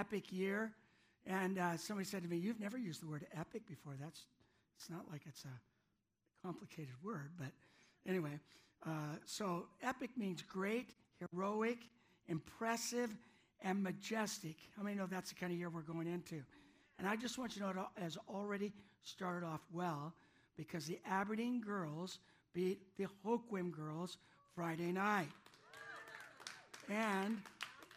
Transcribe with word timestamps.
epic 0.00 0.32
year. 0.32 0.72
And 1.26 1.58
uh, 1.58 1.76
somebody 1.76 2.08
said 2.08 2.22
to 2.22 2.28
me, 2.28 2.38
You've 2.38 2.60
never 2.60 2.78
used 2.78 3.02
the 3.02 3.06
word 3.06 3.26
epic 3.38 3.68
before. 3.68 3.94
That's, 4.00 4.24
it's 4.78 4.88
not 4.88 5.04
like 5.10 5.22
it's 5.26 5.44
a 5.44 6.46
complicated 6.46 6.94
word, 7.04 7.30
but 7.38 7.50
anyway. 8.08 8.40
Uh, 8.86 9.16
so, 9.26 9.66
epic 9.82 10.10
means 10.16 10.42
great, 10.42 10.94
heroic, 11.32 11.78
impressive, 12.28 13.10
and 13.60 13.82
majestic. 13.82 14.56
How 14.74 14.82
many 14.82 14.96
know 14.96 15.06
that's 15.06 15.28
the 15.28 15.34
kind 15.34 15.52
of 15.52 15.58
year 15.58 15.68
we're 15.68 15.82
going 15.82 16.06
into? 16.06 16.42
And 16.98 17.06
I 17.06 17.16
just 17.16 17.36
want 17.36 17.54
you 17.54 17.62
to 17.62 17.74
know 17.74 17.86
it 17.96 18.02
has 18.02 18.16
already 18.28 18.72
started 19.02 19.46
off 19.46 19.60
well 19.70 20.14
because 20.56 20.86
the 20.86 20.98
Aberdeen 21.06 21.60
girls 21.60 22.20
beat 22.54 22.80
the 22.96 23.06
Hoquiam 23.24 23.70
girls 23.70 24.16
Friday 24.54 24.92
night. 24.92 25.28
And 26.88 27.38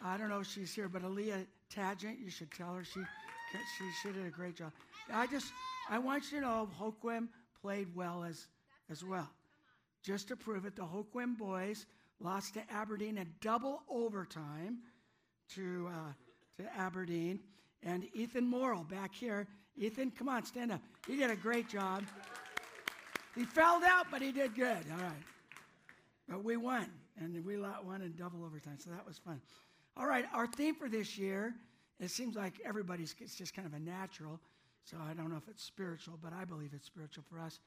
I 0.04 0.18
don't 0.18 0.28
know 0.28 0.40
if 0.40 0.46
she's 0.46 0.74
here, 0.74 0.88
but 0.88 1.02
Aaliyah 1.02 1.46
Tagent, 1.74 2.18
you 2.22 2.30
should 2.30 2.50
tell 2.52 2.74
her 2.74 2.84
she, 2.84 3.00
she, 3.52 3.84
she 4.02 4.12
did 4.12 4.26
a 4.26 4.30
great 4.30 4.56
job. 4.56 4.72
I 5.12 5.26
just, 5.26 5.52
I 5.90 5.98
want 5.98 6.30
you 6.30 6.40
to 6.40 6.46
know 6.46 6.68
Hoquiam 6.80 7.28
played 7.60 7.88
well 7.94 8.24
as, 8.24 8.46
as 8.90 9.04
well. 9.04 9.28
Just 10.02 10.28
to 10.28 10.36
prove 10.36 10.66
it, 10.66 10.76
the 10.76 10.82
Hoquiam 10.82 11.36
boys 11.36 11.86
lost 12.20 12.54
to 12.54 12.60
Aberdeen 12.70 13.18
in 13.18 13.26
double 13.40 13.82
overtime 13.88 14.78
to, 15.54 15.88
uh, 15.90 16.62
to 16.62 16.78
Aberdeen. 16.78 17.40
And 17.82 18.06
Ethan 18.14 18.46
Morrill 18.46 18.84
back 18.84 19.14
here. 19.14 19.46
Ethan, 19.76 20.12
come 20.12 20.28
on, 20.28 20.44
stand 20.44 20.72
up. 20.72 20.80
He 21.06 21.16
did 21.16 21.30
a 21.30 21.36
great 21.36 21.68
job. 21.68 22.04
He 23.34 23.44
fell 23.44 23.82
out, 23.84 24.06
but 24.10 24.22
he 24.22 24.30
did 24.30 24.54
good. 24.54 24.84
All 24.92 25.02
right. 25.02 25.22
But 26.28 26.44
we 26.44 26.56
won, 26.56 26.86
and 27.20 27.44
we 27.44 27.58
won 27.58 28.00
in 28.00 28.14
double 28.16 28.44
overtime, 28.44 28.78
so 28.78 28.90
that 28.90 29.04
was 29.06 29.18
fun. 29.18 29.40
All 29.96 30.06
right, 30.06 30.24
our 30.32 30.46
theme 30.46 30.74
for 30.74 30.88
this 30.88 31.18
year, 31.18 31.54
it 32.00 32.10
seems 32.10 32.36
like 32.36 32.54
everybody's, 32.64 33.14
it's 33.20 33.34
just 33.34 33.54
kind 33.54 33.66
of 33.66 33.74
a 33.74 33.78
natural, 33.78 34.40
so 34.84 34.96
I 35.08 35.14
don't 35.14 35.30
know 35.30 35.36
if 35.36 35.48
it's 35.48 35.62
spiritual, 35.62 36.18
but 36.22 36.32
I 36.32 36.44
believe 36.44 36.70
it's 36.74 36.86
spiritual 36.86 37.24
for 37.30 37.40
us. 37.40 37.60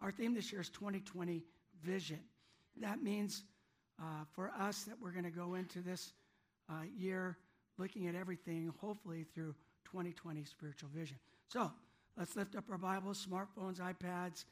Our 0.00 0.10
theme 0.10 0.34
this 0.34 0.50
year 0.50 0.60
is 0.60 0.68
2020 0.70 1.42
vision. 1.82 2.20
That 2.80 3.02
means 3.02 3.44
uh, 4.00 4.24
for 4.32 4.50
us 4.58 4.84
that 4.84 4.94
we're 5.00 5.10
going 5.10 5.24
to 5.24 5.30
go 5.30 5.54
into 5.54 5.80
this 5.80 6.12
uh, 6.70 6.82
year 6.96 7.36
looking 7.78 8.06
at 8.06 8.14
everything, 8.14 8.72
hopefully 8.80 9.26
through 9.34 9.54
2020 9.84 10.44
spiritual 10.44 10.88
vision. 10.94 11.18
So 11.48 11.70
let's 12.16 12.36
lift 12.36 12.56
up 12.56 12.64
our 12.70 12.78
Bibles, 12.78 13.26
smartphones, 13.26 13.78
iPads, 13.80 14.44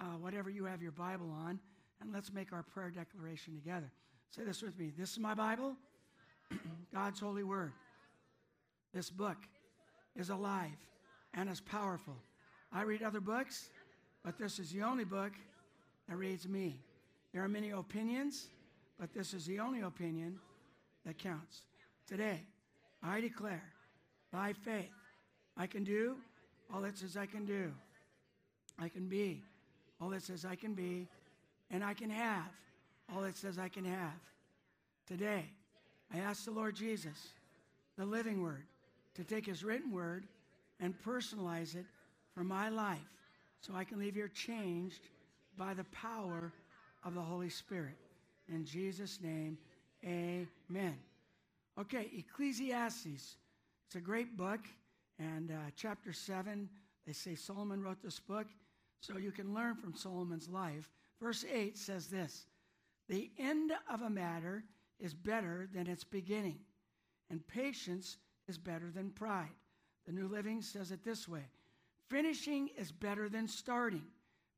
uh, 0.00 0.04
whatever 0.18 0.50
you 0.50 0.64
have 0.64 0.82
your 0.82 0.92
Bible 0.92 1.30
on, 1.30 1.58
and 2.00 2.12
let's 2.12 2.32
make 2.32 2.52
our 2.52 2.62
prayer 2.62 2.90
declaration 2.90 3.54
together. 3.54 3.90
Say 4.30 4.44
this 4.44 4.62
with 4.62 4.78
me. 4.78 4.92
This 4.96 5.12
is 5.12 5.18
my 5.18 5.34
Bible, 5.34 5.76
God's 6.94 7.20
holy 7.20 7.44
word. 7.44 7.72
This 8.92 9.10
book 9.10 9.36
is 10.16 10.30
alive 10.30 10.76
and 11.34 11.48
is 11.48 11.60
powerful. 11.60 12.16
I 12.72 12.82
read 12.82 13.02
other 13.02 13.20
books, 13.20 13.70
but 14.24 14.38
this 14.38 14.58
is 14.58 14.70
the 14.70 14.82
only 14.82 15.04
book 15.04 15.32
that 16.08 16.16
reads 16.16 16.48
me. 16.48 16.80
There 17.32 17.42
are 17.44 17.48
many 17.48 17.70
opinions, 17.70 18.48
but 18.98 19.12
this 19.12 19.32
is 19.34 19.46
the 19.46 19.60
only 19.60 19.80
opinion 19.80 20.38
that 21.06 21.18
counts. 21.18 21.62
Today, 22.06 22.40
I 23.02 23.20
declare 23.20 23.62
by 24.32 24.52
faith 24.52 24.90
I 25.56 25.66
can 25.66 25.84
do 25.84 26.16
all 26.72 26.80
that 26.82 26.98
says 26.98 27.16
I 27.16 27.26
can 27.26 27.44
do. 27.44 27.72
I 28.78 28.88
can 28.88 29.08
be 29.08 29.42
all 30.00 30.08
that 30.10 30.22
says 30.22 30.44
I 30.44 30.54
can 30.54 30.74
be, 30.74 31.06
and 31.70 31.84
I 31.84 31.94
can 31.94 32.10
have 32.10 32.48
all 33.14 33.22
that 33.22 33.36
says 33.36 33.58
I 33.58 33.68
can 33.68 33.84
have. 33.84 34.18
Today, 35.06 35.44
I 36.12 36.18
ask 36.18 36.44
the 36.44 36.50
Lord 36.50 36.74
Jesus, 36.74 37.34
the 37.98 38.04
living 38.04 38.42
word, 38.42 38.64
to 39.20 39.34
take 39.34 39.44
his 39.44 39.62
written 39.62 39.92
word 39.92 40.26
and 40.80 40.94
personalize 41.04 41.76
it 41.76 41.84
for 42.34 42.42
my 42.42 42.70
life 42.70 42.98
so 43.60 43.74
I 43.74 43.84
can 43.84 43.98
leave 43.98 44.14
here 44.14 44.28
changed 44.28 45.10
by 45.58 45.74
the 45.74 45.84
power 45.84 46.52
of 47.04 47.14
the 47.14 47.20
Holy 47.20 47.50
Spirit. 47.50 47.98
In 48.48 48.64
Jesus' 48.64 49.18
name, 49.22 49.58
amen. 50.02 50.96
Okay, 51.78 52.10
Ecclesiastes. 52.16 53.36
It's 53.86 53.96
a 53.96 54.00
great 54.00 54.38
book, 54.38 54.60
and 55.18 55.50
uh, 55.50 55.70
chapter 55.76 56.14
7, 56.14 56.68
they 57.06 57.12
say 57.12 57.34
Solomon 57.34 57.82
wrote 57.82 58.02
this 58.02 58.20
book, 58.20 58.46
so 59.00 59.18
you 59.18 59.32
can 59.32 59.52
learn 59.52 59.74
from 59.74 59.94
Solomon's 59.94 60.48
life. 60.48 60.88
Verse 61.20 61.44
8 61.52 61.76
says 61.76 62.06
this 62.06 62.46
The 63.10 63.30
end 63.38 63.72
of 63.92 64.00
a 64.00 64.08
matter 64.08 64.64
is 64.98 65.12
better 65.12 65.68
than 65.74 65.88
its 65.88 66.04
beginning, 66.04 66.60
and 67.28 67.46
patience 67.46 68.16
is 68.50 68.58
better 68.58 68.90
than 68.90 69.10
pride. 69.10 69.54
The 70.06 70.12
New 70.12 70.28
Living 70.28 70.60
says 70.60 70.90
it 70.90 71.04
this 71.04 71.26
way 71.28 71.44
Finishing 72.08 72.68
is 72.76 72.90
better 72.90 73.28
than 73.28 73.46
starting, 73.48 74.04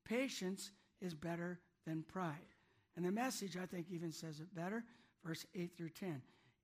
patience 0.04 0.72
is 1.00 1.14
better 1.14 1.60
than 1.86 2.02
pride. 2.02 2.48
And 2.96 3.04
the 3.04 3.12
message, 3.12 3.56
I 3.56 3.66
think, 3.66 3.86
even 3.90 4.10
says 4.10 4.40
it 4.40 4.54
better, 4.54 4.84
verse 5.24 5.46
8 5.54 5.76
through 5.76 5.90
10. 5.90 6.20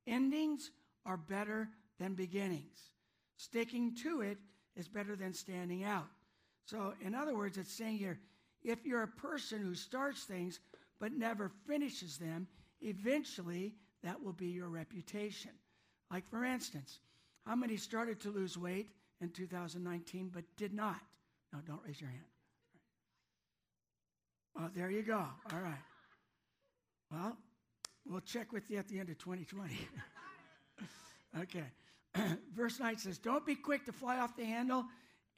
Endings 0.07 0.71
are 1.07 1.17
better 1.17 1.69
than 1.99 2.15
beginnings. 2.15 2.91
Sticking 3.37 3.95
to 4.03 4.23
it 4.23 4.39
is 4.77 4.89
better 4.89 5.17
than 5.17 5.33
standing 5.33 5.85
out. 5.85 6.09
So, 6.67 6.95
in 7.01 7.15
other 7.15 7.35
words, 7.35 7.57
it's 7.57 7.73
saying 7.73 7.99
here 7.99 8.19
if 8.63 8.85
you're 8.85 9.03
a 9.03 9.09
person 9.09 9.61
who 9.61 9.75
starts 9.75 10.25
things 10.25 10.61
but 10.99 11.13
never 11.13 11.51
finishes 11.67 12.19
them, 12.19 12.49
eventually 12.81 13.75
that 14.03 14.23
will 14.23 14.33
be 14.33 14.49
your 14.49 14.69
reputation. 14.69 15.53
Like, 16.11 16.29
for 16.29 16.45
instance, 16.45 17.01
how 17.49 17.57
many 17.57 17.79
started 17.79 18.21
to 18.21 18.31
lose 18.31 18.59
weight 18.59 18.89
in 19.23 19.31
2019 19.31 20.31
but 20.33 20.45
did 20.59 20.75
not? 20.75 21.01
No, 21.51 21.61
don't 21.67 21.81
raise 21.87 21.99
your 21.99 22.11
hand. 22.11 22.23
Well, 24.55 24.71
there 24.77 24.91
you 24.91 25.03
go. 25.03 25.25
All 25.53 25.61
right. 25.61 25.83
Well, 27.11 27.39
we'll 28.07 28.21
check 28.21 28.53
with 28.53 28.71
you 28.71 28.77
at 28.77 28.87
the 28.87 28.99
end 28.99 29.09
of 29.09 29.17
2020. 29.17 29.73
okay. 31.41 31.65
Verse 32.55 32.79
9 32.79 32.99
says, 32.99 33.17
Don't 33.17 33.47
be 33.47 33.55
quick 33.55 33.87
to 33.87 33.93
fly 33.93 34.19
off 34.19 34.37
the 34.37 34.45
handle. 34.45 34.85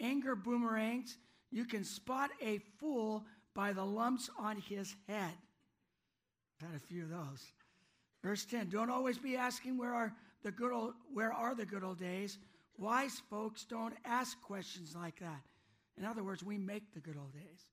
Anger 0.00 0.34
boomerangs. 0.34 1.16
You 1.52 1.64
can 1.64 1.84
spot 1.84 2.30
a 2.42 2.58
fool 2.80 3.24
by 3.54 3.72
the 3.72 3.84
lumps 3.84 4.28
on 4.36 4.60
his 4.68 4.96
head. 5.06 5.30
I've 6.60 6.70
had 6.70 6.76
a 6.76 6.80
few 6.80 7.04
of 7.04 7.10
those. 7.10 7.52
Verse 8.24 8.44
10 8.46 8.68
Don't 8.68 8.90
always 8.90 9.16
be 9.16 9.36
asking 9.36 9.78
where 9.78 9.94
are 9.94 10.12
the 10.42 10.50
good 10.50 10.72
old, 10.72 10.94
where 11.12 11.32
are 11.32 11.54
the 11.54 11.66
good 11.66 11.84
old 11.84 11.98
days. 11.98 12.38
Wise 12.78 13.22
folks 13.28 13.64
don't 13.64 13.94
ask 14.04 14.40
questions 14.42 14.96
like 14.96 15.18
that. 15.20 15.42
In 15.98 16.04
other 16.04 16.22
words, 16.22 16.42
we 16.42 16.56
make 16.56 16.94
the 16.94 17.00
good 17.00 17.16
old 17.18 17.32
days. 17.32 17.66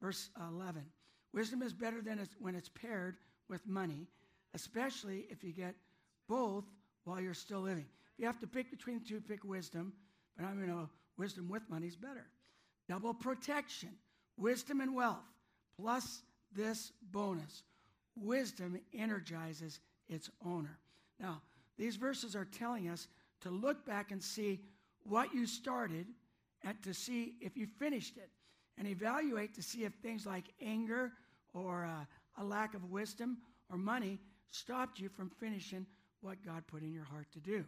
Verse 0.00 0.30
11 0.48 0.84
Wisdom 1.32 1.62
is 1.62 1.72
better 1.72 2.02
than 2.02 2.18
it's, 2.18 2.34
when 2.40 2.54
it's 2.54 2.68
paired 2.68 3.16
with 3.48 3.66
money, 3.66 4.08
especially 4.54 5.26
if 5.30 5.44
you 5.44 5.52
get 5.52 5.74
both 6.28 6.64
while 7.04 7.20
you're 7.20 7.34
still 7.34 7.60
living. 7.60 7.86
If 8.14 8.20
you 8.20 8.26
have 8.26 8.40
to 8.40 8.46
pick 8.46 8.70
between 8.70 8.98
the 8.98 9.04
two, 9.04 9.20
pick 9.20 9.44
wisdom, 9.44 9.92
but 10.36 10.44
I 10.44 10.52
mean, 10.52 10.68
know 10.68 10.88
wisdom 11.16 11.48
with 11.48 11.62
money 11.68 11.86
is 11.86 11.96
better. 11.96 12.26
Double 12.88 13.14
protection, 13.14 13.90
wisdom 14.36 14.80
and 14.80 14.94
wealth, 14.94 15.24
plus 15.76 16.22
this 16.52 16.92
bonus. 17.12 17.62
Wisdom 18.16 18.78
energizes 18.92 19.80
its 20.08 20.28
owner. 20.44 20.78
Now, 21.20 21.40
these 21.80 21.96
verses 21.96 22.36
are 22.36 22.44
telling 22.44 22.90
us 22.90 23.08
to 23.40 23.48
look 23.48 23.86
back 23.86 24.12
and 24.12 24.22
see 24.22 24.60
what 25.04 25.32
you 25.32 25.46
started 25.46 26.06
and 26.62 26.80
to 26.82 26.92
see 26.92 27.36
if 27.40 27.56
you 27.56 27.66
finished 27.66 28.18
it 28.18 28.28
and 28.76 28.86
evaluate 28.86 29.54
to 29.54 29.62
see 29.62 29.84
if 29.84 29.94
things 29.94 30.26
like 30.26 30.44
anger 30.60 31.12
or 31.54 31.86
uh, 31.86 32.42
a 32.42 32.44
lack 32.44 32.74
of 32.74 32.90
wisdom 32.90 33.38
or 33.70 33.78
money 33.78 34.18
stopped 34.50 35.00
you 35.00 35.08
from 35.08 35.30
finishing 35.30 35.86
what 36.20 36.44
God 36.44 36.66
put 36.66 36.82
in 36.82 36.92
your 36.92 37.04
heart 37.04 37.28
to 37.32 37.40
do. 37.40 37.64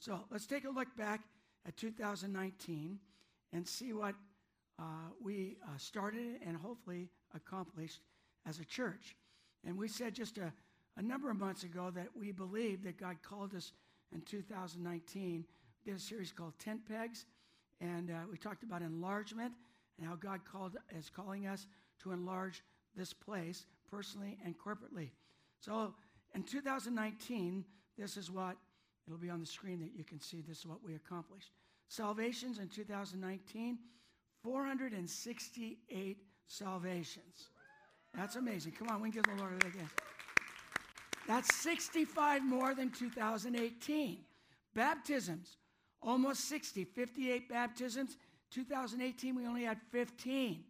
So 0.00 0.18
let's 0.32 0.46
take 0.46 0.64
a 0.64 0.70
look 0.70 0.88
back 0.96 1.20
at 1.64 1.76
2019 1.76 2.98
and 3.52 3.68
see 3.68 3.92
what 3.92 4.16
uh, 4.80 4.82
we 5.22 5.56
uh, 5.62 5.76
started 5.76 6.40
and 6.44 6.56
hopefully 6.56 7.10
accomplished 7.32 8.00
as 8.44 8.58
a 8.58 8.64
church. 8.64 9.14
And 9.64 9.78
we 9.78 9.86
said 9.86 10.14
just 10.14 10.38
a, 10.38 10.52
a 10.96 11.02
number 11.02 11.30
of 11.30 11.38
months 11.38 11.62
ago 11.64 11.90
that 11.94 12.08
we 12.18 12.32
believed 12.32 12.84
that 12.84 12.98
God 12.98 13.16
called 13.22 13.54
us 13.54 13.72
in 14.12 14.20
2019. 14.22 15.44
We 15.84 15.92
did 15.92 15.98
a 15.98 16.02
series 16.02 16.32
called 16.32 16.52
Tent 16.58 16.80
Pegs, 16.86 17.24
and 17.80 18.10
uh, 18.10 18.14
we 18.30 18.36
talked 18.36 18.62
about 18.62 18.82
enlargement 18.82 19.52
and 19.98 20.06
how 20.06 20.16
God 20.16 20.40
called 20.50 20.76
is 20.96 21.10
calling 21.10 21.46
us 21.46 21.66
to 22.02 22.12
enlarge 22.12 22.62
this 22.96 23.12
place 23.12 23.66
personally 23.90 24.38
and 24.44 24.54
corporately. 24.58 25.10
So 25.60 25.94
in 26.34 26.42
2019, 26.42 27.64
this 27.96 28.16
is 28.16 28.30
what 28.30 28.56
it'll 29.06 29.18
be 29.18 29.30
on 29.30 29.40
the 29.40 29.46
screen 29.46 29.80
that 29.80 29.90
you 29.96 30.04
can 30.04 30.20
see 30.20 30.40
this 30.40 30.58
is 30.60 30.66
what 30.66 30.82
we 30.84 30.94
accomplished. 30.94 31.50
Salvations 31.88 32.58
in 32.58 32.68
2019, 32.68 33.78
468 34.42 36.16
salvations. 36.46 37.48
That's 38.14 38.36
amazing. 38.36 38.72
Come 38.72 38.88
on, 38.88 39.00
we 39.00 39.10
can 39.10 39.22
give 39.22 39.36
the 39.36 39.42
Lord 39.42 39.62
a 39.62 39.66
again. 39.66 39.88
That's 41.26 41.54
65 41.56 42.44
more 42.44 42.74
than 42.74 42.90
2018. 42.90 44.18
Baptisms, 44.74 45.56
almost 46.02 46.48
60, 46.48 46.84
58 46.84 47.48
baptisms. 47.48 48.16
2018, 48.50 49.34
we 49.34 49.46
only 49.46 49.64
had 49.64 49.78
15. 49.90 50.64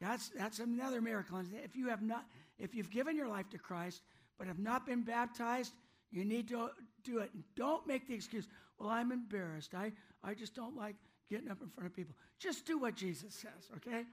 That's, 0.00 0.28
that's 0.30 0.60
another 0.60 1.00
miracle. 1.00 1.38
And 1.38 1.48
if 1.64 1.76
you 1.76 1.88
have 1.88 2.02
not, 2.02 2.24
if 2.58 2.74
you've 2.74 2.90
given 2.90 3.16
your 3.16 3.28
life 3.28 3.48
to 3.50 3.58
Christ 3.58 4.02
but 4.38 4.46
have 4.46 4.58
not 4.58 4.86
been 4.86 5.02
baptized, 5.02 5.72
you 6.10 6.24
need 6.24 6.48
to 6.48 6.70
do 7.04 7.18
it. 7.18 7.30
Don't 7.56 7.86
make 7.86 8.06
the 8.06 8.14
excuse, 8.14 8.46
well, 8.78 8.88
I'm 8.88 9.10
embarrassed. 9.10 9.74
I, 9.74 9.92
I 10.22 10.34
just 10.34 10.54
don't 10.54 10.76
like 10.76 10.94
getting 11.28 11.50
up 11.50 11.60
in 11.60 11.68
front 11.68 11.86
of 11.86 11.94
people. 11.94 12.14
Just 12.38 12.64
do 12.64 12.78
what 12.78 12.94
Jesus 12.94 13.34
says, 13.34 13.70
okay? 13.76 14.04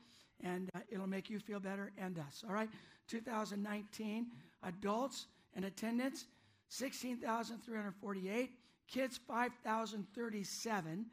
And 0.44 0.70
uh, 0.76 0.80
it'll 0.90 1.08
make 1.08 1.30
you 1.30 1.40
feel 1.40 1.60
better 1.60 1.92
and 1.98 2.18
us, 2.20 2.44
all 2.48 2.54
right? 2.54 2.70
2019, 3.08 4.28
adults 4.64 5.28
in 5.56 5.64
attendance, 5.64 6.26
16,348. 6.70 8.52
Kids, 8.88 9.20
5,037. 9.28 11.06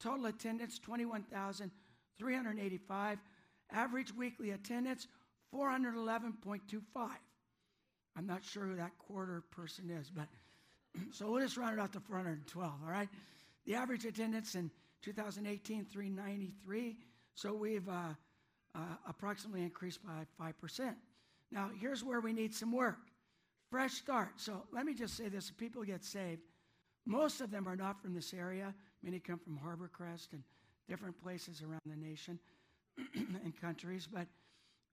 Total 0.00 0.26
attendance, 0.26 0.78
21,385. 0.78 3.18
Average 3.70 4.14
weekly 4.14 4.52
attendance, 4.52 5.06
411.25. 5.54 7.10
I'm 8.16 8.26
not 8.26 8.42
sure 8.44 8.64
who 8.64 8.76
that 8.76 8.96
quarter 8.98 9.42
person 9.50 9.90
is, 9.90 10.10
but 10.10 10.28
so 11.12 11.30
we'll 11.30 11.42
just 11.42 11.56
round 11.56 11.78
it 11.78 11.80
out 11.80 11.92
to 11.92 12.00
412, 12.00 12.72
all 12.84 12.90
right? 12.90 13.08
The 13.66 13.74
average 13.74 14.06
attendance 14.06 14.54
in 14.54 14.70
2018, 15.02 15.84
393. 15.84 16.96
So 17.34 17.54
we've 17.54 17.88
uh, 17.88 18.14
uh, 18.74 18.78
approximately 19.06 19.62
increased 19.62 20.00
by 20.04 20.26
5%. 20.52 20.94
Now, 21.50 21.70
here's 21.78 22.02
where 22.02 22.20
we 22.20 22.32
need 22.32 22.54
some 22.54 22.72
work 22.72 22.98
fresh 23.70 23.94
start. 23.94 24.30
So 24.36 24.62
let 24.72 24.86
me 24.86 24.94
just 24.94 25.16
say 25.16 25.28
this 25.28 25.50
people 25.50 25.82
get 25.84 26.04
saved. 26.04 26.42
Most 27.06 27.40
of 27.40 27.50
them 27.50 27.66
are 27.66 27.76
not 27.76 28.00
from 28.00 28.14
this 28.14 28.34
area. 28.34 28.74
Many 29.02 29.18
come 29.18 29.38
from 29.38 29.56
Harbor 29.56 29.90
Crest 29.92 30.32
and 30.32 30.42
different 30.88 31.20
places 31.22 31.62
around 31.62 31.80
the 31.86 31.96
nation 31.96 32.38
and 33.14 33.58
countries. 33.60 34.08
But 34.10 34.26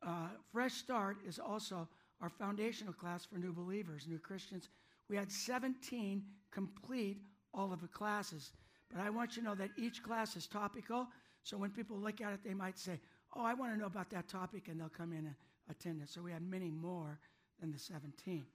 uh, 0.06 0.28
Fresh 0.52 0.74
Start 0.74 1.18
is 1.28 1.40
also 1.40 1.88
our 2.22 2.30
foundational 2.30 2.94
class 2.94 3.26
for 3.26 3.38
new 3.38 3.52
believers, 3.52 4.06
new 4.08 4.20
Christians. 4.20 4.70
We 5.10 5.18
had 5.18 5.32
17 5.32 6.24
complete 6.52 7.22
all 7.54 7.74
of 7.74 7.82
the 7.82 7.88
classes. 7.88 8.52
But 8.92 9.02
I 9.02 9.10
want 9.10 9.36
you 9.36 9.42
to 9.44 9.50
know 9.50 9.56
that 9.56 9.72
each 9.78 10.04
class 10.04 10.36
is 10.36 10.48
topical. 10.48 11.08
So 11.44 11.58
when 11.58 11.72
people 11.72 11.98
look 11.98 12.22
at 12.22 12.34
it, 12.34 12.40
they 12.44 12.54
might 12.54 12.78
say, 12.78 13.00
Oh, 13.36 13.44
I 13.44 13.54
want 13.54 13.74
to 13.74 13.78
know 13.78 13.88
about 13.88 14.10
that 14.12 14.30
topic, 14.30 14.70
and 14.70 14.80
they'll 14.80 14.88
come 14.88 15.12
in 15.12 15.26
and 15.26 15.36
attend 15.70 16.02
it. 16.02 16.10
So 16.10 16.22
we 16.22 16.32
had 16.32 16.42
many 16.42 16.72
more 16.72 17.20
than 17.60 17.72
the 17.72 17.80
17. 17.80 18.46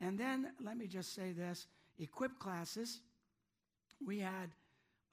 And 0.00 0.18
then 0.18 0.52
let 0.62 0.76
me 0.76 0.86
just 0.86 1.14
say 1.14 1.32
this 1.32 1.66
equip 1.98 2.38
classes, 2.38 3.00
we 4.04 4.18
had 4.18 4.50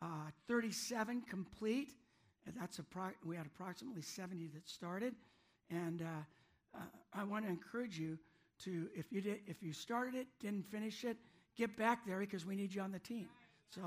uh, 0.01 0.29
37 0.47 1.23
complete. 1.29 1.89
That's 2.57 2.79
appro- 2.79 3.13
we 3.25 3.35
had 3.35 3.45
approximately 3.45 4.01
70 4.01 4.47
that 4.53 4.67
started. 4.67 5.13
And 5.69 6.01
uh, 6.01 6.05
uh, 6.75 6.79
I 7.13 7.23
want 7.23 7.45
to 7.45 7.51
encourage 7.51 7.99
you 7.99 8.17
to, 8.63 8.87
if 8.95 9.11
you, 9.11 9.21
did, 9.21 9.39
if 9.47 9.61
you 9.61 9.73
started 9.73 10.15
it, 10.15 10.27
didn't 10.39 10.65
finish 10.71 11.03
it, 11.03 11.17
get 11.57 11.75
back 11.77 12.05
there 12.05 12.19
because 12.19 12.45
we 12.45 12.55
need 12.55 12.73
you 12.73 12.81
on 12.81 12.91
the 12.91 12.99
team. 12.99 13.27
So 13.69 13.81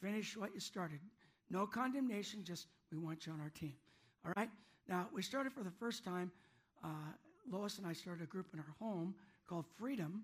finish 0.00 0.36
what 0.36 0.54
you 0.54 0.60
started. 0.60 1.00
No 1.50 1.66
condemnation, 1.66 2.44
just 2.44 2.68
we 2.92 2.98
want 2.98 3.26
you 3.26 3.32
on 3.32 3.40
our 3.40 3.50
team. 3.50 3.74
All 4.24 4.32
right? 4.36 4.48
Now, 4.88 5.08
we 5.12 5.22
started 5.22 5.52
for 5.52 5.62
the 5.62 5.70
first 5.70 6.04
time. 6.04 6.30
Uh, 6.82 6.88
Lois 7.50 7.78
and 7.78 7.86
I 7.86 7.92
started 7.92 8.22
a 8.22 8.26
group 8.26 8.46
in 8.52 8.60
our 8.60 8.74
home 8.78 9.14
called 9.46 9.66
Freedom, 9.78 10.22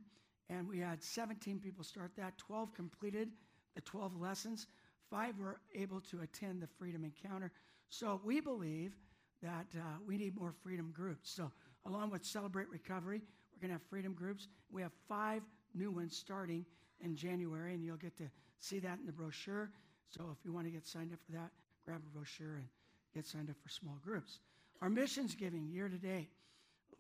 and 0.50 0.68
we 0.68 0.78
had 0.78 1.02
17 1.02 1.60
people 1.60 1.84
start 1.84 2.10
that. 2.16 2.36
12 2.36 2.74
completed 2.74 3.30
the 3.74 3.80
12 3.82 4.20
lessons. 4.20 4.66
Five 5.08 5.38
were 5.38 5.60
able 5.74 6.00
to 6.02 6.20
attend 6.20 6.60
the 6.60 6.66
Freedom 6.66 7.04
Encounter. 7.04 7.52
So 7.88 8.20
we 8.24 8.40
believe 8.40 8.96
that 9.42 9.66
uh, 9.76 9.82
we 10.06 10.16
need 10.18 10.36
more 10.36 10.52
freedom 10.62 10.92
groups. 10.92 11.30
So, 11.30 11.50
along 11.86 12.10
with 12.10 12.24
Celebrate 12.24 12.68
Recovery, 12.68 13.22
we're 13.52 13.60
going 13.66 13.70
to 13.70 13.80
have 13.80 13.88
freedom 13.88 14.12
groups. 14.12 14.48
We 14.70 14.82
have 14.82 14.92
five 15.08 15.42
new 15.74 15.90
ones 15.90 16.16
starting 16.16 16.66
in 17.00 17.16
January, 17.16 17.72
and 17.72 17.82
you'll 17.82 17.96
get 17.96 18.16
to 18.18 18.24
see 18.58 18.80
that 18.80 18.98
in 18.98 19.06
the 19.06 19.12
brochure. 19.12 19.70
So, 20.10 20.28
if 20.30 20.44
you 20.44 20.52
want 20.52 20.66
to 20.66 20.70
get 20.70 20.86
signed 20.86 21.12
up 21.12 21.20
for 21.24 21.32
that, 21.32 21.50
grab 21.86 22.02
a 22.06 22.14
brochure 22.14 22.56
and 22.56 22.66
get 23.14 23.26
signed 23.26 23.48
up 23.48 23.56
for 23.62 23.70
small 23.70 23.98
groups. 24.02 24.40
Our 24.82 24.90
missions 24.90 25.34
giving 25.34 25.68
year 25.68 25.88
to 25.88 25.96
date. 25.96 26.28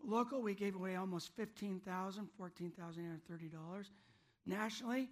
Local, 0.06 0.42
we 0.42 0.54
gave 0.54 0.74
away 0.74 0.96
almost 0.96 1.36
$15,000, 1.36 1.82
$14,830. 2.40 3.90
Nationally, 4.46 5.10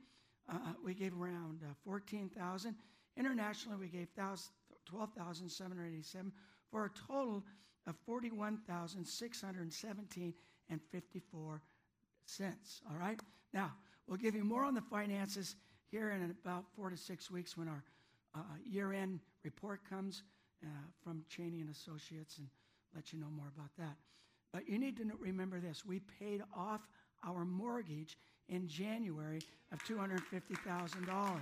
uh, 0.51 0.57
we 0.85 0.95
gave 0.95 1.13
around 1.21 1.61
uh, 1.63 1.75
14,000. 1.85 2.75
Internationally, 3.17 3.77
we 3.79 3.89
gave 3.89 4.09
12,787 4.15 6.33
for 6.71 6.87
a 6.87 6.91
total 7.07 7.45
of 7.87 7.95
41,617 8.07 10.35
and 10.71 10.81
54 10.93 11.63
cents. 12.27 12.83
All 12.91 12.99
right. 12.99 13.19
Now 13.53 13.73
we'll 14.07 14.19
give 14.19 14.35
you 14.35 14.45
more 14.45 14.65
on 14.65 14.75
the 14.75 14.83
finances 14.83 15.57
here 15.91 16.11
in 16.11 16.35
about 16.43 16.65
four 16.77 16.91
to 16.91 16.97
six 16.97 17.31
weeks 17.31 17.57
when 17.57 17.69
our 17.69 17.83
uh, 18.35 18.41
year-end 18.65 19.21
report 19.43 19.81
comes 19.89 20.23
uh, 20.65 20.69
from 21.03 21.25
Cheney 21.29 21.61
and 21.61 21.71
Associates, 21.71 22.39
and 22.39 22.49
let 22.95 23.13
you 23.13 23.19
know 23.19 23.31
more 23.31 23.51
about 23.57 23.71
that. 23.79 23.97
But 24.53 24.69
you 24.69 24.79
need 24.79 24.97
to 24.97 25.05
remember 25.19 25.61
this: 25.61 25.85
we 25.85 26.01
paid 26.19 26.43
off 26.57 26.81
our 27.27 27.45
mortgage 27.45 28.17
in 28.49 28.67
January 28.69 29.41
of 29.73 29.83
$250,000. 29.85 31.41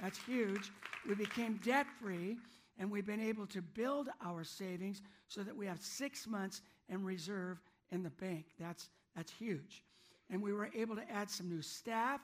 That's 0.00 0.18
huge. 0.18 0.70
We 1.08 1.14
became 1.14 1.58
debt 1.64 1.86
free 2.00 2.36
and 2.78 2.90
we've 2.90 3.06
been 3.06 3.20
able 3.20 3.46
to 3.46 3.62
build 3.62 4.08
our 4.24 4.44
savings 4.44 5.00
so 5.28 5.42
that 5.42 5.56
we 5.56 5.66
have 5.66 5.80
six 5.80 6.26
months 6.26 6.62
in 6.88 7.02
reserve 7.02 7.60
in 7.90 8.02
the 8.02 8.10
bank. 8.10 8.46
That's, 8.58 8.90
that's 9.14 9.32
huge. 9.32 9.82
And 10.30 10.42
we 10.42 10.52
were 10.52 10.68
able 10.74 10.96
to 10.96 11.10
add 11.10 11.30
some 11.30 11.48
new 11.48 11.62
staff, 11.62 12.20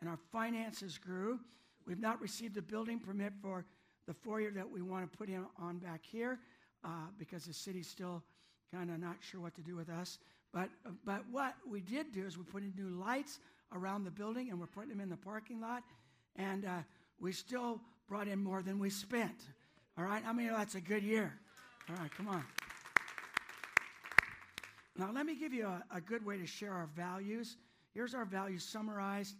and 0.00 0.10
our 0.10 0.18
finances 0.32 0.98
grew. 0.98 1.38
We've 1.86 2.00
not 2.00 2.20
received 2.20 2.56
a 2.56 2.62
building 2.62 2.98
permit 2.98 3.32
for 3.40 3.64
the 4.06 4.12
foyer 4.12 4.50
that 4.50 4.68
we 4.68 4.82
want 4.82 5.10
to 5.10 5.18
put 5.18 5.28
in 5.28 5.46
on 5.58 5.78
back 5.78 6.02
here 6.04 6.38
uh, 6.84 7.06
because 7.18 7.44
the 7.44 7.54
city's 7.54 7.88
still 7.88 8.22
kind 8.72 8.90
of 8.90 8.98
not 8.98 9.16
sure 9.20 9.40
what 9.40 9.54
to 9.56 9.62
do 9.62 9.76
with 9.76 9.88
us. 9.88 10.18
But, 10.52 10.68
but 11.04 11.22
what 11.30 11.54
we 11.68 11.80
did 11.80 12.12
do 12.12 12.24
is 12.24 12.38
we 12.38 12.44
put 12.44 12.62
in 12.62 12.72
new 12.76 12.88
lights 12.88 13.40
around 13.72 14.04
the 14.04 14.10
building 14.10 14.50
and 14.50 14.60
we're 14.60 14.66
putting 14.66 14.90
them 14.90 15.00
in 15.00 15.08
the 15.08 15.16
parking 15.16 15.60
lot. 15.60 15.82
And 16.36 16.64
uh, 16.64 16.78
we 17.18 17.32
still 17.32 17.80
brought 18.08 18.28
in 18.28 18.42
more 18.42 18.62
than 18.62 18.78
we 18.78 18.90
spent. 18.90 19.36
All 19.98 20.04
right? 20.04 20.22
I 20.26 20.32
mean, 20.32 20.48
that's 20.48 20.74
a 20.74 20.80
good 20.80 21.02
year. 21.02 21.32
All 21.88 21.96
right, 21.96 22.10
come 22.16 22.28
on. 22.28 22.44
Now, 24.96 25.10
let 25.12 25.26
me 25.26 25.34
give 25.34 25.52
you 25.52 25.66
a, 25.66 25.82
a 25.96 26.00
good 26.00 26.24
way 26.24 26.38
to 26.38 26.46
share 26.46 26.72
our 26.72 26.88
values. 26.94 27.56
Here's 27.92 28.14
our 28.14 28.24
values 28.24 28.64
summarized. 28.64 29.36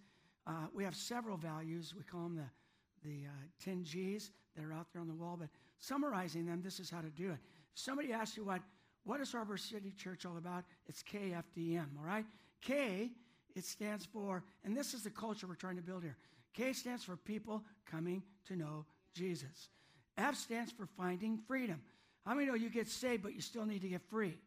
Uh, 0.47 0.67
we 0.75 0.85
have 0.85 0.97
several 0.97 1.37
values. 1.37 1.95
We 1.97 2.03
call 2.03 2.23
them 2.23 2.37
the, 2.37 3.09
the 3.09 3.27
uh, 3.27 3.65
10 3.65 3.85
G's 3.85 4.31
that 4.57 4.65
are 4.65 4.73
out 4.73 4.87
there 4.93 5.01
on 5.01 5.09
the 5.09 5.15
wall, 5.15 5.37
but 5.39 5.49
summarizing 5.79 6.47
them, 6.47 6.61
this 6.63 6.81
is 6.81 6.91
how 6.91 7.01
to 7.01 7.11
do 7.11 7.31
it. 7.31 7.39
If 7.73 7.81
somebody 7.81 8.13
asks 8.13 8.37
you 8.37 8.45
what, 8.45 8.63
what 9.05 9.21
is 9.21 9.33
Harbor 9.33 9.57
City 9.57 9.93
Church 9.97 10.27
all 10.27 10.37
about? 10.37 10.65
It's 10.87 11.03
KFDM, 11.03 11.87
all 11.99 12.07
right? 12.07 12.25
K, 12.61 13.11
it 13.55 13.65
stands 13.65 14.05
for, 14.07 14.43
and 14.65 14.77
this 14.77 14.95
is 14.95 15.03
the 15.03 15.11
culture 15.11 15.47
we're 15.47 15.55
trying 15.55 15.77
to 15.77 15.83
build 15.83 16.03
here. 16.03 16.17
K 16.55 16.73
stands 16.73 17.05
for 17.05 17.17
people 17.17 17.63
coming 17.91 18.23
to 18.49 18.57
know 18.57 18.87
Jesus. 19.15 19.69
F 20.17 20.37
stands 20.37 20.73
for 20.73 20.87
finding 20.87 21.39
freedom. 21.47 21.81
How 22.25 22.35
many 22.35 22.47
know 22.47 22.55
you 22.55 22.71
get 22.71 22.89
saved, 22.89 23.23
but 23.23 23.35
you 23.35 23.41
still 23.41 23.67
need 23.67 23.83
to 23.83 23.89
get 23.89 24.03
free? 24.09 24.39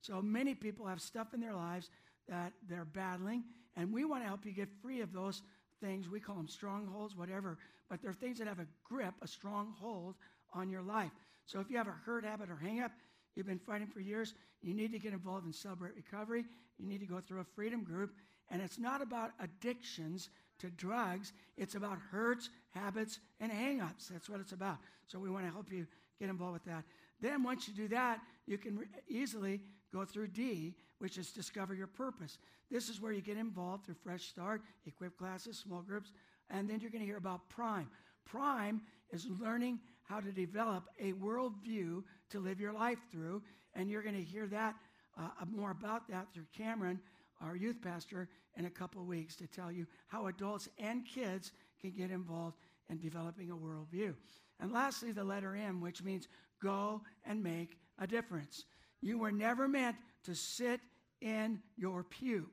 So 0.00 0.22
many 0.22 0.54
people 0.54 0.86
have 0.86 1.00
stuff 1.00 1.34
in 1.34 1.40
their 1.40 1.54
lives 1.54 1.90
that 2.28 2.52
they're 2.68 2.84
battling, 2.84 3.44
and 3.76 3.92
we 3.92 4.04
want 4.04 4.22
to 4.22 4.28
help 4.28 4.44
you 4.44 4.52
get 4.52 4.68
free 4.82 5.00
of 5.00 5.12
those 5.12 5.42
things. 5.82 6.08
We 6.08 6.20
call 6.20 6.36
them 6.36 6.48
strongholds, 6.48 7.16
whatever, 7.16 7.58
but 7.90 8.00
they're 8.00 8.12
things 8.12 8.38
that 8.38 8.46
have 8.46 8.60
a 8.60 8.66
grip, 8.84 9.14
a 9.22 9.26
stronghold 9.26 10.14
on 10.52 10.70
your 10.70 10.82
life. 10.82 11.10
So 11.46 11.60
if 11.60 11.70
you 11.70 11.76
have 11.76 11.88
a 11.88 11.94
hurt 12.04 12.24
habit 12.24 12.50
or 12.50 12.56
hang 12.56 12.80
up, 12.80 12.92
you've 13.34 13.46
been 13.46 13.58
fighting 13.58 13.86
for 13.86 14.00
years, 14.00 14.34
you 14.62 14.74
need 14.74 14.92
to 14.92 14.98
get 14.98 15.12
involved 15.12 15.46
in 15.46 15.52
Celebrate 15.52 15.94
Recovery. 15.94 16.44
You 16.78 16.86
need 16.86 17.00
to 17.00 17.06
go 17.06 17.20
through 17.20 17.40
a 17.40 17.44
freedom 17.44 17.84
group. 17.84 18.12
And 18.50 18.60
it's 18.60 18.78
not 18.78 19.02
about 19.02 19.30
addictions 19.40 20.30
to 20.60 20.70
drugs, 20.70 21.32
it's 21.56 21.74
about 21.74 21.98
hurts, 22.10 22.48
habits, 22.70 23.18
and 23.40 23.50
hang 23.50 23.80
ups. 23.80 24.08
That's 24.08 24.28
what 24.28 24.40
it's 24.40 24.52
about. 24.52 24.78
So 25.06 25.18
we 25.18 25.28
want 25.28 25.44
to 25.44 25.50
help 25.50 25.72
you 25.72 25.86
get 26.20 26.30
involved 26.30 26.54
with 26.54 26.64
that. 26.64 26.84
Then 27.20 27.42
once 27.42 27.66
you 27.66 27.74
do 27.74 27.88
that, 27.88 28.20
you 28.46 28.58
can 28.58 28.78
re- 28.78 28.86
easily 29.08 29.60
go 29.92 30.04
through 30.04 30.28
D, 30.28 30.74
which 30.98 31.18
is 31.18 31.32
discover 31.32 31.74
your 31.74 31.86
purpose. 31.86 32.38
This 32.70 32.88
is 32.88 33.00
where 33.00 33.12
you 33.12 33.20
get 33.20 33.36
involved 33.36 33.86
through 33.86 33.96
Fresh 34.02 34.24
Start, 34.24 34.62
equip 34.86 35.18
classes, 35.18 35.58
small 35.58 35.82
groups, 35.82 36.12
and 36.50 36.68
then 36.68 36.80
you're 36.80 36.90
going 36.90 37.00
to 37.00 37.06
hear 37.06 37.16
about 37.16 37.48
Prime. 37.48 37.88
Prime 38.24 38.80
is 39.10 39.26
learning 39.40 39.80
how 40.04 40.20
to 40.20 40.30
develop 40.32 40.84
a 41.00 41.12
worldview 41.12 42.02
to 42.30 42.38
live 42.38 42.60
your 42.60 42.72
life 42.72 42.98
through, 43.10 43.42
and 43.74 43.90
you're 43.90 44.02
going 44.02 44.14
to 44.14 44.22
hear 44.22 44.46
that 44.46 44.74
uh, 45.18 45.28
more 45.50 45.70
about 45.70 46.08
that 46.08 46.26
through 46.32 46.46
Cameron, 46.56 47.00
our 47.40 47.56
youth 47.56 47.80
pastor, 47.82 48.28
in 48.56 48.66
a 48.66 48.70
couple 48.70 49.00
of 49.00 49.08
weeks 49.08 49.36
to 49.36 49.46
tell 49.46 49.72
you 49.72 49.86
how 50.06 50.26
adults 50.26 50.68
and 50.78 51.04
kids 51.04 51.52
can 51.80 51.90
get 51.90 52.10
involved 52.10 52.56
in 52.88 52.98
developing 52.98 53.50
a 53.50 53.56
worldview. 53.56 54.14
And 54.60 54.72
lastly, 54.72 55.12
the 55.12 55.24
letter 55.24 55.56
M, 55.56 55.80
which 55.80 56.02
means 56.02 56.28
go 56.62 57.02
and 57.26 57.42
make 57.42 57.78
a 57.98 58.06
difference. 58.06 58.64
You 59.00 59.18
were 59.18 59.32
never 59.32 59.68
meant 59.68 59.96
to 60.24 60.34
sit 60.34 60.80
in 61.20 61.60
your 61.76 62.04
pew. 62.04 62.48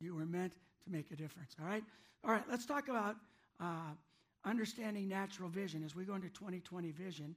You 0.00 0.14
were 0.14 0.26
meant 0.26 0.52
to 0.84 0.90
make 0.90 1.10
a 1.10 1.16
difference. 1.16 1.56
All 1.60 1.66
right? 1.66 1.84
All 2.24 2.30
right, 2.30 2.44
let's 2.50 2.66
talk 2.66 2.88
about 2.88 3.16
uh, 3.60 3.92
understanding 4.46 5.08
natural 5.08 5.48
vision 5.48 5.82
as 5.84 5.94
we 5.94 6.04
go 6.04 6.14
into 6.14 6.28
2020 6.28 6.90
vision. 6.92 7.34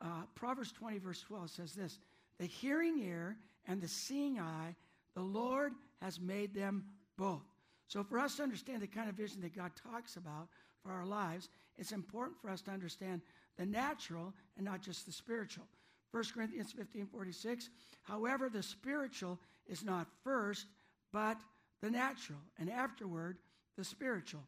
Uh, 0.00 0.22
Proverbs 0.34 0.72
20, 0.72 0.98
verse 0.98 1.20
12 1.20 1.50
says 1.50 1.72
this 1.72 1.98
The 2.38 2.46
hearing 2.46 2.98
ear 3.00 3.36
and 3.66 3.80
the 3.80 3.88
seeing 3.88 4.38
eye, 4.38 4.74
the 5.14 5.22
Lord 5.22 5.72
has 6.00 6.20
made 6.20 6.54
them 6.54 6.84
both. 7.18 7.42
So, 7.88 8.02
for 8.02 8.18
us 8.18 8.36
to 8.36 8.42
understand 8.42 8.80
the 8.80 8.86
kind 8.86 9.10
of 9.10 9.16
vision 9.16 9.42
that 9.42 9.54
God 9.54 9.72
talks 9.90 10.16
about 10.16 10.48
for 10.82 10.92
our 10.92 11.04
lives, 11.04 11.48
it's 11.76 11.92
important 11.92 12.40
for 12.40 12.48
us 12.48 12.62
to 12.62 12.70
understand 12.70 13.20
the 13.58 13.66
natural 13.66 14.32
and 14.56 14.64
not 14.64 14.80
just 14.80 15.04
the 15.04 15.12
spiritual. 15.12 15.64
1 16.12 16.24
Corinthians 16.34 16.72
15 16.72 17.06
46, 17.06 17.70
however, 18.02 18.48
the 18.48 18.62
spiritual 18.62 19.38
is 19.66 19.84
not 19.84 20.06
first, 20.22 20.66
but 21.12 21.38
the 21.82 21.90
natural, 21.90 22.38
and 22.58 22.70
afterward, 22.70 23.38
the 23.76 23.84
spiritual. 23.84 24.42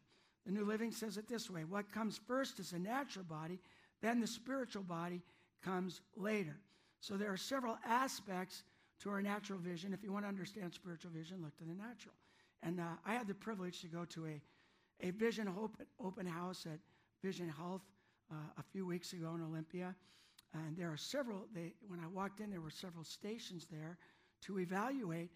The 0.45 0.51
New 0.51 0.65
Living 0.65 0.91
says 0.91 1.17
it 1.17 1.27
this 1.27 1.49
way 1.49 1.63
what 1.63 1.91
comes 1.91 2.19
first 2.27 2.59
is 2.59 2.71
the 2.71 2.79
natural 2.79 3.25
body, 3.25 3.59
then 4.01 4.19
the 4.19 4.27
spiritual 4.27 4.83
body 4.83 5.21
comes 5.63 6.01
later. 6.15 6.57
So 7.01 7.17
there 7.17 7.31
are 7.31 7.37
several 7.37 7.77
aspects 7.85 8.63
to 9.01 9.09
our 9.09 9.21
natural 9.21 9.59
vision. 9.59 9.93
If 9.93 10.03
you 10.03 10.11
want 10.11 10.25
to 10.25 10.29
understand 10.29 10.73
spiritual 10.73 11.11
vision, 11.11 11.41
look 11.41 11.55
to 11.57 11.63
the 11.63 11.73
natural. 11.73 12.13
And 12.63 12.79
uh, 12.79 12.83
I 13.05 13.13
had 13.13 13.27
the 13.27 13.33
privilege 13.33 13.81
to 13.81 13.87
go 13.87 14.05
to 14.05 14.27
a, 14.27 14.41
a 15.01 15.11
vision 15.11 15.47
open, 15.47 15.85
open 15.99 16.25
house 16.25 16.65
at 16.65 16.79
Vision 17.23 17.49
Health 17.49 17.81
uh, 18.31 18.35
a 18.57 18.63
few 18.63 18.85
weeks 18.85 19.13
ago 19.13 19.33
in 19.35 19.43
Olympia. 19.43 19.95
And 20.53 20.77
there 20.77 20.91
are 20.91 20.97
several, 20.97 21.45
they, 21.53 21.73
when 21.87 21.99
I 21.99 22.07
walked 22.07 22.39
in, 22.39 22.49
there 22.49 22.61
were 22.61 22.69
several 22.69 23.03
stations 23.03 23.67
there 23.69 23.97
to 24.43 24.59
evaluate 24.59 25.31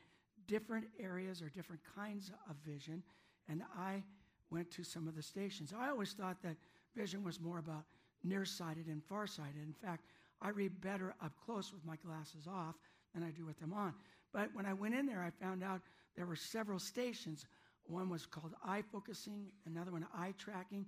different 0.48 0.86
areas 1.00 1.42
or 1.42 1.50
different 1.50 1.82
kinds 1.96 2.32
of 2.50 2.56
vision. 2.66 3.04
And 3.50 3.64
I 3.78 4.04
went 4.52 4.72
to 4.72 4.84
some 4.84 5.08
of 5.08 5.16
the 5.16 5.22
stations. 5.22 5.74
I 5.78 5.90
always 5.90 6.14
thought 6.14 6.42
that 6.44 6.56
vision 6.96 7.24
was 7.24 7.40
more 7.40 7.60
about 7.60 7.84
nearsighted 8.24 8.88
and 8.88 9.04
farsighted. 9.04 9.62
In 9.62 9.74
fact, 9.74 10.06
I 10.42 10.50
read 10.50 10.82
better 10.82 11.16
up 11.24 11.34
close 11.46 11.74
with 11.74 11.86
my 11.86 11.96
glasses 11.98 12.48
off 12.48 12.76
than 13.14 13.24
I 13.24 13.32
do 13.32 13.46
with 13.46 13.60
them 13.60 13.74
on. 13.74 13.94
But 14.34 14.50
when 14.54 14.66
I 14.66 14.74
went 14.74 14.96
in 14.96 15.06
there, 15.06 15.22
I 15.24 15.44
found 15.44 15.64
out 15.64 15.82
there 16.16 16.26
were 16.26 16.36
several 16.36 16.80
stations. 16.80 17.46
One 17.84 18.10
was 18.10 18.26
called 18.26 18.54
eye 18.64 18.84
focusing, 18.92 19.48
another 19.66 19.92
one 19.92 20.06
eye 20.14 20.34
tracking, 20.38 20.86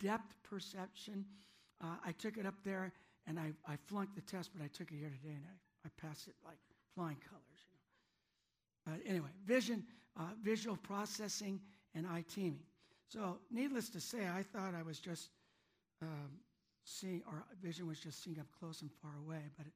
depth 0.00 0.34
perception. 0.42 1.24
Uh, 1.82 1.96
I 2.04 2.12
took 2.12 2.36
it 2.36 2.46
up 2.46 2.56
there 2.64 2.92
and 3.26 3.38
I, 3.38 3.52
I 3.66 3.76
flunked 3.86 4.14
the 4.14 4.22
test, 4.22 4.50
but 4.54 4.64
I 4.64 4.68
took 4.68 4.90
it 4.90 4.96
here 4.96 5.10
today 5.10 5.34
and 5.34 5.44
I, 5.44 5.88
I 5.88 6.06
passed 6.06 6.28
it 6.28 6.34
like 6.44 6.58
flying 6.94 7.18
colors. 7.28 7.44
You 8.86 8.92
know. 8.92 8.98
Uh, 8.98 9.10
anyway, 9.10 9.30
vision, 9.46 9.84
uh, 10.18 10.22
visual 10.42 10.76
processing, 10.76 11.60
and 11.94 12.06
eye 12.06 12.24
teaming. 12.32 12.60
So, 13.12 13.38
needless 13.50 13.88
to 13.90 14.00
say, 14.00 14.28
I 14.28 14.44
thought 14.44 14.72
I 14.72 14.84
was 14.84 15.00
just 15.00 15.30
um, 16.00 16.30
seeing, 16.84 17.22
or 17.26 17.44
vision 17.60 17.88
was 17.88 17.98
just 17.98 18.22
seeing 18.22 18.38
up 18.38 18.46
close 18.56 18.82
and 18.82 18.90
far 19.02 19.10
away, 19.26 19.42
but 19.56 19.66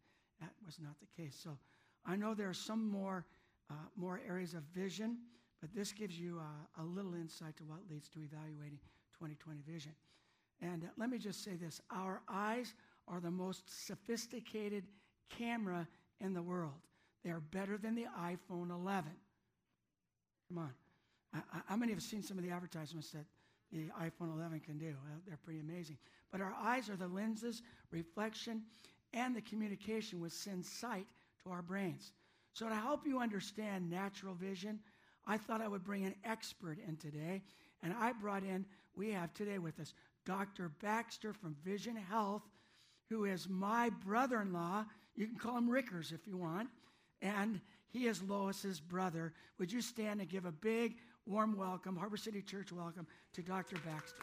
that 0.41 0.53
was 0.65 0.79
not 0.81 0.93
the 1.01 1.23
case. 1.23 1.37
So, 1.43 1.59
I 2.07 2.15
know 2.15 2.35
there 2.35 2.49
are 2.49 2.55
some 2.55 2.89
more, 2.89 3.25
uh, 3.71 3.75
more 3.97 4.21
areas 4.29 4.55
of 4.55 4.63
vision, 4.73 5.19
but 5.61 5.75
this 5.75 5.91
gives 5.91 6.17
you 6.17 6.41
uh, 6.41 6.83
a 6.83 6.85
little 6.85 7.15
insight 7.15 7.57
to 7.57 7.65
what 7.65 7.79
leads 7.91 8.09
to 8.11 8.21
evaluating 8.21 8.79
2020 9.19 9.63
vision. 9.67 9.93
And 10.63 10.85
uh, 10.85 10.87
let 10.97 11.11
me 11.11 11.19
just 11.19 11.43
say 11.43 11.57
this 11.57 11.81
our 11.91 12.23
eyes 12.29 12.75
are 13.09 13.19
the 13.19 13.33
most 13.33 13.87
sophisticated 13.87 14.85
camera 15.29 15.89
in 16.21 16.35
the 16.35 16.43
world. 16.43 16.75
They 17.25 17.31
are 17.31 17.41
better 17.41 17.79
than 17.79 17.97
the 17.97 18.07
iPhone 18.21 18.71
11. 18.71 19.11
Come 20.49 20.59
on. 20.59 20.71
How 21.67 21.77
many 21.77 21.93
have 21.93 22.03
seen 22.03 22.23
some 22.23 22.39
of 22.39 22.45
the 22.45 22.51
advertisements 22.51 23.11
that 23.11 23.25
the 23.73 23.91
iPhone 24.01 24.33
11 24.35 24.61
can 24.61 24.79
do? 24.79 24.95
They're 25.27 25.39
pretty 25.43 25.61
amazing. 25.61 25.99
But 26.31 26.41
our 26.41 26.55
eyes 26.61 26.89
are 26.89 26.97
the 26.97 27.09
lenses, 27.09 27.63
reflection, 27.91 28.63
and 29.13 29.35
the 29.35 29.41
communication 29.41 30.21
which 30.21 30.33
sends 30.33 30.69
sight 30.69 31.07
to 31.43 31.51
our 31.51 31.63
brains. 31.63 32.13
So, 32.53 32.69
to 32.69 32.75
help 32.75 33.07
you 33.07 33.19
understand 33.21 33.91
natural 33.91 34.35
vision, 34.35 34.79
I 35.27 35.39
thought 35.39 35.61
I 35.61 35.69
would 35.69 35.85
bring 35.85 36.05
an 36.05 36.15
expert 36.25 36.79
in 36.87 36.97
today. 36.97 37.43
And 37.83 37.93
I 37.93 38.13
brought 38.13 38.45
in, 38.45 38.65
we 38.97 39.11
have 39.11 39.35
today 39.35 39.59
with 39.59 39.81
us 39.81 39.93
Dr. 40.25 40.71
Baxter 40.81 41.33
from 41.33 41.57
Vision 41.65 41.97
Health, 41.97 42.43
who 43.11 43.25
is 43.25 43.49
my 43.49 43.91
brother 44.05 44.41
in 44.41 44.53
law. 44.53 44.85
You 45.17 45.27
can 45.27 45.37
call 45.37 45.59
him 45.59 45.69
Rickers 45.69 46.13
if 46.13 46.27
you 46.27 46.37
want. 46.37 46.69
And 47.21 47.61
he 47.89 48.07
is 48.07 48.23
Lois's 48.23 48.81
brother. 48.81 49.33
Would 49.59 49.73
you 49.73 49.81
stand 49.81 50.21
and 50.21 50.29
give 50.29 50.47
a 50.47 50.53
big 50.53 50.97
warm 51.27 51.57
welcome, 51.57 51.97
Harbor 51.97 52.17
City 52.17 52.43
Church 52.43 52.71
welcome 52.71 53.07
to 53.33 53.43
Dr. 53.43 53.77
Baxter. 53.77 54.23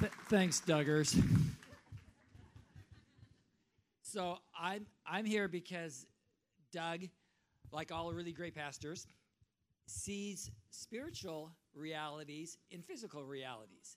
Th- 0.00 0.12
thanks, 0.28 0.60
Duggars. 0.60 1.20
so 4.02 4.38
I'm 4.58 4.86
I'm 5.06 5.24
here 5.24 5.46
because 5.46 6.06
Doug, 6.72 7.00
like 7.72 7.92
all 7.92 8.12
really 8.12 8.32
great 8.32 8.54
pastors, 8.54 9.06
sees 9.86 10.50
spiritual 10.70 11.52
realities 11.74 12.58
in 12.70 12.82
physical 12.82 13.24
realities. 13.24 13.96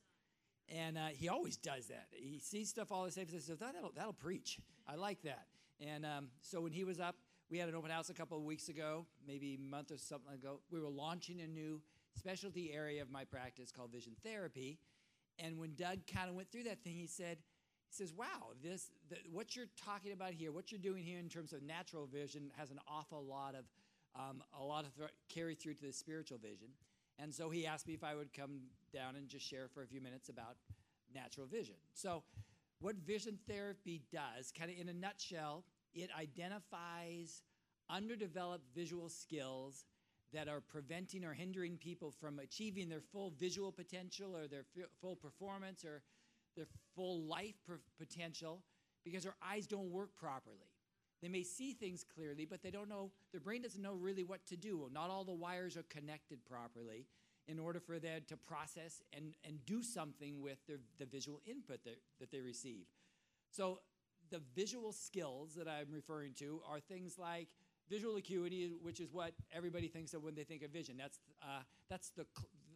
And 0.70 0.98
uh, 0.98 1.08
he 1.08 1.28
always 1.28 1.58
does 1.58 1.88
that. 1.88 2.08
He 2.12 2.40
sees 2.40 2.70
stuff 2.70 2.92
all 2.92 3.04
the 3.04 3.12
same. 3.12 3.28
Says, 3.28 3.48
that'll, 3.60 3.92
that'll 3.94 4.14
preach. 4.14 4.60
I 4.88 4.96
like 4.96 5.22
that. 5.24 5.48
And 5.82 6.06
um, 6.06 6.28
so 6.42 6.62
when 6.62 6.72
he 6.72 6.84
was 6.84 7.00
up, 7.00 7.16
we 7.50 7.58
had 7.58 7.68
an 7.68 7.76
open 7.76 7.92
house 7.92 8.10
a 8.10 8.14
couple 8.14 8.38
of 8.38 8.44
weeks 8.44 8.70
ago, 8.70 9.06
maybe 9.28 9.56
a 9.56 9.70
month 9.70 9.92
or 9.92 9.98
something 9.98 10.34
ago. 10.34 10.62
We 10.72 10.80
were 10.80 10.90
launching 10.90 11.42
a 11.42 11.48
new 11.48 11.82
specialty 12.16 12.72
area 12.72 13.02
of 13.02 13.10
my 13.10 13.26
practice 13.26 13.72
called 13.72 13.92
vision 13.92 14.14
therapy. 14.24 14.80
And 15.40 15.58
when 15.60 15.74
Doug 15.76 16.00
kind 16.14 16.30
of 16.30 16.36
went 16.36 16.52
through 16.52 16.64
that 16.64 16.84
thing, 16.84 16.96
he 16.96 17.08
said, 17.08 17.38
he 17.90 17.96
says, 17.96 18.14
"Wow, 18.14 18.54
this 18.64 18.92
the, 19.10 19.18
what 19.32 19.56
you're 19.56 19.68
talking 19.84 20.14
about 20.14 20.32
here, 20.32 20.52
what 20.52 20.72
you're 20.72 20.80
doing 20.80 21.04
here 21.04 21.20
in 21.20 21.28
terms 21.28 21.52
of 21.52 21.62
natural 21.62 22.06
vision, 22.06 22.52
has 22.56 22.72
an 22.72 22.80
awful 22.88 23.26
lot 23.26 23.56
of 23.56 23.66
um, 24.16 24.44
a 24.58 24.64
lot 24.64 24.86
of 24.86 24.96
th- 24.96 25.10
carry 25.28 25.56
through 25.56 25.74
to 25.76 25.82
the 25.82 25.92
spiritual 25.92 26.38
vision." 26.38 26.70
And 27.20 27.34
so 27.34 27.50
he 27.50 27.68
asked 27.68 27.88
me 27.88 27.94
if 27.94 28.04
I 28.04 28.16
would 28.16 28.34
come 28.34 28.62
down 28.94 29.16
and 29.16 29.28
just 29.28 29.46
share 29.46 29.68
for 29.68 29.84
a 29.84 29.88
few 29.88 30.00
minutes 30.02 30.30
about 30.30 30.56
natural 31.14 31.48
vision. 31.48 31.76
So 31.94 32.24
what 32.80 32.96
vision 32.96 33.38
therapy 33.48 34.02
does, 34.12 34.52
kind 34.58 34.72
of 34.72 34.78
in 34.78 34.90
a 34.90 34.94
nutshell, 34.94 35.66
it 35.94 36.10
identifies 36.18 37.44
underdeveloped 37.90 38.66
visual 38.74 39.10
skills 39.10 39.86
that 40.34 40.48
are 40.48 40.62
preventing 40.62 41.26
or 41.26 41.34
hindering 41.34 41.78
people 41.78 42.12
from 42.12 42.40
achieving 42.40 42.88
their 42.88 43.02
full 43.02 43.34
visual 43.38 43.72
potential 43.72 44.36
or 44.36 44.48
their 44.48 44.64
full 45.02 45.16
performance 45.16 45.84
or 45.84 46.02
their 46.56 46.68
full 46.96 47.24
life 47.24 47.56
potential 47.98 48.64
because 49.04 49.24
their 49.24 49.36
eyes 49.46 49.68
don't 49.68 49.90
work 49.90 50.16
properly. 50.16 50.72
They 51.22 51.28
may 51.28 51.44
see 51.44 51.74
things 51.74 52.04
clearly, 52.04 52.46
but 52.46 52.64
they 52.64 52.72
don't 52.72 52.90
know, 52.90 53.12
their 53.32 53.42
brain 53.42 53.62
doesn't 53.62 53.82
know 53.82 53.94
really 53.94 54.24
what 54.24 54.46
to 54.48 54.56
do. 54.56 54.90
Not 54.92 55.10
all 55.10 55.24
the 55.24 55.34
wires 55.34 55.78
are 55.78 55.84
connected 55.84 56.44
properly 56.46 57.06
in 57.48 57.60
order 57.60 57.80
for 57.80 58.00
them 58.00 58.22
to 58.28 58.38
process 58.38 59.02
and, 59.16 59.34
and 59.46 59.64
do 59.66 59.84
something 59.84 60.42
with 60.42 60.58
their, 60.68 60.78
the 61.00 61.06
visual 61.06 61.42
input 61.46 61.84
that, 61.84 62.00
that 62.20 62.32
they 62.32 62.40
receive. 62.40 62.86
So, 63.52 63.80
the 64.32 64.42
visual 64.56 64.92
skills 64.92 65.54
that 65.56 65.68
I'm 65.68 65.92
referring 65.92 66.34
to 66.40 66.62
are 66.68 66.80
things 66.80 67.20
like 67.20 67.50
visual 67.90 68.16
acuity, 68.16 68.72
which 68.82 69.00
is 69.00 69.12
what 69.12 69.34
everybody 69.54 69.88
thinks 69.88 70.14
of 70.14 70.24
when 70.24 70.34
they 70.34 70.44
think 70.44 70.64
of 70.64 70.72
vision. 70.72 70.96
That's, 70.98 71.20
uh, 71.44 71.62
that's 71.90 72.10
the, 72.12 72.26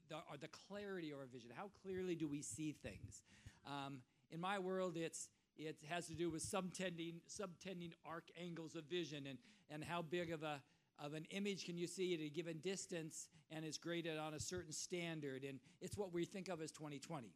the, 0.10 0.18
the 0.40 0.50
clarity 0.50 1.12
of 1.12 1.20
our 1.20 1.26
vision. 1.26 1.50
How 1.56 1.70
clearly 1.82 2.16
do 2.16 2.28
we 2.28 2.42
see 2.42 2.74
things? 2.74 3.24
Um, 3.66 4.00
in 4.30 4.42
my 4.42 4.60
world, 4.60 4.98
it's, 4.98 5.30
it 5.58 5.78
has 5.90 6.08
to 6.08 6.14
do 6.14 6.30
with 6.30 6.44
subtending, 6.44 7.22
subtending 7.28 7.94
arc 8.06 8.26
angles 8.40 8.76
of 8.76 8.84
vision 8.84 9.26
and, 9.28 9.38
and 9.72 9.84
how 9.84 10.02
big 10.02 10.32
of 10.32 10.44
a, 10.44 10.62
of 11.00 11.14
an 11.14 11.26
image 11.32 11.66
can 11.66 11.78
you 11.78 11.88
see 11.88 12.14
at 12.14 12.20
a 12.20 12.30
given 12.30 12.60
distance 12.60 13.30
and 13.52 13.64
it's 13.64 13.78
graded 13.78 14.18
on 14.18 14.34
a 14.34 14.40
certain 14.40 14.74
standard 14.74 15.44
and 15.44 15.60
it's 15.82 15.98
what 15.98 16.14
we 16.14 16.26
think 16.26 16.48
of 16.48 16.62
as 16.62 16.72
2020 16.72 17.28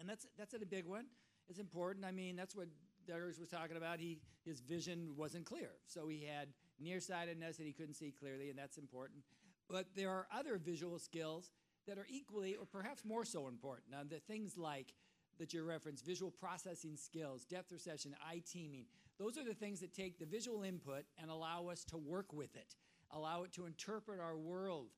and 0.00 0.08
that's 0.08 0.26
that's 0.38 0.54
a 0.54 0.58
big 0.58 0.86
one 0.86 1.04
it's 1.48 1.58
important 1.58 2.04
i 2.04 2.10
mean 2.10 2.36
that's 2.36 2.54
what 2.54 2.68
Darius 3.06 3.38
was 3.38 3.48
talking 3.48 3.76
about 3.76 3.98
he 3.98 4.18
his 4.44 4.60
vision 4.60 5.10
wasn't 5.16 5.44
clear 5.44 5.70
so 5.86 6.08
he 6.08 6.24
had 6.24 6.48
nearsightedness 6.80 7.58
and 7.58 7.66
he 7.66 7.72
couldn't 7.72 7.94
see 7.94 8.10
clearly 8.10 8.50
and 8.50 8.58
that's 8.58 8.78
important 8.78 9.20
but 9.68 9.86
there 9.94 10.10
are 10.10 10.26
other 10.36 10.58
visual 10.58 10.98
skills 10.98 11.50
that 11.86 11.98
are 11.98 12.06
equally 12.10 12.56
or 12.56 12.64
perhaps 12.64 13.04
more 13.04 13.24
so 13.24 13.48
important 13.48 13.90
now 13.90 14.00
the 14.08 14.20
things 14.20 14.56
like 14.56 14.94
that 15.38 15.52
you 15.52 15.64
referenced 15.64 16.04
visual 16.04 16.30
processing 16.30 16.96
skills 16.96 17.44
depth 17.44 17.70
perception 17.70 18.14
eye 18.28 18.42
teaming 18.50 18.84
those 19.18 19.38
are 19.38 19.44
the 19.44 19.54
things 19.54 19.80
that 19.80 19.94
take 19.94 20.18
the 20.18 20.26
visual 20.26 20.62
input 20.62 21.04
and 21.20 21.30
allow 21.30 21.68
us 21.68 21.84
to 21.84 21.96
work 21.96 22.32
with 22.32 22.56
it. 22.56 22.74
allow 23.12 23.44
it 23.44 23.52
to 23.52 23.66
interpret 23.66 24.18
our 24.18 24.36
world 24.36 24.88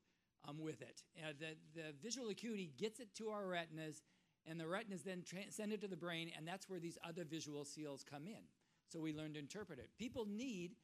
um, 0.47 0.59
with 0.59 0.81
it. 0.81 1.03
The, 1.39 1.55
the 1.75 1.93
visual 2.01 2.29
acuity 2.29 2.71
gets 2.77 2.99
it 2.99 3.13
to 3.15 3.29
our 3.29 3.45
retinas, 3.45 4.01
and 4.47 4.59
the 4.59 4.67
retina 4.67 4.95
is 4.95 5.03
then 5.03 5.23
tra- 5.25 5.51
send 5.51 5.73
it 5.73 5.81
to 5.81 5.87
the 5.87 5.97
brain, 5.97 6.31
and 6.37 6.47
that's 6.47 6.69
where 6.69 6.79
these 6.79 6.97
other 7.07 7.23
visual 7.23 7.65
seals 7.65 8.03
come 8.09 8.27
in. 8.27 8.43
So 8.87 8.99
we 8.99 9.13
learn 9.13 9.33
to 9.33 9.39
interpret 9.39 9.79
it. 9.79 9.89
People 9.97 10.25
need 10.25 10.75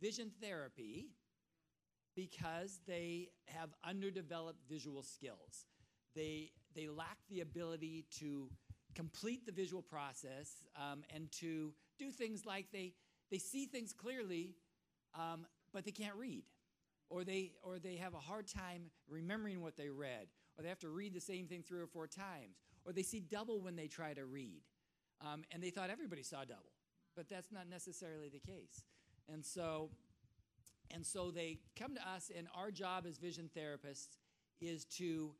vision 0.00 0.30
therapy 0.40 1.10
because 2.16 2.80
they 2.86 3.28
have 3.46 3.70
underdeveloped 3.84 4.60
visual 4.68 5.02
skills. 5.02 5.66
They, 6.14 6.52
they 6.74 6.88
lack 6.88 7.18
the 7.28 7.40
ability 7.40 8.06
to 8.18 8.48
complete 8.94 9.46
the 9.46 9.52
visual 9.52 9.82
process 9.82 10.64
um, 10.76 11.02
and 11.14 11.30
to 11.32 11.72
do 11.98 12.10
things 12.10 12.44
like 12.44 12.66
they, 12.72 12.94
they 13.30 13.38
see 13.38 13.66
things 13.66 13.92
clearly, 13.92 14.54
um, 15.14 15.46
but 15.72 15.84
they 15.84 15.92
can't 15.92 16.16
read. 16.16 16.44
Or 17.08 17.24
they, 17.24 17.52
or 17.62 17.78
they 17.78 17.96
have 17.96 18.14
a 18.14 18.18
hard 18.18 18.46
time 18.46 18.90
remembering 19.08 19.62
what 19.62 19.76
they 19.76 19.88
read. 19.88 20.28
Or 20.56 20.62
they 20.62 20.68
have 20.68 20.78
to 20.80 20.88
read 20.88 21.14
the 21.14 21.20
same 21.20 21.46
thing 21.46 21.62
three 21.62 21.80
or 21.80 21.86
four 21.86 22.06
times. 22.06 22.56
Or 22.90 22.92
they 22.92 23.04
see 23.04 23.20
double 23.20 23.60
when 23.60 23.76
they 23.76 23.86
try 23.86 24.14
to 24.14 24.24
read. 24.24 24.62
Um, 25.20 25.44
and 25.52 25.62
they 25.62 25.70
thought 25.70 25.90
everybody 25.90 26.24
saw 26.24 26.40
double. 26.40 26.72
But 27.14 27.28
that's 27.28 27.52
not 27.52 27.68
necessarily 27.70 28.28
the 28.28 28.40
case. 28.40 28.82
And 29.32 29.46
so, 29.46 29.90
and 30.92 31.06
so 31.06 31.30
they 31.30 31.60
come 31.78 31.94
to 31.94 32.00
us, 32.00 32.32
and 32.36 32.48
our 32.52 32.72
job 32.72 33.04
as 33.08 33.16
vision 33.16 33.48
therapists 33.56 34.18
is 34.60 34.86
to 34.86 35.30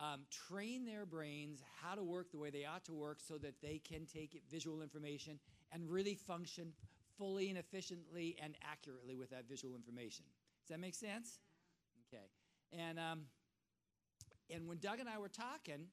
um, 0.00 0.22
train 0.48 0.84
their 0.84 1.06
brains 1.06 1.62
how 1.80 1.94
to 1.94 2.02
work 2.02 2.32
the 2.32 2.38
way 2.38 2.50
they 2.50 2.64
ought 2.64 2.84
to 2.86 2.92
work 2.92 3.18
so 3.20 3.38
that 3.38 3.62
they 3.62 3.78
can 3.78 4.04
take 4.04 4.42
visual 4.50 4.82
information 4.82 5.38
and 5.70 5.88
really 5.88 6.16
function 6.16 6.72
fully 7.16 7.50
and 7.50 7.58
efficiently 7.58 8.36
and 8.42 8.56
accurately 8.68 9.14
with 9.14 9.30
that 9.30 9.48
visual 9.48 9.76
information. 9.76 10.24
Does 10.66 10.70
that 10.70 10.80
make 10.80 10.96
sense? 10.96 11.38
Okay. 12.12 12.24
And 12.72 12.98
um, 12.98 13.20
and 14.50 14.66
when 14.66 14.78
Doug 14.78 14.98
and 14.98 15.08
I 15.08 15.18
were 15.18 15.28
talking, 15.28 15.86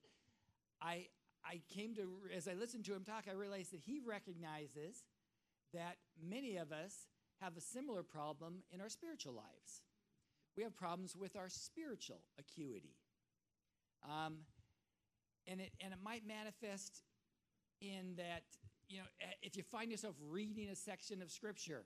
I 0.81 1.07
I 1.43 1.61
came 1.73 1.95
to 1.95 2.07
as 2.35 2.47
I 2.47 2.53
listened 2.53 2.85
to 2.85 2.93
him 2.93 3.03
talk, 3.03 3.25
I 3.29 3.33
realized 3.33 3.73
that 3.73 3.81
he 3.81 3.99
recognizes 4.05 5.03
that 5.73 5.97
many 6.21 6.57
of 6.57 6.71
us 6.71 7.07
have 7.41 7.57
a 7.57 7.61
similar 7.61 8.03
problem 8.03 8.63
in 8.71 8.81
our 8.81 8.89
spiritual 8.89 9.33
lives. 9.33 9.81
We 10.55 10.63
have 10.63 10.75
problems 10.75 11.15
with 11.15 11.35
our 11.35 11.49
spiritual 11.49 12.19
acuity. 12.37 12.95
Um, 14.03 14.39
and, 15.47 15.61
it, 15.61 15.71
and 15.79 15.93
it 15.93 15.99
might 16.03 16.27
manifest 16.27 17.01
in 17.79 18.15
that, 18.17 18.43
you 18.89 18.99
know, 18.99 19.05
if 19.41 19.55
you 19.55 19.63
find 19.63 19.89
yourself 19.89 20.15
reading 20.29 20.69
a 20.69 20.75
section 20.75 21.21
of 21.21 21.31
Scripture 21.31 21.85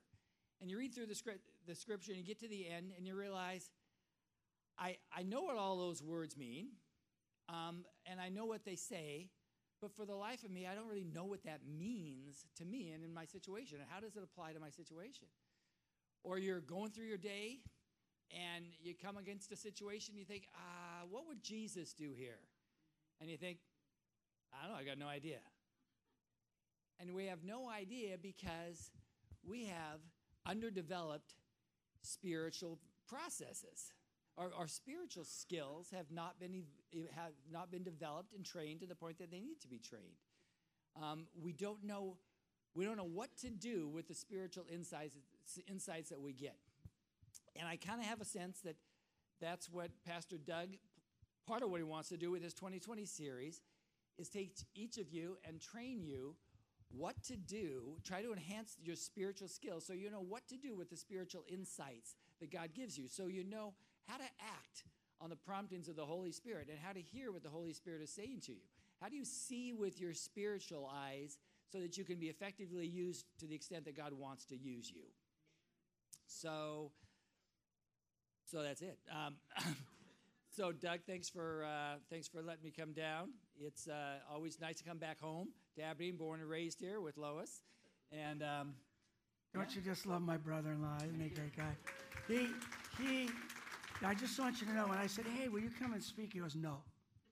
and 0.60 0.70
you 0.70 0.78
read 0.78 0.94
through 0.94 1.06
the, 1.06 1.16
script, 1.16 1.40
the 1.68 1.76
Scripture 1.76 2.12
and 2.12 2.20
you 2.20 2.26
get 2.26 2.40
to 2.40 2.48
the 2.48 2.68
end 2.68 2.92
and 2.98 3.06
you 3.08 3.16
realize, 3.16 3.70
I, 4.78 4.98
I 5.16 5.24
know 5.24 5.44
what 5.44 5.58
all 5.58 5.78
those 5.78 6.02
words 6.02 6.36
mean 6.36 6.70
um, 7.50 7.86
and 8.06 8.20
I 8.20 8.30
know 8.30 8.46
what 8.46 8.66
they 8.66 8.76
say, 8.76 9.30
but 9.82 9.92
for 9.96 10.06
the 10.06 10.16
life 10.16 10.44
of 10.44 10.52
me, 10.52 10.66
I 10.66 10.74
don't 10.74 10.88
really 10.88 11.06
know 11.14 11.26
what 11.26 11.44
that 11.44 11.60
means 11.68 12.46
to 12.58 12.66
me 12.66 12.92
and 12.92 13.04
in 13.04 13.14
my 13.14 13.26
situation. 13.26 13.78
And 13.80 13.88
how 13.90 14.00
does 14.00 14.16
it 14.16 14.24
apply 14.24 14.54
to 14.54 14.60
my 14.60 14.70
situation? 14.70 15.28
Or 16.24 16.40
you're 16.40 16.62
going 16.62 16.92
through 16.92 17.06
your 17.06 17.18
day 17.18 17.60
and 18.32 18.66
you 18.82 18.94
come 18.96 19.18
against 19.18 19.52
a 19.52 19.56
situation, 19.56 20.16
you 20.18 20.26
think, 20.26 20.48
ah, 20.56 21.06
what 21.10 21.28
would 21.28 21.44
Jesus 21.44 21.94
do 21.94 22.14
here? 22.18 22.40
And 23.22 23.30
you 23.30 23.38
think, 23.38 23.60
I 24.54 24.66
don't 24.66 24.74
know, 24.74 24.82
I 24.82 24.84
got 24.84 24.98
no 24.98 25.08
idea. 25.08 25.40
And 27.00 27.14
we 27.14 27.26
have 27.26 27.44
no 27.44 27.70
idea 27.70 28.18
because 28.22 28.92
we 29.44 29.66
have 29.66 30.00
underdeveloped 30.46 31.36
spiritual 32.02 32.80
processes. 33.08 33.92
Our, 34.38 34.52
our 34.58 34.68
spiritual 34.68 35.24
skills 35.24 35.90
have 35.96 36.12
not 36.12 36.40
been 36.40 36.64
have 37.16 37.32
not 37.52 37.72
been 37.72 37.84
developed 37.84 38.34
and 38.34 38.46
trained 38.46 38.82
to 38.82 38.88
the 38.88 38.96
point 38.96 39.18
that 39.20 39.32
they 39.32 39.40
need 39.40 39.62
to 39.62 39.68
be 39.68 39.80
trained. 39.80 40.20
Um, 41.02 41.28
we 41.42 41.54
don't 41.54 41.84
know 41.84 42.18
we 42.76 42.84
don't 42.84 42.98
know 42.98 43.04
what 43.06 43.30
to 43.38 43.50
do 43.50 43.88
with 43.88 44.08
the 44.08 44.14
spiritual 44.14 44.66
insights 44.72 45.18
insights 45.68 46.10
that 46.10 46.20
we 46.20 46.34
get. 46.34 46.58
And 47.56 47.68
I 47.68 47.78
kind 47.78 48.02
of 48.02 48.08
have 48.08 48.20
a 48.20 48.26
sense 48.26 48.60
that 48.62 48.76
that's 49.40 49.70
what 49.70 49.92
Pastor 50.06 50.38
Doug, 50.38 50.70
part 51.48 51.64
of 51.64 51.70
what 51.70 51.80
he 51.80 51.84
wants 51.84 52.10
to 52.10 52.18
do 52.18 52.32
with 52.32 52.44
his 52.44 52.54
2020 52.54 53.06
series, 53.06 53.62
is 54.18 54.30
take 54.30 54.52
each 54.74 54.98
of 54.98 55.10
you 55.10 55.38
and 55.46 55.62
train 55.62 56.04
you 56.04 56.36
what 56.90 57.22
to 57.24 57.36
do, 57.36 57.98
try 58.04 58.22
to 58.22 58.32
enhance 58.32 58.78
your 58.82 58.96
spiritual 58.96 59.48
skills 59.48 59.86
so 59.86 59.94
you 59.94 60.10
know 60.10 60.22
what 60.22 60.48
to 60.48 60.58
do 60.58 60.76
with 60.76 60.90
the 60.90 60.96
spiritual 60.96 61.44
insights 61.52 62.16
that 62.40 62.52
God 62.52 62.70
gives 62.74 62.98
you, 62.98 63.08
so 63.08 63.28
you 63.28 63.44
know 63.44 63.74
how 64.08 64.18
to 64.18 64.24
act 64.24 64.84
on 65.22 65.30
the 65.30 65.36
promptings 65.36 65.88
of 65.88 65.96
the 65.96 66.06
Holy 66.06 66.32
Spirit 66.32 66.68
and 66.70 66.78
how 66.82 66.94
to 66.94 67.02
hear 67.02 67.32
what 67.32 67.44
the 67.44 67.50
Holy 67.50 67.74
Spirit 67.74 68.02
is 68.02 68.10
saying 68.10 68.42
to 68.46 68.52
you. 68.52 68.60
How 69.02 69.10
do 69.10 69.16
you 69.16 69.26
see 69.26 69.74
with 69.74 70.00
your 70.00 70.14
spiritual 70.14 70.90
eyes 70.94 71.38
so 71.72 71.80
that 71.80 71.98
you 71.98 72.04
can 72.04 72.18
be 72.18 72.28
effectively 72.28 72.86
used 72.86 73.26
to 73.40 73.48
the 73.48 73.56
extent 73.56 73.86
that 73.86 73.98
God 73.98 74.14
wants 74.14 74.46
to 74.46 74.56
use 74.56 74.90
you? 74.90 75.04
So, 76.28 76.92
so 78.46 78.62
that's 78.62 78.82
it. 78.82 78.98
Um, 79.12 79.36
so, 80.56 80.72
Doug, 80.72 81.00
thanks 81.08 81.30
for 81.30 81.66
uh, 81.66 81.96
thanks 82.10 82.28
for 82.28 82.42
letting 82.42 82.64
me 82.64 82.72
come 82.72 82.94
down. 82.94 83.30
It's 83.60 83.88
uh, 83.88 84.20
always 84.32 84.60
nice 84.60 84.78
to 84.78 84.84
come 84.84 84.98
back 84.98 85.20
home 85.20 85.50
to 85.76 85.84
Aberdeen, 85.84 86.18
born 86.18 86.40
and 86.40 86.50
raised 86.50 86.80
here 86.80 87.02
with 87.02 87.18
Lois. 87.18 87.62
And 88.12 88.44
um, 88.44 88.74
don't 89.54 89.70
yeah. 89.70 89.76
you 89.76 89.82
just 89.82 90.06
love 90.06 90.22
my 90.22 90.38
brother-in-law? 90.38 90.98
Isn't 90.98 91.20
he 91.20 91.28
a 91.28 91.30
great 91.30 91.56
guy? 91.56 91.76
He 92.28 92.48
he. 92.98 93.30
I 94.04 94.14
just 94.14 94.40
want 94.40 94.62
you 94.62 94.68
to 94.68 94.74
know 94.74 94.88
when 94.88 94.98
I 94.98 95.08
said, 95.08 95.26
"Hey, 95.26 95.48
will 95.48 95.60
you 95.60 95.72
come 95.80 95.94
and 95.94 96.04
speak?" 96.04 96.34
He 96.34 96.40
goes, 96.40 96.56
"No." 96.56 96.78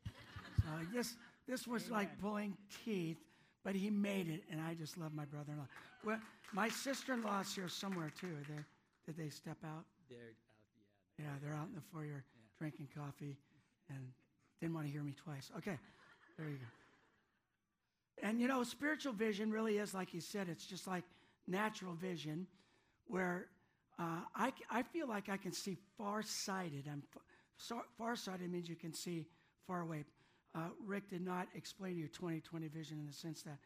So 0.06 0.70
this 0.94 1.16
this 1.48 1.68
was 1.68 1.84
Amen. 1.88 1.98
like 2.00 2.22
pulling 2.22 2.58
teeth, 2.86 3.18
but 3.64 3.76
he 3.76 3.90
made 3.90 4.30
it, 4.30 4.44
and 4.50 4.62
I 4.62 4.74
just 4.74 4.98
love 4.98 5.14
my 5.14 5.26
brother-in-law. 5.26 5.68
Well, 6.06 6.20
my 6.54 6.70
sister-in-law's 6.70 7.54
here 7.54 7.68
somewhere 7.68 8.12
too. 8.20 8.36
There, 8.48 8.66
did 9.06 9.18
they 9.18 9.30
step 9.30 9.58
out? 9.66 9.86
They're 10.10 10.18
out, 10.20 11.20
yeah, 11.20 11.26
they're 11.42 11.54
out 11.58 11.68
in 11.68 11.76
the 11.76 11.82
foyer 11.94 12.06
yeah. 12.06 12.42
drinking 12.60 12.88
coffee 12.96 13.38
and 13.90 14.00
didn't 14.62 14.74
want 14.74 14.88
to 14.88 14.92
hear 14.92 15.04
me 15.04 15.14
twice. 15.14 15.52
Okay, 15.58 15.78
there 16.38 16.48
you 16.48 16.56
go. 16.56 18.28
And 18.28 18.40
you 18.40 18.48
know, 18.48 18.64
spiritual 18.64 19.14
vision 19.14 19.52
really 19.52 19.78
is, 19.78 19.94
like 19.94 20.14
you 20.14 20.22
said, 20.22 20.48
it's 20.48 20.66
just 20.66 20.88
like 20.88 21.04
natural 21.48 21.94
vision, 21.94 22.48
where 23.08 23.48
uh, 24.00 24.22
I, 24.36 24.52
I 24.72 24.84
feel 24.84 25.08
like 25.08 25.30
I 25.30 25.38
can 25.38 25.52
see 25.52 25.78
far-sighted. 25.98 26.88
I'm 26.92 27.04
far-sighted 27.98 28.52
means 28.52 28.68
you 28.68 28.76
can 28.76 28.94
see 28.94 29.26
far 29.68 29.82
away. 29.82 30.06
Uh, 30.56 30.70
Rick 30.86 31.10
did 31.10 31.22
not 31.22 31.48
explain 31.56 31.94
to 31.94 32.00
you 32.00 32.08
2020 32.08 32.68
vision 32.68 33.00
in 33.00 33.06
the 33.06 33.14
sense 33.14 33.42
that 33.44 33.58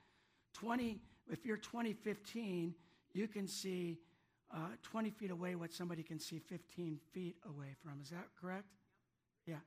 20, 0.54 1.00
if 1.30 1.46
you're 1.46 1.58
2015, 1.58 2.74
you 3.14 3.28
can 3.28 3.48
see 3.48 3.98
uh, 4.54 4.60
20 4.84 5.10
feet 5.12 5.32
away 5.32 5.56
what 5.56 5.74
somebody 5.74 6.04
can 6.04 6.20
see 6.20 6.40
15 6.40 7.00
feet 7.14 7.36
away 7.48 7.76
from. 7.84 8.00
Is 8.02 8.10
that 8.10 8.28
correct? 8.40 8.68
Yeah, 9.46 9.58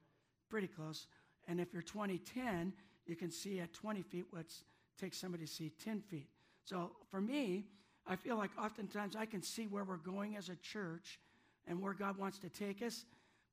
pretty 0.48 0.68
close. 0.68 1.06
And 1.48 1.60
if 1.60 1.72
you're 1.72 1.82
2010, 1.82 2.72
you 3.06 3.16
can 3.16 3.30
see 3.30 3.60
at 3.60 3.72
20 3.72 4.02
feet 4.02 4.26
what 4.30 4.46
takes 4.98 5.18
somebody 5.18 5.46
to 5.46 5.50
see 5.52 5.72
10 5.82 6.00
feet. 6.02 6.28
So 6.64 6.92
for 7.10 7.20
me, 7.20 7.66
I 8.10 8.16
feel 8.16 8.36
like 8.36 8.50
oftentimes 8.62 9.14
I 9.14 9.24
can 9.24 9.40
see 9.40 9.66
where 9.66 9.84
we're 9.84 9.96
going 9.96 10.36
as 10.36 10.48
a 10.48 10.56
church 10.56 11.20
and 11.66 11.80
where 11.80 11.94
God 11.94 12.18
wants 12.18 12.38
to 12.40 12.48
take 12.48 12.82
us. 12.82 13.04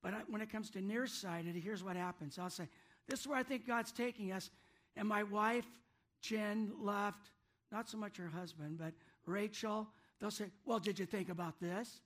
But 0.01 0.13
I, 0.13 0.17
when 0.27 0.41
it 0.41 0.51
comes 0.51 0.71
to 0.71 0.81
nearsighted, 0.81 1.55
here's 1.55 1.83
what 1.83 1.95
happens. 1.95 2.39
I'll 2.39 2.49
say, 2.49 2.67
This 3.07 3.21
is 3.21 3.27
where 3.27 3.37
I 3.37 3.43
think 3.43 3.67
God's 3.67 3.91
taking 3.91 4.31
us. 4.31 4.49
And 4.95 5.07
my 5.07 5.21
wife, 5.21 5.67
Jen, 6.21 6.71
left, 6.81 7.29
not 7.71 7.87
so 7.87 7.97
much 7.97 8.17
her 8.17 8.27
husband, 8.27 8.79
but 8.79 8.93
Rachel, 9.27 9.87
They'll 10.19 10.31
say, 10.31 10.45
Well, 10.65 10.79
did 10.79 10.97
you 10.97 11.05
think 11.05 11.29
about 11.29 11.59
this? 11.59 12.01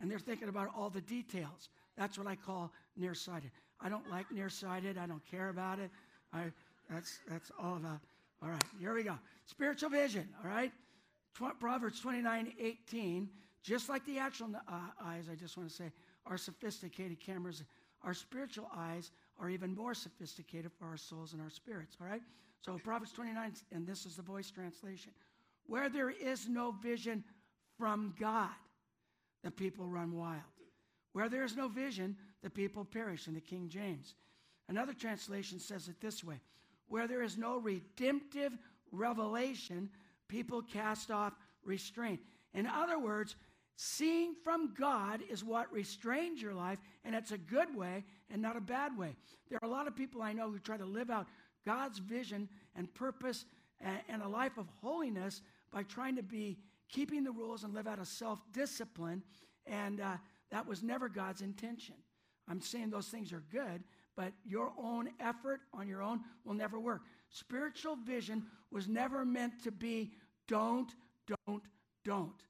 And 0.00 0.10
they're 0.10 0.18
thinking 0.18 0.48
about 0.48 0.68
all 0.76 0.90
the 0.90 1.00
details. 1.00 1.70
That's 1.96 2.18
what 2.18 2.26
I 2.26 2.36
call 2.36 2.72
nearsighted. 2.96 3.50
I 3.80 3.88
don't 3.88 4.08
like 4.10 4.30
nearsighted. 4.30 4.98
I 4.98 5.06
don't 5.06 5.24
care 5.30 5.48
about 5.48 5.78
it. 5.78 5.90
I, 6.32 6.52
that's, 6.90 7.18
that's 7.28 7.50
all 7.58 7.76
about. 7.76 8.00
All 8.42 8.50
right, 8.50 8.64
here 8.78 8.92
we 8.92 9.04
go. 9.04 9.18
Spiritual 9.46 9.88
vision, 9.90 10.28
all 10.42 10.50
right? 10.50 10.72
Proverbs 11.34 12.00
29 12.00 12.52
18, 12.58 13.28
just 13.62 13.88
like 13.88 14.04
the 14.06 14.18
actual 14.18 14.50
uh, 14.68 14.72
eyes, 15.04 15.28
I 15.30 15.34
just 15.34 15.56
want 15.56 15.68
to 15.68 15.74
say, 15.74 15.90
are 16.26 16.38
sophisticated 16.38 17.20
cameras. 17.20 17.62
Our 18.02 18.14
spiritual 18.14 18.68
eyes 18.74 19.10
are 19.38 19.48
even 19.48 19.74
more 19.74 19.94
sophisticated 19.94 20.70
for 20.78 20.86
our 20.86 20.96
souls 20.96 21.32
and 21.32 21.42
our 21.42 21.50
spirits, 21.50 21.96
all 22.00 22.06
right? 22.06 22.22
So 22.60 22.78
Proverbs 22.82 23.12
29, 23.12 23.52
and 23.72 23.86
this 23.86 24.06
is 24.06 24.16
the 24.16 24.22
voice 24.22 24.50
translation. 24.50 25.12
Where 25.66 25.88
there 25.88 26.10
is 26.10 26.48
no 26.48 26.72
vision, 26.82 27.24
from 27.78 28.14
God, 28.18 28.50
the 29.42 29.50
people 29.50 29.86
run 29.86 30.12
wild. 30.12 30.40
Where 31.12 31.28
there 31.28 31.44
is 31.44 31.56
no 31.56 31.68
vision, 31.68 32.16
the 32.42 32.50
people 32.50 32.84
perish, 32.84 33.26
in 33.26 33.34
the 33.34 33.40
King 33.40 33.68
James. 33.68 34.14
Another 34.68 34.92
translation 34.92 35.58
says 35.58 35.88
it 35.88 36.00
this 36.00 36.22
way 36.22 36.40
Where 36.88 37.06
there 37.06 37.22
is 37.22 37.36
no 37.36 37.58
redemptive 37.58 38.56
revelation, 38.92 39.90
people 40.28 40.62
cast 40.62 41.10
off 41.10 41.34
restraint. 41.64 42.20
In 42.52 42.66
other 42.66 42.98
words, 42.98 43.36
Seeing 43.76 44.34
from 44.44 44.72
God 44.78 45.20
is 45.28 45.42
what 45.42 45.72
restrains 45.72 46.40
your 46.40 46.54
life, 46.54 46.78
and 47.04 47.14
it's 47.14 47.32
a 47.32 47.38
good 47.38 47.74
way 47.74 48.04
and 48.30 48.40
not 48.40 48.56
a 48.56 48.60
bad 48.60 48.96
way. 48.96 49.16
There 49.48 49.58
are 49.60 49.68
a 49.68 49.72
lot 49.72 49.88
of 49.88 49.96
people 49.96 50.22
I 50.22 50.32
know 50.32 50.48
who 50.48 50.60
try 50.60 50.76
to 50.76 50.84
live 50.84 51.10
out 51.10 51.26
God's 51.66 51.98
vision 51.98 52.48
and 52.76 52.92
purpose 52.94 53.44
and, 53.80 54.22
a 54.22 54.28
life 54.28 54.58
of 54.58 54.68
holiness 54.80 55.42
by 55.72 55.82
trying 55.82 56.14
to 56.16 56.22
be 56.22 56.58
keeping 56.88 57.24
the 57.24 57.32
rules 57.32 57.64
and 57.64 57.74
live 57.74 57.88
out 57.88 57.98
of 57.98 58.06
self 58.06 58.38
discipline, 58.52 59.22
and 59.66 60.00
uh, 60.00 60.16
that 60.52 60.66
was 60.66 60.82
never 60.82 61.08
God's 61.08 61.40
intention. 61.40 61.96
I'm 62.48 62.60
saying 62.60 62.90
those 62.90 63.08
things 63.08 63.32
are 63.32 63.42
good, 63.50 63.82
but 64.14 64.32
your 64.44 64.72
own 64.78 65.08
effort 65.18 65.62
on 65.72 65.88
your 65.88 66.00
own 66.00 66.20
will 66.44 66.54
never 66.54 66.78
work. 66.78 67.02
Spiritual 67.34 67.96
vision 67.96 68.44
was 68.70 68.86
never 68.86 69.24
meant 69.24 69.60
to 69.64 69.72
be 69.72 70.12
don't, 70.46 70.94
don't, 71.26 71.64
don't. 72.04 72.44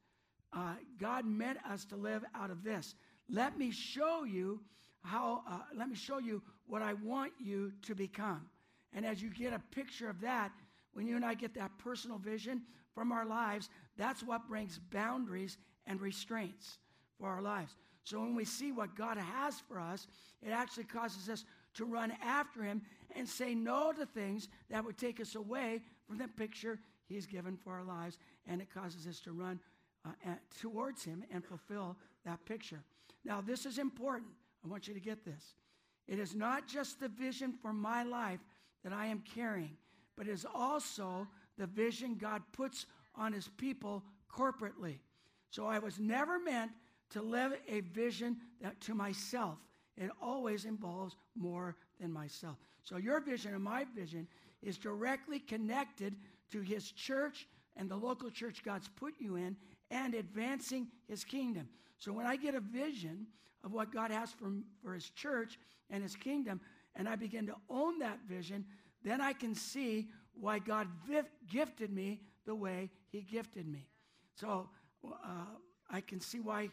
Uh, 0.53 0.75
God 1.01 1.25
meant 1.25 1.57
us 1.67 1.87
to 1.87 1.97
live 1.97 2.23
out 2.35 2.51
of 2.51 2.63
this. 2.63 2.95
Let 3.31 3.59
me 3.59 3.71
show 3.71 4.25
you 4.25 4.61
how, 5.01 5.43
uh, 5.49 5.61
let 5.75 5.89
me 5.89 5.97
show 5.97 6.19
you 6.19 6.43
what 6.67 6.83
I 6.83 6.93
want 6.93 7.33
you 7.43 7.73
to 7.87 7.95
become. 7.95 8.47
And 8.93 9.07
as 9.07 9.23
you 9.23 9.31
get 9.31 9.55
a 9.55 9.63
picture 9.75 10.11
of 10.11 10.21
that, 10.21 10.53
when 10.93 11.07
you 11.07 11.17
and 11.17 11.25
I 11.25 11.33
get 11.33 11.55
that 11.55 11.79
personal 11.79 12.19
vision 12.19 12.61
from 12.95 13.11
our 13.11 13.25
lives, 13.25 13.71
that's 13.97 14.23
what 14.23 14.47
brings 14.47 14.79
boundaries 14.91 15.57
and 15.87 15.99
restraints 15.99 16.77
for 17.19 17.31
our 17.31 17.41
lives. 17.41 17.75
So 18.05 18.21
when 18.21 18.35
we 18.35 18.45
see 18.45 18.71
what 18.71 18.97
God 18.97 19.17
has 19.17 19.61
for 19.61 19.81
us, 19.81 20.07
it 20.43 20.51
actually 20.51 20.85
causes 20.85 21.31
us 21.31 21.47
to 21.75 21.85
run 21.85 22.13
after 22.23 22.63
Him 22.63 22.83
and 23.17 23.29
say 23.29 23.55
no 23.55 23.93
to 23.93 24.07
things 24.07 24.49
that 24.71 24.85
would 24.85 24.99
take 24.99 25.21
us 25.21 25.35
away 25.35 25.81
from 26.07 26.19
the 26.19 26.29
picture 26.29 26.79
He's 27.07 27.27
given 27.27 27.57
for 27.57 27.75
our 27.75 27.85
lives. 27.85 28.19
And 28.47 28.61
it 28.61 28.73
causes 28.73 29.07
us 29.07 29.21
to 29.21 29.33
run 29.33 29.61
uh, 30.05 30.11
towards 30.61 31.05
Him 31.05 31.25
and 31.31 31.45
fulfill 31.45 31.97
that 32.25 32.45
picture. 32.45 32.83
Now, 33.25 33.41
this 33.41 33.67
is 33.67 33.79
important. 33.79 34.33
I 34.65 34.69
want 34.69 34.89
you 34.89 34.95
to 34.95 35.01
get 35.01 35.25
this. 35.25 35.55
It 36.07 36.19
is 36.19 36.35
not 36.35 36.67
just 36.67 37.01
the 37.01 37.09
vision 37.09 37.53
for 37.53 37.73
my 37.73 38.03
life 38.03 38.41
that 38.83 38.93
I 38.93 39.07
am 39.07 39.23
carrying, 39.35 39.77
but 40.17 40.27
it 40.27 40.33
is 40.33 40.47
also 40.55 41.27
the 41.57 41.67
vision 41.67 42.17
God 42.17 42.43
puts 42.53 42.87
on 43.15 43.33
His 43.33 43.49
people 43.57 44.03
corporately. 44.31 44.99
So 45.51 45.67
I 45.67 45.79
was 45.79 45.99
never 45.99 46.39
meant 46.39 46.73
to 47.11 47.23
live 47.23 47.53
a 47.69 47.81
vision 47.81 48.37
that 48.61 48.81
to 48.83 48.95
myself. 48.95 49.59
It 49.97 50.11
always 50.21 50.65
involves 50.65 51.17
more 51.37 51.77
than 52.01 52.13
myself. 52.13 52.57
So 52.83 52.97
your 52.97 53.21
vision 53.21 53.55
and 53.55 53.63
my 53.63 53.85
vision 53.95 54.27
is 54.63 54.77
directly 54.79 55.39
connected 55.39 56.17
to 56.51 56.61
his 56.61 56.91
church 56.91 57.47
and 57.77 57.91
the 57.91 57.97
local 57.97 58.31
church 58.31 58.63
God's 58.65 58.89
put 58.89 59.15
you 59.19 59.37
in 59.37 59.57
and 59.91 60.15
advancing 60.15 60.89
his 61.09 61.25
kingdom. 61.25 61.69
So 61.99 62.13
when 62.13 62.27
I 62.27 62.37
get 62.37 62.55
a 62.55 62.61
vision 62.61 63.27
of 63.63 63.73
what 63.73 63.93
God 63.93 64.11
has 64.11 64.31
for, 64.33 64.53
for 64.83 64.95
his 64.95 65.11
church 65.11 65.59
and 65.91 66.03
his 66.03 66.17
kingdom, 66.17 66.61
and 66.97 67.09
I 67.09 67.17
begin 67.17 67.47
to 67.47 67.55
own 67.69 67.99
that 68.01 68.21
vision, 68.29 68.65
then 69.03 69.21
I 69.21 69.33
can 69.33 69.55
see 69.55 70.09
why 70.35 70.59
God 70.59 70.89
gifted 71.51 71.93
me 71.93 72.21
the 72.47 72.55
way 72.55 72.91
he 73.11 73.21
gifted 73.21 73.67
me. 73.67 73.87
So 74.35 74.69
uh, 75.05 75.47
I 75.91 76.01
can 76.01 76.21
see 76.21 76.41
why, 76.41 76.71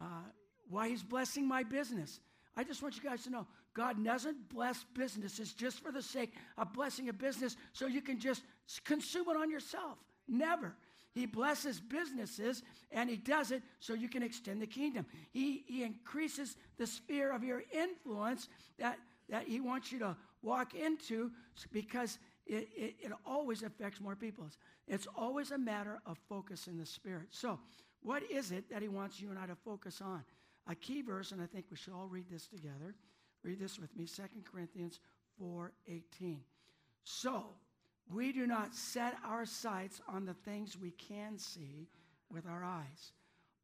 uh, 0.00 0.24
why 0.68 0.88
he's 0.88 1.02
blessing 1.02 1.46
my 1.46 1.62
business. 1.62 2.20
I 2.56 2.64
just 2.64 2.82
want 2.82 2.96
you 2.96 3.02
guys 3.02 3.24
to 3.24 3.30
know 3.30 3.46
God 3.74 4.04
doesn't 4.04 4.48
bless 4.48 4.84
businesses 4.94 5.54
just 5.54 5.82
for 5.82 5.90
the 5.90 6.02
sake 6.02 6.34
of 6.58 6.72
blessing 6.72 7.08
a 7.08 7.12
business 7.12 7.56
so 7.72 7.86
you 7.86 8.02
can 8.02 8.18
just 8.18 8.42
consume 8.84 9.28
it 9.28 9.36
on 9.36 9.50
yourself. 9.50 9.98
Never. 10.28 10.74
He 11.14 11.26
blesses 11.26 11.80
businesses 11.80 12.62
and 12.90 13.08
he 13.08 13.16
does 13.16 13.50
it 13.50 13.62
so 13.80 13.94
you 13.94 14.08
can 14.08 14.22
extend 14.22 14.60
the 14.60 14.66
kingdom. 14.66 15.06
He, 15.30 15.64
he 15.66 15.82
increases 15.82 16.56
the 16.78 16.86
sphere 16.86 17.32
of 17.32 17.44
your 17.44 17.62
influence 17.72 18.48
that, 18.78 18.98
that 19.28 19.46
he 19.46 19.60
wants 19.60 19.92
you 19.92 19.98
to 20.00 20.16
walk 20.42 20.74
into 20.74 21.30
because 21.70 22.18
it, 22.46 22.68
it, 22.76 22.94
it 23.00 23.12
always 23.26 23.62
affects 23.62 24.00
more 24.00 24.16
people. 24.16 24.46
It's 24.88 25.06
always 25.16 25.50
a 25.50 25.58
matter 25.58 26.00
of 26.06 26.18
focus 26.28 26.66
in 26.66 26.78
the 26.78 26.86
spirit. 26.86 27.28
So, 27.30 27.58
what 28.02 28.22
is 28.30 28.50
it 28.50 28.68
that 28.70 28.82
he 28.82 28.88
wants 28.88 29.20
you 29.20 29.30
and 29.30 29.38
I 29.38 29.46
to 29.46 29.54
focus 29.54 30.00
on? 30.00 30.24
A 30.68 30.74
key 30.74 31.02
verse, 31.02 31.32
and 31.32 31.42
I 31.42 31.46
think 31.46 31.66
we 31.70 31.76
should 31.76 31.92
all 31.92 32.08
read 32.08 32.26
this 32.30 32.46
together. 32.46 32.94
Read 33.42 33.58
this 33.58 33.78
with 33.78 33.94
me, 33.96 34.06
2 34.06 34.44
Corinthians 34.44 35.00
4:18. 35.38 36.44
So, 37.04 37.56
we 38.08 38.32
do 38.32 38.46
not 38.46 38.74
set 38.74 39.16
our 39.24 39.44
sights 39.44 40.00
on 40.06 40.24
the 40.24 40.34
things 40.34 40.76
we 40.76 40.92
can 40.92 41.38
see 41.38 41.88
with 42.30 42.46
our 42.46 42.62
eyes. 42.62 43.12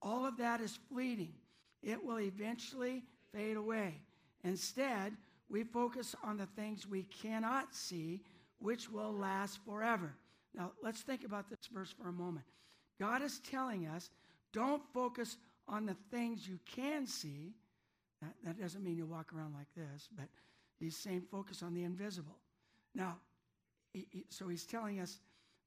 All 0.03 0.27
of 0.27 0.37
that 0.39 0.61
is 0.61 0.77
fleeting. 0.89 1.35
It 1.83 2.03
will 2.03 2.21
eventually 2.21 3.05
fade 3.33 3.57
away. 3.57 4.03
Instead, 4.43 5.17
we 5.49 5.65
focus 5.65 6.15
on 6.23 6.37
the 6.37 6.47
things 6.47 6.87
we 6.87 7.05
cannot 7.05 7.75
see, 7.75 8.23
which 8.59 8.91
will 8.91 9.13
last 9.13 9.65
forever. 9.65 10.15
Now, 10.55 10.73
let's 10.83 11.03
think 11.03 11.25
about 11.25 11.49
this 11.49 11.67
verse 11.73 11.93
for 11.93 12.09
a 12.09 12.13
moment. 12.13 12.47
God 12.99 13.23
is 13.23 13.39
telling 13.41 13.87
us 13.87 14.11
don't 14.53 14.83
focus 14.93 15.37
on 15.69 15.87
the 15.87 15.97
things 16.11 16.49
you 16.49 16.59
can 16.67 17.07
see. 17.07 17.55
That, 18.23 18.35
that 18.45 18.61
doesn't 18.61 18.83
mean 18.83 18.97
you 18.97 19.07
walk 19.07 19.33
around 19.33 19.55
like 19.55 19.73
this, 19.77 20.09
but 20.17 20.27
he's 20.81 20.97
saying 20.97 21.23
focus 21.31 21.63
on 21.63 21.75
the 21.75 21.85
invisible. 21.85 22.37
Now, 22.95 23.17
he, 23.93 24.07
he, 24.11 24.25
so 24.29 24.49
he's 24.49 24.65
telling 24.65 25.01
us 25.01 25.21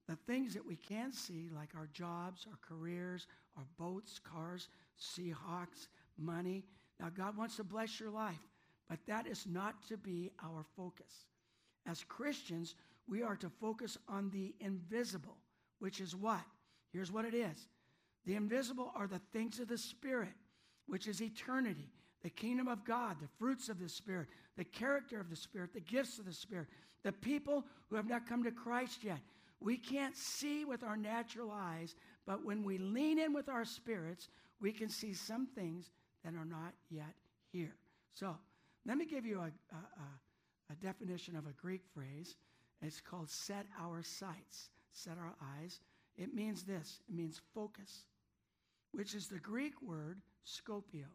the 0.07 0.15
things 0.27 0.53
that 0.53 0.65
we 0.65 0.75
can 0.75 1.13
see, 1.13 1.49
like 1.55 1.69
our 1.75 1.87
jobs, 1.93 2.45
our 2.49 2.57
careers, 2.61 3.27
our 3.57 3.65
boats, 3.77 4.19
cars, 4.19 4.67
Seahawks, 4.99 5.87
money. 6.17 6.65
Now, 6.99 7.07
God 7.09 7.37
wants 7.37 7.55
to 7.57 7.63
bless 7.63 7.99
your 7.99 8.09
life, 8.09 8.41
but 8.89 8.99
that 9.07 9.27
is 9.27 9.45
not 9.47 9.87
to 9.87 9.97
be 9.97 10.31
our 10.43 10.65
focus. 10.75 11.25
As 11.87 12.03
Christians, 12.03 12.75
we 13.07 13.23
are 13.23 13.35
to 13.37 13.49
focus 13.49 13.97
on 14.07 14.29
the 14.29 14.53
invisible, 14.59 15.37
which 15.79 15.99
is 15.99 16.15
what? 16.15 16.41
Here's 16.91 17.11
what 17.11 17.25
it 17.25 17.33
is 17.33 17.67
the 18.25 18.35
invisible 18.35 18.91
are 18.95 19.07
the 19.07 19.21
things 19.33 19.59
of 19.59 19.67
the 19.67 19.77
Spirit, 19.77 20.33
which 20.87 21.07
is 21.07 21.21
eternity, 21.21 21.89
the 22.23 22.29
kingdom 22.29 22.67
of 22.67 22.85
God, 22.85 23.17
the 23.19 23.27
fruits 23.39 23.69
of 23.69 23.79
the 23.79 23.89
Spirit, 23.89 24.27
the 24.57 24.63
character 24.63 25.19
of 25.19 25.29
the 25.29 25.35
Spirit, 25.35 25.73
the 25.73 25.79
gifts 25.79 26.19
of 26.19 26.25
the 26.25 26.33
Spirit, 26.33 26.67
the 27.03 27.11
people 27.11 27.65
who 27.89 27.95
have 27.95 28.07
not 28.07 28.27
come 28.27 28.43
to 28.43 28.51
Christ 28.51 29.03
yet. 29.03 29.19
We 29.59 29.77
can't 29.77 30.15
see 30.15 30.65
with 30.65 30.83
our 30.83 30.97
natural 30.97 31.51
eyes, 31.51 31.95
but 32.25 32.43
when 32.45 32.63
we 32.63 32.77
lean 32.77 33.19
in 33.19 33.33
with 33.33 33.49
our 33.49 33.65
spirits, 33.65 34.29
we 34.59 34.71
can 34.71 34.89
see 34.89 35.13
some 35.13 35.47
things 35.47 35.91
that 36.23 36.33
are 36.35 36.45
not 36.45 36.73
yet 36.89 37.13
here. 37.51 37.75
So, 38.13 38.35
let 38.85 38.97
me 38.97 39.05
give 39.05 39.25
you 39.25 39.39
a, 39.39 39.51
a, 39.75 40.71
a 40.71 40.75
definition 40.81 41.35
of 41.35 41.45
a 41.45 41.53
Greek 41.53 41.81
phrase. 41.93 42.35
It's 42.81 42.99
called 42.99 43.29
set 43.29 43.67
our 43.79 44.01
sights, 44.01 44.69
set 44.91 45.17
our 45.17 45.35
eyes. 45.59 45.79
It 46.17 46.33
means 46.33 46.63
this 46.63 46.99
it 47.07 47.15
means 47.15 47.41
focus, 47.53 48.05
which 48.91 49.13
is 49.13 49.27
the 49.27 49.39
Greek 49.39 49.81
word 49.81 50.21
scopio, 50.45 51.07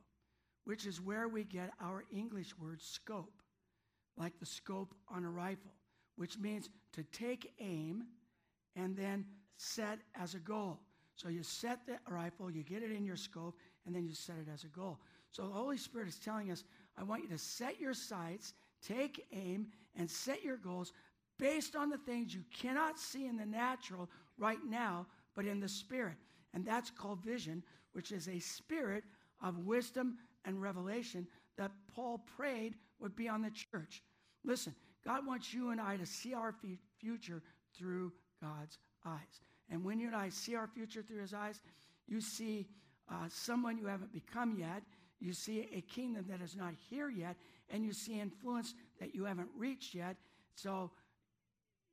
which 0.65 0.87
is 0.87 1.01
where 1.01 1.29
we 1.29 1.45
get 1.45 1.71
our 1.81 2.05
English 2.15 2.57
word 2.59 2.81
scope, 2.81 3.43
like 4.17 4.39
the 4.39 4.47
scope 4.47 4.95
on 5.09 5.25
a 5.25 5.31
rifle, 5.31 5.73
which 6.17 6.39
means 6.39 6.69
to 6.93 7.03
take 7.05 7.53
aim 7.61 8.05
and 8.75 8.97
then 8.97 9.25
set 9.57 9.99
as 10.21 10.35
a 10.35 10.39
goal. 10.39 10.79
So 11.17 11.29
you 11.29 11.43
set 11.43 11.87
the 11.87 11.99
rifle, 12.11 12.51
you 12.51 12.63
get 12.63 12.83
it 12.83 12.93
in 12.93 13.05
your 13.05 13.17
scope, 13.17 13.59
and 13.87 13.95
then 13.95 14.07
you 14.07 14.15
set 14.15 14.37
it 14.37 14.51
as 14.53 14.65
a 14.65 14.69
goal. 14.69 14.99
So 15.31 15.43
the 15.43 15.55
Holy 15.55 15.79
Spirit 15.79 16.09
is 16.09 16.19
telling 16.19 16.51
us, 16.51 16.65
I 16.99 17.03
want 17.03 17.23
you 17.23 17.29
to 17.31 17.39
set 17.39 17.81
your 17.81 17.95
sights, 17.95 18.55
take 18.87 19.27
aim, 19.33 19.69
and 19.97 20.11
set 20.11 20.43
your 20.43 20.57
goals 20.57 20.93
based 21.39 21.77
on 21.77 21.91
the 21.91 21.99
things 21.99 22.35
you 22.35 22.43
cannot 22.55 22.99
see 22.99 23.27
in 23.27 23.37
the 23.37 23.47
natural 23.47 24.09
right 24.39 24.63
now, 24.69 25.07
but 25.35 25.47
in 25.47 25.61
the 25.61 25.69
spirit. 25.69 26.17
And 26.57 26.65
that's 26.65 26.91
called 26.91 27.23
vision, 27.23 27.63
which 27.93 28.13
is 28.13 28.29
a 28.29 28.39
spirit 28.39 29.05
of 29.43 29.59
wisdom 29.59 30.17
and 30.47 30.63
revelation 30.63 31.29
that 31.59 31.71
Paul 31.95 32.25
prayed 32.35 32.77
would 32.99 33.15
be 33.15 33.29
on 33.29 33.43
the 33.43 33.51
church. 33.51 34.03
Listen, 34.43 34.75
God 35.05 35.27
wants 35.27 35.53
you 35.53 35.69
and 35.69 35.79
I 35.79 35.99
to 35.99 36.07
see 36.07 36.33
our 36.33 36.55
future 36.99 37.43
through 37.77 38.11
God's 38.41 38.79
eyes. 39.05 39.43
And 39.69 39.85
when 39.85 40.01
you 40.01 40.07
and 40.07 40.17
I 40.17 40.31
see 40.31 40.55
our 40.55 40.67
future 40.67 41.03
through 41.03 41.21
his 41.21 41.35
eyes, 41.35 41.61
you 42.09 42.23
see 42.23 42.67
uh, 43.13 43.29
someone 43.29 43.77
you 43.77 43.87
haven't 43.87 44.15
become 44.15 44.57
yet. 44.59 44.83
You 45.21 45.35
see 45.35 45.69
a 45.75 45.83
kingdom 45.83 46.25
that 46.31 46.41
is 46.41 46.57
not 46.57 46.73
here 46.89 47.11
yet, 47.11 47.37
and 47.69 47.85
you 47.85 47.93
see 47.93 48.19
influence 48.19 48.73
that 48.99 49.15
you 49.15 49.25
haven't 49.25 49.51
reached 49.55 49.95
yet. 49.95 50.17
So 50.55 50.91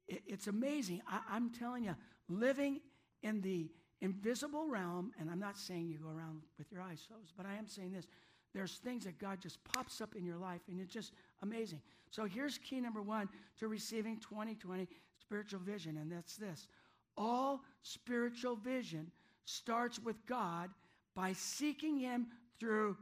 it, 0.08 0.24
it's 0.26 0.48
amazing. 0.48 1.02
I, 1.06 1.36
am 1.36 1.50
telling 1.50 1.84
you, 1.84 1.96
living 2.30 2.80
in 3.24 3.42
the 3.42 3.70
invisible 4.04 4.68
realm, 4.68 5.12
and 5.20 5.30
I'm 5.32 5.40
not 5.40 5.58
saying 5.58 5.88
you 5.88 5.98
go 5.98 6.10
around 6.10 6.42
with 6.58 6.72
your 6.72 6.82
eyes 6.82 7.08
closed, 7.08 7.34
but 7.36 7.46
I 7.46 7.56
am 7.56 7.68
saying 7.68 7.94
this. 7.94 8.06
There's 8.54 8.76
things 8.76 9.06
that 9.06 9.18
God 9.18 9.42
just 9.42 9.64
pops 9.64 10.02
up 10.02 10.16
in 10.16 10.26
your 10.26 10.38
life, 10.38 10.62
and 10.68 10.80
it's 10.80 10.94
just 10.94 11.14
amazing. 11.42 11.82
So 12.12 12.26
here's 12.26 12.60
key 12.60 12.80
number 12.80 13.02
one 13.02 13.28
to 13.60 13.68
receiving 13.68 14.18
2020 14.18 14.88
spiritual 15.20 15.62
vision, 15.62 15.98
and 15.98 16.12
that's 16.12 16.36
this 16.36 16.68
all 17.16 17.62
spiritual 17.84 18.56
vision 18.56 19.12
starts 19.46 20.00
with 20.00 20.16
God 20.26 20.70
by 21.16 21.34
seeking 21.34 21.98
Him 21.98 22.28
through 22.60 22.98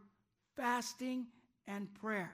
fasting 0.56 1.28
and 1.68 1.94
prayer. 1.96 2.32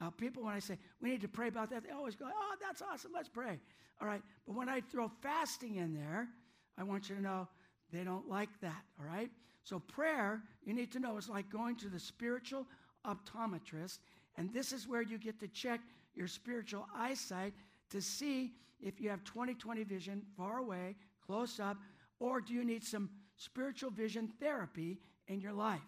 Now, 0.00 0.10
people, 0.10 0.42
when 0.44 0.54
I 0.54 0.58
say 0.58 0.76
we 1.00 1.10
need 1.10 1.20
to 1.22 1.28
pray 1.28 1.48
about 1.48 1.70
that, 1.70 1.84
they 1.84 1.90
always 1.90 2.16
go, 2.16 2.26
oh, 2.26 2.54
that's 2.60 2.82
awesome, 2.82 3.12
let's 3.14 3.28
pray. 3.28 3.60
All 4.00 4.08
right, 4.08 4.22
but 4.46 4.56
when 4.56 4.68
I 4.68 4.80
throw 4.80 5.08
fasting 5.22 5.76
in 5.76 5.94
there, 5.94 6.28
I 6.76 6.82
want 6.82 7.08
you 7.08 7.16
to 7.16 7.22
know 7.22 7.48
they 7.92 8.04
don't 8.04 8.28
like 8.28 8.48
that, 8.60 8.82
all 8.98 9.06
right? 9.06 9.30
So, 9.62 9.78
prayer, 9.78 10.42
you 10.64 10.74
need 10.74 10.92
to 10.92 10.98
know, 10.98 11.16
is 11.16 11.28
like 11.28 11.50
going 11.50 11.76
to 11.76 11.88
the 11.88 12.00
spiritual 12.00 12.66
optometrist, 13.06 13.98
and 14.36 14.52
this 14.52 14.72
is 14.72 14.88
where 14.88 15.02
you 15.02 15.18
get 15.18 15.40
to 15.40 15.48
check 15.48 15.80
your 16.14 16.28
spiritual 16.28 16.86
eyesight 16.94 17.54
to 17.90 18.00
see 18.00 18.52
if 18.80 19.00
you 19.00 19.10
have 19.10 19.24
20 19.24 19.54
20 19.54 19.84
vision 19.84 20.22
far 20.36 20.58
away, 20.58 20.96
close 21.26 21.60
up, 21.60 21.76
or 22.20 22.40
do 22.40 22.52
you 22.52 22.64
need 22.64 22.84
some 22.84 23.08
spiritual 23.36 23.90
vision 23.90 24.28
therapy 24.40 24.98
in 25.28 25.40
your 25.40 25.52
life? 25.52 25.80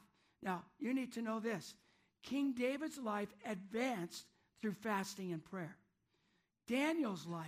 Now, 0.43 0.63
you 0.79 0.95
need 0.95 1.13
to 1.15 1.23
know 1.23 1.41
this 1.41 1.75
King 2.23 2.53
David's 2.53 2.99
life 2.99 3.29
advanced 3.45 4.25
through 4.61 4.75
fasting 4.75 5.33
and 5.33 5.45
prayer. 5.45 5.77
Daniel's 6.67 7.27
life 7.27 7.47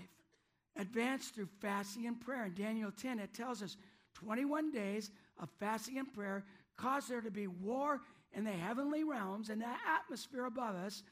advanced 0.76 1.34
through 1.34 1.48
fasting 1.60 2.06
and 2.06 2.20
prayer. 2.20 2.46
In 2.46 2.54
Daniel 2.54 2.92
10, 2.92 3.18
it 3.18 3.34
tells 3.34 3.62
us 3.62 3.76
21 4.20 4.70
days 4.70 5.10
of 5.40 5.48
fasting 5.58 5.98
and 5.98 6.12
prayer 6.12 6.44
caused 6.76 7.10
there 7.10 7.20
to 7.20 7.30
be 7.30 7.46
war 7.46 8.00
in 8.32 8.44
the 8.44 8.50
heavenly 8.50 9.04
realms 9.04 9.50
and 9.50 9.60
the 9.60 9.66
atmosphere 9.66 10.46
above 10.46 10.74
us. 10.76 11.02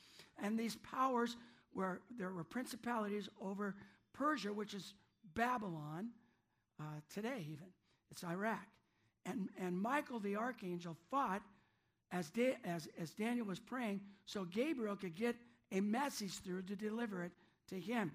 And 0.43 0.59
these 0.59 0.77
powers 0.77 1.37
were, 1.75 2.01
there 2.19 2.31
were 2.31 2.45
principalities 2.45 3.29
over 3.41 3.75
Persia, 4.13 4.53
which 4.53 4.75
is 4.75 4.95
Babylon 5.35 6.11
uh, 6.81 6.85
today, 7.13 7.47
even. 7.51 7.67
It's 8.11 8.25
Iraq. 8.25 8.67
And, 9.25 9.49
and 9.59 9.79
Michael 9.79 10.21
the 10.21 10.37
archangel 10.37 10.97
fought 11.11 11.43
as, 12.13 12.31
da- 12.31 12.57
as, 12.65 12.89
as 13.01 13.11
Daniel 13.11 13.47
was 13.47 13.59
praying 13.59 14.01
so 14.25 14.45
Gabriel 14.45 14.97
could 14.97 15.15
get 15.15 15.37
a 15.73 15.81
message 15.81 16.35
through 16.41 16.63
to 16.63 16.77
deliver 16.77 17.25
it 17.25 17.33
to 17.69 17.79
him. 17.79 18.13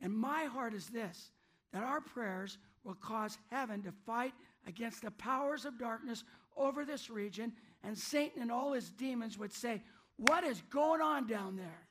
And 0.00 0.12
my 0.12 0.44
heart 0.44 0.74
is 0.74 0.88
this 0.88 1.30
that 1.72 1.82
our 1.82 2.00
prayers 2.00 2.56
will 2.84 2.94
cause 2.94 3.38
heaven 3.50 3.82
to 3.82 3.92
fight 4.06 4.32
against 4.66 5.02
the 5.02 5.10
powers 5.12 5.64
of 5.64 5.78
darkness 5.78 6.24
over 6.56 6.84
this 6.84 7.10
region, 7.10 7.52
and 7.82 7.96
Satan 7.96 8.42
and 8.42 8.52
all 8.52 8.72
his 8.72 8.90
demons 8.90 9.38
would 9.38 9.52
say, 9.52 9.82
What 10.16 10.44
is 10.44 10.62
going 10.70 11.00
on 11.00 11.26
down 11.26 11.56
there? 11.56 11.88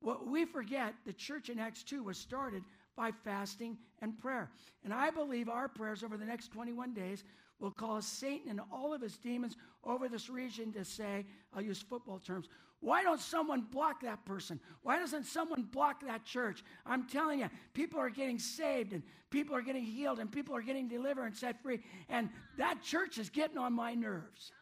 What 0.00 0.26
we 0.26 0.44
forget, 0.44 0.94
the 1.04 1.12
church 1.12 1.50
in 1.50 1.58
Acts 1.58 1.82
2 1.82 2.02
was 2.02 2.16
started 2.16 2.62
by 2.96 3.12
fasting 3.24 3.76
and 4.00 4.18
prayer. 4.18 4.50
And 4.84 4.94
I 4.94 5.10
believe 5.10 5.48
our 5.48 5.68
prayers 5.68 6.02
over 6.02 6.16
the 6.16 6.24
next 6.24 6.52
21 6.52 6.94
days 6.94 7.24
will 7.58 7.70
cause 7.70 8.06
Satan 8.06 8.50
and 8.50 8.60
all 8.72 8.94
of 8.94 9.02
his 9.02 9.18
demons 9.18 9.56
over 9.84 10.08
this 10.08 10.28
region 10.28 10.72
to 10.72 10.84
say, 10.84 11.26
I'll 11.54 11.62
use 11.62 11.80
football 11.80 12.18
terms, 12.18 12.48
why 12.80 13.02
don't 13.02 13.20
someone 13.20 13.62
block 13.70 14.02
that 14.02 14.24
person? 14.24 14.58
Why 14.82 14.98
doesn't 14.98 15.26
someone 15.26 15.64
block 15.64 16.02
that 16.06 16.24
church? 16.24 16.64
I'm 16.86 17.06
telling 17.06 17.40
you, 17.40 17.50
people 17.74 18.00
are 18.00 18.08
getting 18.08 18.38
saved 18.38 18.94
and 18.94 19.02
people 19.28 19.54
are 19.54 19.60
getting 19.60 19.84
healed 19.84 20.18
and 20.18 20.32
people 20.32 20.56
are 20.56 20.62
getting 20.62 20.88
delivered 20.88 21.26
and 21.26 21.36
set 21.36 21.62
free. 21.62 21.80
And 22.08 22.30
that 22.56 22.82
church 22.82 23.18
is 23.18 23.28
getting 23.28 23.58
on 23.58 23.74
my 23.74 23.94
nerves. 23.94 24.52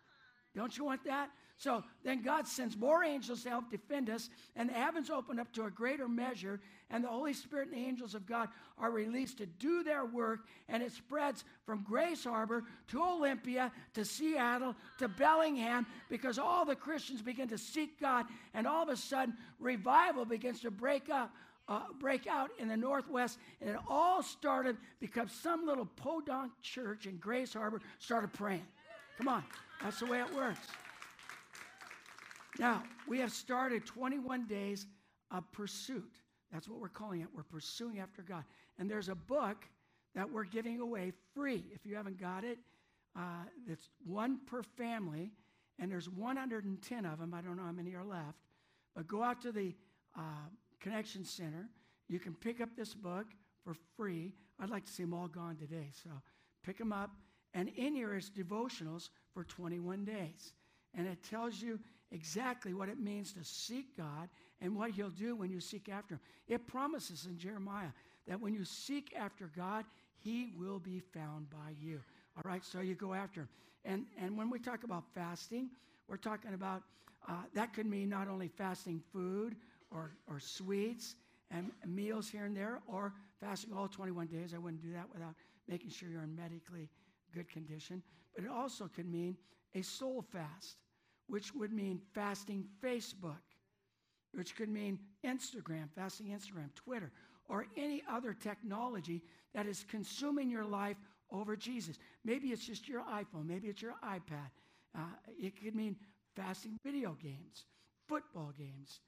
Don't 0.59 0.77
you 0.77 0.85
want 0.85 1.05
that? 1.05 1.31
So 1.57 1.85
then 2.05 2.23
God 2.23 2.49
sends 2.49 2.77
more 2.77 3.05
angels 3.05 3.44
to 3.44 3.49
help 3.49 3.71
defend 3.71 4.11
us, 4.11 4.29
and 4.57 4.68
the 4.68 4.75
heavens 4.75 5.09
open 5.09 5.38
up 5.38 5.53
to 5.53 5.64
a 5.64 5.71
greater 5.71 6.09
measure, 6.09 6.61
and 6.90 7.05
the 7.05 7.09
Holy 7.09 7.33
Spirit 7.33 7.68
and 7.68 7.77
the 7.77 7.87
angels 7.87 8.16
of 8.16 8.27
God 8.27 8.49
are 8.77 8.90
released 8.90 9.38
to 9.38 9.47
do 9.47 9.85
their 9.85 10.05
work, 10.05 10.40
and 10.68 10.83
it 10.83 10.90
spreads 10.90 11.44
from 11.64 11.83
Grays 11.83 12.25
Harbor 12.25 12.64
to 12.88 13.01
Olympia 13.01 13.71
to 13.94 14.05
Seattle 14.05 14.75
to 14.99 15.07
Bellingham 15.07 15.87
because 16.09 16.40
all 16.40 16.64
the 16.64 16.75
Christians 16.75 17.23
begin 17.23 17.49
to 17.49 17.59
seek 17.59 18.01
God, 18.01 18.27
and 18.53 18.66
all 18.66 18.83
of 18.83 18.88
a 18.88 18.97
sudden, 18.97 19.37
revival 19.61 20.25
begins 20.25 20.61
to 20.61 20.71
break 20.71 21.09
up. 21.09 21.33
Uh, 21.71 21.83
break 22.01 22.27
out 22.27 22.49
in 22.59 22.66
the 22.66 22.77
Northwest, 22.79 23.38
and 23.61 23.68
it 23.68 23.77
all 23.87 24.23
started 24.23 24.75
because 25.01 25.31
some 25.31 25.66
little 25.66 25.85
podunk 25.85 26.51
church 26.62 27.05
in 27.05 27.18
Grays 27.18 27.53
Harbor 27.53 27.83
started 27.99 28.33
praying. 28.33 28.64
Come 29.18 29.29
on, 29.29 29.44
that's 29.82 30.00
the 30.00 30.06
way 30.06 30.20
it 30.20 30.34
works. 30.34 30.66
Now, 32.58 32.82
we 33.06 33.20
have 33.20 33.30
started 33.30 33.86
21 33.86 34.46
days 34.46 34.86
of 35.30 35.50
pursuit. 35.52 36.20
That's 36.52 36.68
what 36.68 36.80
we're 36.80 36.88
calling 36.88 37.20
it. 37.20 37.28
We're 37.34 37.44
pursuing 37.44 38.00
after 38.00 38.22
God. 38.22 38.44
And 38.78 38.90
there's 38.90 39.08
a 39.08 39.14
book 39.14 39.64
that 40.14 40.28
we're 40.28 40.44
giving 40.44 40.80
away 40.80 41.12
free. 41.34 41.64
If 41.72 41.86
you 41.86 41.94
haven't 41.94 42.18
got 42.18 42.44
it, 42.44 42.58
uh, 43.16 43.44
it's 43.68 43.90
one 44.04 44.40
per 44.46 44.62
family, 44.62 45.30
and 45.78 45.90
there's 45.90 46.08
110 46.08 47.04
of 47.04 47.18
them. 47.18 47.34
I 47.34 47.40
don't 47.40 47.56
know 47.56 47.64
how 47.64 47.72
many 47.72 47.94
are 47.94 48.04
left. 48.04 48.38
But 48.96 49.06
go 49.06 49.22
out 49.22 49.40
to 49.42 49.52
the 49.52 49.74
uh, 50.16 50.48
Connection 50.80 51.24
Center. 51.24 51.68
You 52.08 52.18
can 52.18 52.34
pick 52.34 52.60
up 52.60 52.70
this 52.76 52.94
book 52.94 53.26
for 53.62 53.74
free. 53.96 54.32
I'd 54.60 54.70
like 54.70 54.86
to 54.86 54.92
see 54.92 55.04
them 55.04 55.14
all 55.14 55.28
gone 55.28 55.56
today, 55.56 55.90
so 55.92 56.10
pick 56.64 56.78
them 56.78 56.92
up. 56.92 57.10
And 57.54 57.68
in 57.76 57.94
here 57.94 58.16
is 58.16 58.30
devotionals 58.30 59.10
for 59.38 59.44
21 59.44 60.05
days. 60.05 60.53
And 60.96 61.07
it 61.07 61.22
tells 61.22 61.62
you 61.62 61.79
exactly 62.11 62.74
what 62.74 62.88
it 62.88 62.98
means 62.98 63.33
to 63.35 63.44
seek 63.44 63.96
God 63.96 64.29
and 64.61 64.74
what 64.74 64.90
He'll 64.90 65.11
do 65.11 65.37
when 65.37 65.48
you 65.48 65.61
seek 65.61 65.88
after 65.88 66.14
Him. 66.14 66.20
It 66.48 66.66
promises 66.66 67.27
in 67.27 67.38
Jeremiah 67.38 67.92
that 68.27 68.40
when 68.40 68.53
you 68.53 68.64
seek 68.64 69.14
after 69.16 69.48
God, 69.57 69.85
He 70.16 70.51
will 70.59 70.81
be 70.81 70.98
found 70.98 71.51
by 71.51 71.74
you. 71.81 72.01
All 72.37 72.51
right, 72.51 72.64
so 72.64 72.81
you 72.81 72.96
go 72.96 73.14
after 73.14 73.42
Him. 73.42 73.48
And, 73.85 74.07
and 74.20 74.37
when 74.37 74.51
we 74.51 74.59
talk 74.59 74.83
about 74.83 75.05
fasting, 75.14 75.70
we're 76.09 76.16
talking 76.16 76.53
about 76.53 76.83
uh, 77.29 77.35
that 77.55 77.72
could 77.72 77.87
mean 77.87 78.09
not 78.09 78.27
only 78.27 78.48
fasting 78.48 79.01
food 79.12 79.55
or, 79.92 80.11
or 80.29 80.40
sweets 80.40 81.14
and 81.53 81.70
meals 81.87 82.29
here 82.29 82.44
and 82.44 82.57
there, 82.57 82.81
or 82.88 83.12
fasting 83.40 83.72
all 83.72 83.87
21 83.87 84.27
days. 84.27 84.53
I 84.53 84.59
wouldn't 84.59 84.83
do 84.83 84.92
that 84.94 85.07
without 85.12 85.35
making 85.68 85.90
sure 85.90 86.09
you're 86.09 86.27
medically 86.27 86.88
good 87.38 87.48
condition. 87.48 88.03
But 88.35 88.44
it 88.44 88.51
also 88.51 88.88
could 88.94 89.11
mean 89.11 89.37
a 89.74 89.83
soul 89.83 90.22
fast 90.22 90.77
which 91.29 91.55
would 91.55 91.72
mean 91.72 92.01
fasting 92.14 92.64
Facebook, 92.83 93.42
which 94.33 94.57
could 94.57 94.68
mean 94.68 94.98
Instagram, 95.24 95.88
fasting 95.94 96.29
Instagram, 96.29 96.74
Twitter, 96.74 97.12
or 97.48 97.66
any 97.77 98.03
other 98.11 98.33
technology 98.33 99.22
that 99.55 99.66
is 99.66 99.85
consuming 99.90 100.51
your 100.51 100.64
life 100.64 100.96
over 101.31 101.55
Jesus. 101.55 101.98
Maybe 102.24 102.48
it's 102.48 102.64
just 102.64 102.88
your 102.88 103.03
iPhone, 103.03 103.46
maybe 103.46 103.68
it's 103.68 103.83
your 103.83 103.94
iPad. 104.03 104.51
Uh, 104.96 105.01
it 105.38 105.62
could 105.62 105.74
mean 105.74 105.96
fasting 106.35 106.79
video 106.83 107.16
games, 107.22 107.66
football 108.09 108.53
games, 108.57 109.01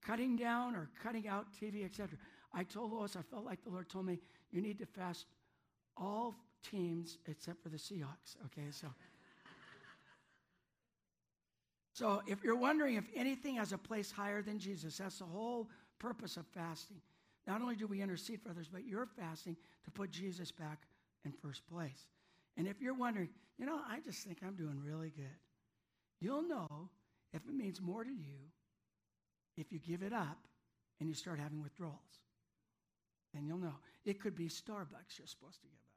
cutting 0.00 0.36
down 0.36 0.76
or 0.76 0.90
cutting 1.02 1.26
out 1.26 1.46
TV, 1.60 1.84
etc. 1.84 2.16
I 2.52 2.62
told 2.62 2.92
Lois, 2.92 3.16
I 3.16 3.22
felt 3.22 3.44
like 3.44 3.64
the 3.64 3.70
Lord 3.70 3.88
told 3.88 4.06
me, 4.06 4.20
you 4.52 4.62
need 4.62 4.78
to 4.78 4.86
fast 4.86 5.26
all 5.96 6.36
teams 6.64 7.18
except 7.26 7.62
for 7.62 7.68
the 7.68 7.76
Seahawks. 7.76 8.36
Okay, 8.46 8.70
so. 8.70 8.88
So 11.92 12.22
if 12.26 12.42
you're 12.42 12.56
wondering 12.56 12.96
if 12.96 13.04
anything 13.14 13.54
has 13.54 13.72
a 13.72 13.78
place 13.78 14.10
higher 14.10 14.42
than 14.42 14.58
Jesus, 14.58 14.98
that's 14.98 15.20
the 15.20 15.26
whole 15.26 15.68
purpose 16.00 16.36
of 16.36 16.44
fasting. 16.48 16.96
Not 17.46 17.62
only 17.62 17.76
do 17.76 17.86
we 17.86 18.02
intercede 18.02 18.40
for 18.42 18.50
others, 18.50 18.68
but 18.70 18.84
you're 18.84 19.06
fasting 19.06 19.56
to 19.84 19.90
put 19.92 20.10
Jesus 20.10 20.50
back 20.50 20.88
in 21.24 21.30
first 21.30 21.62
place. 21.70 22.08
And 22.56 22.66
if 22.66 22.80
you're 22.80 22.94
wondering, 22.94 23.28
you 23.58 23.66
know, 23.66 23.78
I 23.88 24.00
just 24.00 24.26
think 24.26 24.38
I'm 24.44 24.56
doing 24.56 24.80
really 24.84 25.10
good, 25.10 25.38
you'll 26.20 26.42
know 26.42 26.88
if 27.32 27.42
it 27.46 27.54
means 27.54 27.80
more 27.80 28.02
to 28.02 28.10
you 28.10 28.50
if 29.56 29.72
you 29.72 29.78
give 29.78 30.02
it 30.02 30.12
up 30.12 30.38
and 31.00 31.08
you 31.08 31.14
start 31.14 31.38
having 31.38 31.62
withdrawals. 31.62 31.94
Then 33.32 33.46
you'll 33.46 33.58
know. 33.58 33.74
It 34.04 34.20
could 34.20 34.36
be 34.36 34.46
Starbucks 34.46 35.18
you're 35.18 35.26
supposed 35.26 35.60
to 35.60 35.66
give 35.68 35.78
up. 35.84 35.93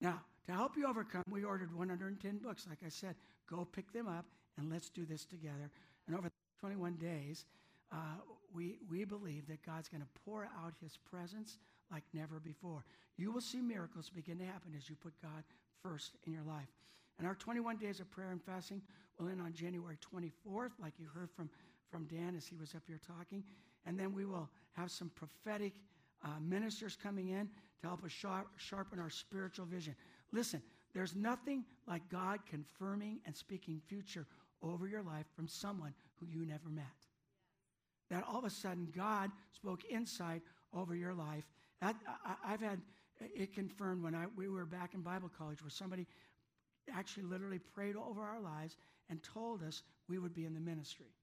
Now, 0.00 0.20
to 0.46 0.52
help 0.52 0.76
you 0.76 0.86
overcome, 0.86 1.24
we 1.30 1.44
ordered 1.44 1.74
110 1.74 2.38
books. 2.38 2.66
Like 2.68 2.78
I 2.84 2.88
said, 2.88 3.14
go 3.50 3.64
pick 3.64 3.92
them 3.92 4.06
up 4.06 4.26
and 4.58 4.70
let's 4.70 4.88
do 4.88 5.04
this 5.04 5.24
together. 5.24 5.70
And 6.06 6.16
over 6.16 6.30
21 6.60 6.94
days, 6.94 7.44
uh, 7.92 7.96
we, 8.54 8.78
we 8.90 9.04
believe 9.04 9.46
that 9.48 9.64
God's 9.64 9.88
going 9.88 10.02
to 10.02 10.20
pour 10.24 10.44
out 10.44 10.74
his 10.80 10.98
presence 11.10 11.58
like 11.90 12.04
never 12.12 12.40
before. 12.40 12.84
You 13.16 13.32
will 13.32 13.40
see 13.40 13.60
miracles 13.60 14.10
begin 14.10 14.38
to 14.38 14.44
happen 14.44 14.72
as 14.76 14.88
you 14.88 14.96
put 14.96 15.12
God 15.22 15.44
first 15.82 16.12
in 16.26 16.32
your 16.32 16.42
life. 16.42 16.68
And 17.18 17.26
our 17.26 17.34
21 17.34 17.76
days 17.76 18.00
of 18.00 18.10
prayer 18.10 18.30
and 18.30 18.42
fasting 18.42 18.82
will 19.18 19.28
end 19.28 19.40
on 19.40 19.52
January 19.54 19.96
24th, 20.12 20.72
like 20.80 20.92
you 20.98 21.06
heard 21.14 21.30
from, 21.30 21.48
from 21.90 22.04
Dan 22.04 22.34
as 22.36 22.46
he 22.46 22.56
was 22.56 22.74
up 22.74 22.82
here 22.86 23.00
talking. 23.06 23.42
And 23.86 23.98
then 23.98 24.12
we 24.12 24.24
will 24.24 24.48
have 24.72 24.90
some 24.90 25.10
prophetic 25.14 25.72
uh, 26.24 26.40
ministers 26.40 26.96
coming 27.00 27.28
in 27.28 27.48
to 27.80 27.88
help 27.88 28.04
us 28.04 28.12
sharp, 28.12 28.48
sharpen 28.56 28.98
our 28.98 29.10
spiritual 29.10 29.66
vision. 29.66 29.94
Listen, 30.32 30.62
there's 30.94 31.14
nothing 31.14 31.64
like 31.86 32.08
God 32.08 32.40
confirming 32.48 33.20
and 33.26 33.36
speaking 33.36 33.80
future 33.86 34.26
over 34.62 34.88
your 34.88 35.02
life 35.02 35.26
from 35.34 35.46
someone 35.46 35.94
who 36.14 36.26
you 36.26 36.46
never 36.46 36.68
met. 36.68 36.84
That 38.10 38.24
all 38.26 38.38
of 38.38 38.44
a 38.44 38.50
sudden 38.50 38.88
God 38.96 39.30
spoke 39.52 39.84
insight 39.90 40.42
over 40.72 40.94
your 40.94 41.14
life. 41.14 41.44
I, 41.82 41.92
have 42.44 42.60
had 42.60 42.80
it 43.20 43.54
confirmed 43.54 44.02
when 44.02 44.14
I, 44.14 44.24
we 44.36 44.48
were 44.48 44.64
back 44.64 44.94
in 44.94 45.00
Bible 45.00 45.30
college 45.36 45.62
where 45.62 45.70
somebody 45.70 46.06
actually 46.94 47.24
literally 47.24 47.58
prayed 47.58 47.96
over 47.96 48.22
our 48.22 48.40
lives 48.40 48.76
and 49.10 49.22
told 49.22 49.62
us 49.62 49.82
we 50.08 50.18
would 50.18 50.34
be 50.34 50.44
in 50.44 50.54
the 50.54 50.60
ministry. 50.60 51.14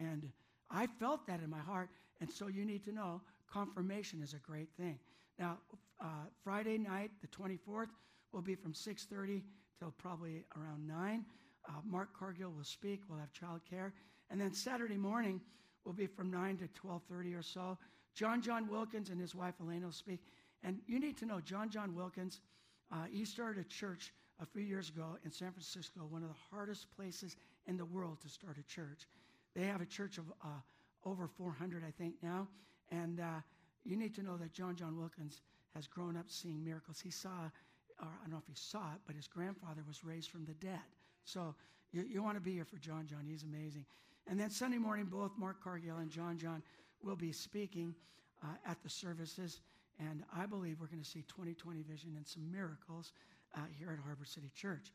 And 0.00 0.30
I 0.70 0.86
felt 0.86 1.26
that 1.26 1.40
in 1.40 1.50
my 1.50 1.58
heart. 1.58 1.90
And 2.20 2.30
so 2.30 2.48
you 2.48 2.64
need 2.64 2.84
to 2.84 2.92
know 2.92 3.20
confirmation 3.50 4.22
is 4.22 4.34
a 4.34 4.38
great 4.38 4.68
thing. 4.76 4.98
Now, 5.38 5.58
uh, 6.00 6.26
Friday 6.42 6.78
night, 6.78 7.10
the 7.20 7.28
24th, 7.28 7.88
will 8.32 8.42
be 8.42 8.54
from 8.54 8.72
6.30 8.72 9.42
till 9.78 9.92
probably 9.98 10.44
around 10.56 10.86
9. 10.86 11.24
Uh, 11.68 11.72
Mark 11.84 12.16
Cargill 12.18 12.50
will 12.50 12.64
speak. 12.64 13.02
We'll 13.08 13.18
have 13.18 13.32
childcare. 13.32 13.92
And 14.30 14.40
then 14.40 14.52
Saturday 14.52 14.96
morning 14.96 15.40
will 15.84 15.92
be 15.92 16.06
from 16.06 16.30
9 16.30 16.58
to 16.58 16.68
12.30 16.86 17.38
or 17.38 17.42
so. 17.42 17.78
John 18.14 18.42
John 18.42 18.68
Wilkins 18.68 19.10
and 19.10 19.20
his 19.20 19.34
wife 19.34 19.54
Elaine 19.60 19.84
will 19.84 19.92
speak. 19.92 20.20
And 20.62 20.78
you 20.86 21.00
need 21.00 21.16
to 21.18 21.26
know 21.26 21.40
John 21.40 21.70
John 21.70 21.94
Wilkins, 21.94 22.40
uh, 22.92 23.04
he 23.10 23.24
started 23.24 23.64
a 23.64 23.68
church 23.68 24.12
a 24.40 24.46
few 24.46 24.62
years 24.62 24.88
ago 24.88 25.16
in 25.24 25.30
San 25.30 25.50
Francisco, 25.52 26.00
one 26.08 26.22
of 26.22 26.28
the 26.28 26.34
hardest 26.50 26.86
places 26.94 27.36
in 27.66 27.76
the 27.76 27.84
world 27.84 28.20
to 28.22 28.28
start 28.28 28.56
a 28.58 28.62
church. 28.62 29.06
They 29.54 29.64
have 29.64 29.80
a 29.80 29.86
church 29.86 30.18
of 30.18 30.24
uh, 30.42 30.48
over 31.04 31.28
400, 31.28 31.84
I 31.86 31.90
think, 31.90 32.14
now. 32.22 32.48
And 32.90 33.20
uh, 33.20 33.40
you 33.84 33.96
need 33.96 34.14
to 34.14 34.22
know 34.22 34.36
that 34.36 34.52
John 34.52 34.76
John 34.76 34.98
Wilkins 34.98 35.40
has 35.74 35.86
grown 35.86 36.16
up 36.16 36.26
seeing 36.28 36.62
miracles. 36.62 37.00
He 37.00 37.10
saw, 37.10 37.50
or 38.00 38.08
I 38.08 38.22
don't 38.22 38.32
know 38.32 38.38
if 38.38 38.46
he 38.46 38.54
saw 38.54 38.92
it, 38.94 39.00
but 39.06 39.16
his 39.16 39.26
grandfather 39.26 39.82
was 39.86 40.04
raised 40.04 40.30
from 40.30 40.44
the 40.44 40.54
dead. 40.54 40.80
So 41.24 41.54
you, 41.92 42.04
you 42.08 42.22
want 42.22 42.36
to 42.36 42.40
be 42.40 42.52
here 42.52 42.64
for 42.64 42.76
John 42.76 43.06
John. 43.06 43.24
He's 43.26 43.42
amazing. 43.42 43.86
And 44.28 44.38
then 44.38 44.50
Sunday 44.50 44.78
morning, 44.78 45.06
both 45.06 45.32
Mark 45.36 45.62
Cargill 45.62 45.98
and 45.98 46.10
John 46.10 46.38
John 46.38 46.62
will 47.02 47.16
be 47.16 47.32
speaking 47.32 47.94
uh, 48.42 48.46
at 48.66 48.82
the 48.82 48.90
services. 48.90 49.60
And 49.98 50.24
I 50.36 50.46
believe 50.46 50.78
we're 50.80 50.86
going 50.86 51.02
to 51.02 51.08
see 51.08 51.22
2020 51.28 51.82
vision 51.82 52.14
and 52.16 52.26
some 52.26 52.50
miracles 52.50 53.12
uh, 53.56 53.60
here 53.78 53.90
at 53.92 53.98
Harbor 54.04 54.24
City 54.24 54.50
Church. 54.54 54.92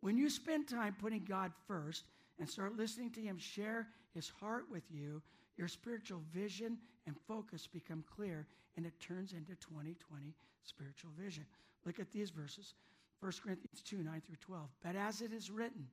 When 0.00 0.16
you 0.16 0.28
spend 0.30 0.68
time 0.68 0.94
putting 1.00 1.24
God 1.24 1.52
first 1.66 2.04
and 2.38 2.48
start 2.48 2.76
listening 2.76 3.10
to 3.12 3.20
Him 3.20 3.38
share 3.38 3.88
His 4.14 4.28
heart 4.28 4.66
with 4.70 4.84
you, 4.90 5.22
your 5.56 5.68
spiritual 5.68 6.20
vision 6.32 6.78
and 7.06 7.16
focus 7.26 7.66
become 7.66 8.04
clear 8.14 8.46
and 8.76 8.84
it 8.84 8.92
turns 9.00 9.32
into 9.32 9.54
2020 9.56 10.34
spiritual 10.62 11.10
vision. 11.18 11.44
Look 11.84 12.00
at 12.00 12.10
these 12.10 12.30
verses 12.30 12.74
1 13.20 13.32
Corinthians 13.42 13.82
2 13.84 14.02
9 14.02 14.22
through 14.26 14.36
12. 14.40 14.68
But 14.82 14.96
as 14.96 15.20
it 15.22 15.32
is 15.32 15.50
written, 15.50 15.86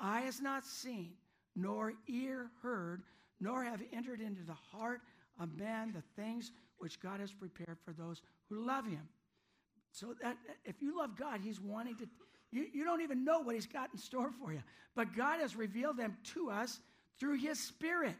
eye 0.00 0.22
has 0.22 0.40
not 0.40 0.64
seen, 0.64 1.12
nor 1.54 1.92
ear 2.08 2.50
heard, 2.62 3.02
nor 3.40 3.62
have 3.64 3.80
entered 3.92 4.20
into 4.20 4.42
the 4.42 4.54
heart 4.54 5.00
of 5.40 5.56
man 5.56 5.92
the 5.92 6.02
things 6.20 6.52
which 6.78 7.00
God 7.00 7.20
has 7.20 7.32
prepared 7.32 7.78
for 7.84 7.92
those 7.92 8.22
who 8.48 8.66
love 8.66 8.86
him. 8.86 9.08
So 9.92 10.14
that 10.22 10.36
if 10.64 10.82
you 10.82 10.98
love 10.98 11.16
God, 11.16 11.40
he's 11.42 11.60
wanting 11.60 11.96
to 11.96 12.08
you, 12.52 12.66
you 12.72 12.84
don't 12.84 13.02
even 13.02 13.24
know 13.24 13.40
what 13.40 13.54
he's 13.54 13.66
got 13.66 13.90
in 13.92 13.98
store 13.98 14.30
for 14.40 14.52
you. 14.52 14.62
But 14.94 15.14
God 15.14 15.40
has 15.40 15.56
revealed 15.56 15.96
them 15.96 16.16
to 16.34 16.50
us 16.50 16.80
through 17.18 17.38
his 17.38 17.58
spirit. 17.58 18.14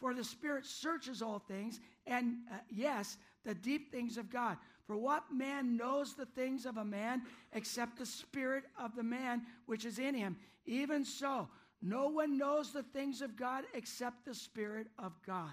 For 0.00 0.14
the 0.14 0.24
spirit 0.24 0.64
searches 0.66 1.22
all 1.22 1.38
things, 1.38 1.78
and 2.06 2.38
uh, 2.50 2.56
yes, 2.70 3.18
the 3.44 3.54
deep 3.54 3.92
things 3.92 4.16
of 4.16 4.30
God. 4.30 4.56
For 4.86 4.96
what 4.96 5.24
man 5.32 5.76
knows 5.76 6.14
the 6.14 6.26
things 6.26 6.66
of 6.66 6.78
a 6.78 6.84
man 6.84 7.22
except 7.52 7.98
the 7.98 8.06
spirit 8.06 8.64
of 8.78 8.96
the 8.96 9.02
man 9.02 9.42
which 9.66 9.84
is 9.84 9.98
in 9.98 10.14
him? 10.14 10.36
Even 10.66 11.04
so, 11.04 11.48
no 11.82 12.08
one 12.08 12.36
knows 12.36 12.72
the 12.72 12.82
things 12.82 13.22
of 13.22 13.36
God 13.36 13.64
except 13.74 14.24
the 14.24 14.34
Spirit 14.34 14.88
of 14.98 15.12
God. 15.26 15.50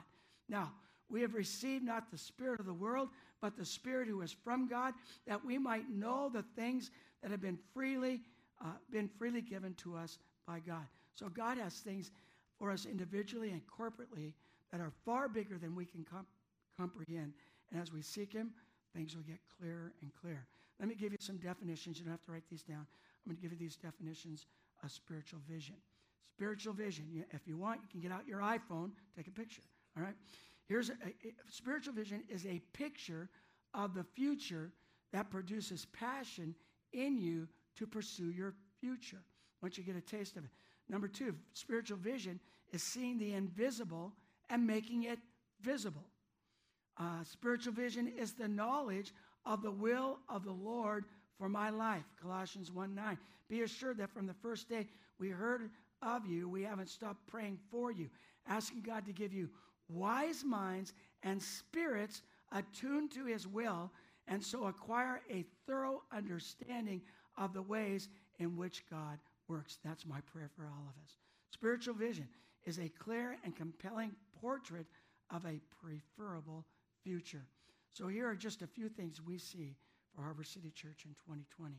Now, 0.50 0.74
we 1.10 1.22
have 1.22 1.34
received 1.34 1.86
not 1.86 2.12
the 2.12 2.18
Spirit 2.18 2.60
of 2.60 2.66
the 2.66 2.74
world, 2.74 3.10
but 3.42 3.56
the 3.56 3.66
Spirit 3.66 4.10
who 4.10 4.22
is 4.22 4.32
from 4.32 4.68
God, 4.68 4.94
that 5.26 5.46
we 5.46 5.58
might 5.58 5.90
know 5.90 6.30
the 6.30 6.44
things 6.56 6.92
that 7.22 7.32
have 7.32 7.42
been 7.42 7.60
freely, 7.74 8.22
uh, 8.62 8.72
been 8.92 9.08
freely 9.08 9.42
given 9.42 9.74
to 9.76 9.96
us 9.96 10.20
by 10.46 10.60
God. 10.60 10.86
So 11.16 11.30
God 11.30 11.58
has 11.58 11.76
things 11.76 12.12
for 12.60 12.72
us 12.72 12.86
individually 12.86 13.52
and 13.52 13.62
corporately 13.68 14.34
that 14.72 14.82
are 14.82 14.92
far 15.06 15.28
bigger 15.28 15.58
than 15.58 15.76
we 15.76 15.86
can 15.86 16.04
comp- 16.04 16.28
comprehend. 16.78 17.34
And 17.72 17.82
as 17.82 17.92
we 17.92 18.02
seek 18.02 18.34
Him, 18.34 18.52
things 18.96 19.16
will 19.16 19.24
get 19.24 19.40
clearer 19.60 19.94
and 20.02 20.12
clearer. 20.22 20.46
Let 20.80 20.90
me 20.90 20.96
give 20.96 21.12
you 21.12 21.18
some 21.20 21.38
definitions. 21.38 21.98
You 21.98 22.06
don't 22.06 22.12
have 22.12 22.24
to 22.26 22.32
write 22.32 22.44
these 22.50 22.64
down. 22.64 22.86
I'm 22.86 23.32
going 23.32 23.38
to 23.38 23.42
give 23.42 23.52
you 23.52 23.58
these 23.58 23.76
definitions 23.76 24.46
of 24.84 24.92
spiritual 24.92 25.40
vision. 25.50 25.76
Spiritual 26.38 26.74
vision. 26.74 27.26
If 27.32 27.48
you 27.48 27.58
want, 27.58 27.82
you 27.82 27.88
can 27.90 28.00
get 28.00 28.12
out 28.12 28.28
your 28.28 28.42
iPhone, 28.42 28.92
take 29.16 29.28
a 29.28 29.32
picture. 29.32 29.64
All 29.98 30.04
right? 30.04 30.14
Here's 30.68 30.90
a, 30.90 30.94
a, 30.94 31.34
spiritual 31.50 31.94
vision 31.94 32.24
is 32.30 32.46
a 32.46 32.62
picture 32.74 33.30
of 33.74 33.96
the 33.96 34.04
future 34.04 34.72
that 35.14 35.30
produces 35.30 35.88
passion 35.94 36.54
in 36.94 37.18
you 37.18 37.48
to 37.78 37.88
pursue 37.88 38.32
your 38.32 38.54
future 38.80 39.22
once 39.62 39.78
you 39.78 39.84
get 39.84 39.96
a 39.96 40.02
taste 40.02 40.38
of 40.38 40.44
it. 40.44 40.50
Number 40.90 41.08
two, 41.08 41.36
spiritual 41.54 41.98
vision 41.98 42.40
is 42.72 42.84
seeing 42.84 43.18
the 43.18 43.34
invisible 43.34 44.14
and 44.50 44.66
making 44.66 45.04
it 45.04 45.20
visible. 45.62 46.06
Uh, 47.00 47.24
spiritual 47.24 47.74
vision 47.74 48.12
is 48.18 48.34
the 48.34 48.48
knowledge 48.48 49.14
of 49.46 49.62
the 49.62 49.72
will 49.72 50.20
of 50.30 50.44
the 50.44 50.52
Lord 50.52 51.06
for 51.38 51.50
my 51.50 51.70
life. 51.70 52.04
Colossians 52.22 52.72
1 52.72 52.96
9. 52.96 53.18
Be 53.50 53.62
assured 53.62 53.98
that 53.98 54.12
from 54.12 54.26
the 54.28 54.34
first 54.34 54.70
day 54.70 54.88
we 55.20 55.30
heard 55.30 55.70
of 56.02 56.26
you, 56.26 56.50
we 56.50 56.64
haven't 56.64 56.90
stopped 56.90 57.26
praying 57.28 57.58
for 57.72 57.92
you, 57.92 58.10
asking 58.48 58.82
God 58.82 59.06
to 59.06 59.14
give 59.14 59.34
you 59.34 59.50
wise 59.90 60.44
minds 60.44 60.94
and 61.24 61.42
spirits 61.42 62.22
attuned 62.52 63.12
to 63.12 63.26
his 63.26 63.48
will, 63.48 63.92
and 64.28 64.44
so 64.44 64.66
acquire 64.66 65.22
a 65.30 65.46
thorough 65.66 66.02
understanding 66.12 67.02
of 67.38 67.54
the 67.54 67.62
ways 67.62 68.10
in 68.40 68.58
which 68.58 68.84
God 68.90 69.20
works. 69.48 69.80
That's 69.84 70.06
my 70.06 70.20
prayer 70.22 70.50
for 70.56 70.64
all 70.64 70.88
of 70.88 71.04
us. 71.04 71.18
Spiritual 71.52 71.94
vision 71.94 72.28
is 72.66 72.80
a 72.80 72.90
clear 72.90 73.38
and 73.44 73.56
compelling 73.56 74.12
portrait 74.42 74.86
of 75.32 75.46
a 75.46 75.60
preferable 75.82 76.66
future. 77.04 77.46
So 77.94 78.08
here 78.08 78.28
are 78.28 78.36
just 78.36 78.62
a 78.62 78.68
few 78.68 78.90
things 78.90 79.22
we 79.22 79.38
see 79.38 79.76
for 80.14 80.22
Harbor 80.22 80.44
City 80.44 80.72
Church 80.72 81.06
in 81.06 81.12
2020. 81.26 81.76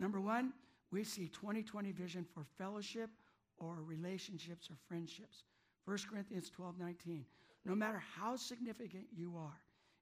Number 0.00 0.20
one, 0.20 0.52
we 0.90 1.04
see 1.04 1.28
2020 1.28 1.92
vision 1.92 2.24
for 2.32 2.44
fellowship 2.58 3.10
or 3.58 3.82
relationships 3.82 4.68
or 4.70 4.76
friendships. 4.88 5.44
1 5.84 5.98
Corinthians 6.10 6.50
12 6.50 6.78
19. 6.78 7.24
No 7.64 7.74
matter 7.74 8.02
how 8.16 8.36
significant 8.36 9.04
you 9.14 9.34
are, 9.36 9.60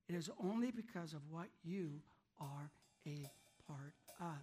it 0.08 0.14
is 0.14 0.30
only 0.42 0.70
because 0.70 1.12
of 1.12 1.20
what 1.30 1.46
you 1.62 2.00
are 2.40 2.70
a 3.06 3.30
part 3.66 3.94
of. 4.20 4.38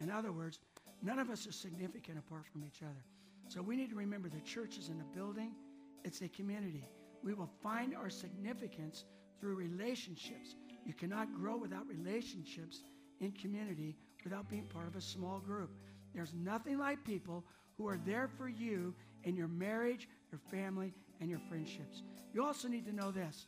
In 0.00 0.10
other 0.10 0.32
words, 0.32 0.58
none 1.02 1.18
of 1.18 1.30
us 1.30 1.46
are 1.46 1.52
significant 1.52 2.18
apart 2.18 2.46
from 2.52 2.64
each 2.64 2.82
other. 2.82 3.04
So 3.48 3.62
we 3.62 3.76
need 3.76 3.90
to 3.90 3.96
remember 3.96 4.28
the 4.28 4.40
church 4.40 4.78
is 4.78 4.88
in 4.88 5.00
a 5.00 5.16
building, 5.16 5.52
it's 6.04 6.22
a 6.22 6.28
community. 6.28 6.88
We 7.22 7.34
will 7.34 7.50
find 7.62 7.94
our 7.94 8.10
significance 8.10 9.04
through 9.40 9.54
relationships. 9.54 10.54
You 10.86 10.94
cannot 10.94 11.34
grow 11.34 11.56
without 11.56 11.86
relationships 11.88 12.82
in 13.20 13.32
community 13.32 13.96
without 14.24 14.48
being 14.48 14.64
part 14.64 14.86
of 14.86 14.96
a 14.96 15.00
small 15.00 15.38
group. 15.38 15.70
There's 16.14 16.34
nothing 16.34 16.78
like 16.78 17.04
people 17.04 17.44
who 17.76 17.86
are 17.88 17.98
there 18.04 18.28
for 18.28 18.48
you 18.48 18.94
in 19.24 19.36
your 19.36 19.48
marriage, 19.48 20.08
your 20.30 20.40
family, 20.50 20.92
and 21.20 21.30
your 21.30 21.40
friendships. 21.48 22.02
You 22.32 22.44
also 22.44 22.68
need 22.68 22.86
to 22.86 22.94
know 22.94 23.10
this. 23.10 23.46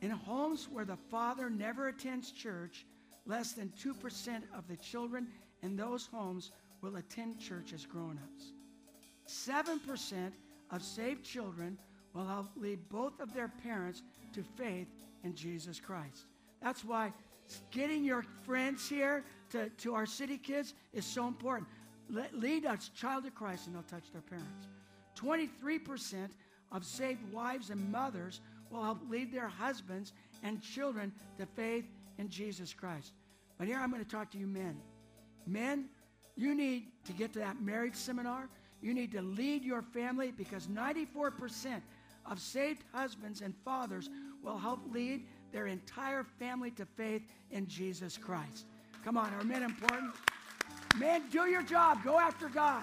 In 0.00 0.10
homes 0.10 0.68
where 0.70 0.84
the 0.84 0.96
father 1.10 1.48
never 1.48 1.88
attends 1.88 2.32
church, 2.32 2.86
less 3.26 3.52
than 3.52 3.72
2% 3.80 4.42
of 4.56 4.66
the 4.68 4.76
children 4.76 5.28
in 5.62 5.76
those 5.76 6.06
homes 6.06 6.50
will 6.82 6.96
attend 6.96 7.38
church 7.38 7.72
as 7.72 7.86
grown 7.86 8.18
ups. 8.22 8.52
7% 9.28 10.32
of 10.70 10.82
saved 10.82 11.24
children 11.24 11.78
will 12.12 12.26
help 12.26 12.48
lead 12.56 12.80
both 12.88 13.20
of 13.20 13.32
their 13.32 13.48
parents 13.62 14.02
to 14.34 14.42
faith 14.42 14.88
in 15.24 15.34
Jesus 15.34 15.80
Christ. 15.80 16.26
That's 16.60 16.84
why 16.84 17.12
getting 17.70 18.04
your 18.04 18.24
friends 18.44 18.88
here 18.88 19.24
to, 19.50 19.68
to 19.68 19.94
our 19.94 20.06
city 20.06 20.36
kids 20.36 20.74
is 20.92 21.06
so 21.06 21.26
important. 21.26 21.68
Lead 22.08 22.64
a 22.64 22.78
child 22.94 23.24
to 23.24 23.30
Christ 23.30 23.66
and 23.66 23.74
they'll 23.74 23.82
touch 23.82 24.12
their 24.12 24.22
parents. 24.22 24.66
23% 25.16 26.28
of 26.72 26.84
saved 26.84 27.20
wives 27.32 27.70
and 27.70 27.90
mothers 27.90 28.40
will 28.70 28.82
help 28.82 28.98
lead 29.08 29.32
their 29.32 29.48
husbands 29.48 30.12
and 30.42 30.60
children 30.62 31.12
to 31.38 31.46
faith 31.46 31.84
in 32.18 32.28
Jesus 32.28 32.72
Christ. 32.72 33.12
But 33.58 33.66
here 33.66 33.78
I'm 33.78 33.90
going 33.90 34.04
to 34.04 34.10
talk 34.10 34.30
to 34.32 34.38
you 34.38 34.46
men. 34.46 34.80
Men, 35.46 35.88
you 36.36 36.54
need 36.54 36.88
to 37.04 37.12
get 37.12 37.32
to 37.34 37.38
that 37.40 37.60
marriage 37.60 37.94
seminar. 37.94 38.48
You 38.80 38.94
need 38.94 39.12
to 39.12 39.22
lead 39.22 39.64
your 39.64 39.82
family 39.82 40.32
because 40.36 40.66
94% 40.66 41.80
of 42.26 42.40
saved 42.40 42.82
husbands 42.92 43.40
and 43.40 43.54
fathers 43.64 44.10
will 44.42 44.58
help 44.58 44.80
lead 44.92 45.26
their 45.52 45.66
entire 45.66 46.24
family 46.38 46.70
to 46.72 46.86
faith 46.86 47.22
in 47.50 47.66
Jesus 47.66 48.16
Christ. 48.16 48.66
Come 49.04 49.16
on, 49.16 49.32
are 49.34 49.44
men 49.44 49.62
important? 49.62 50.12
Men, 50.98 51.22
do 51.30 51.46
your 51.48 51.62
job. 51.62 52.02
Go 52.04 52.18
after 52.18 52.48
God. 52.48 52.82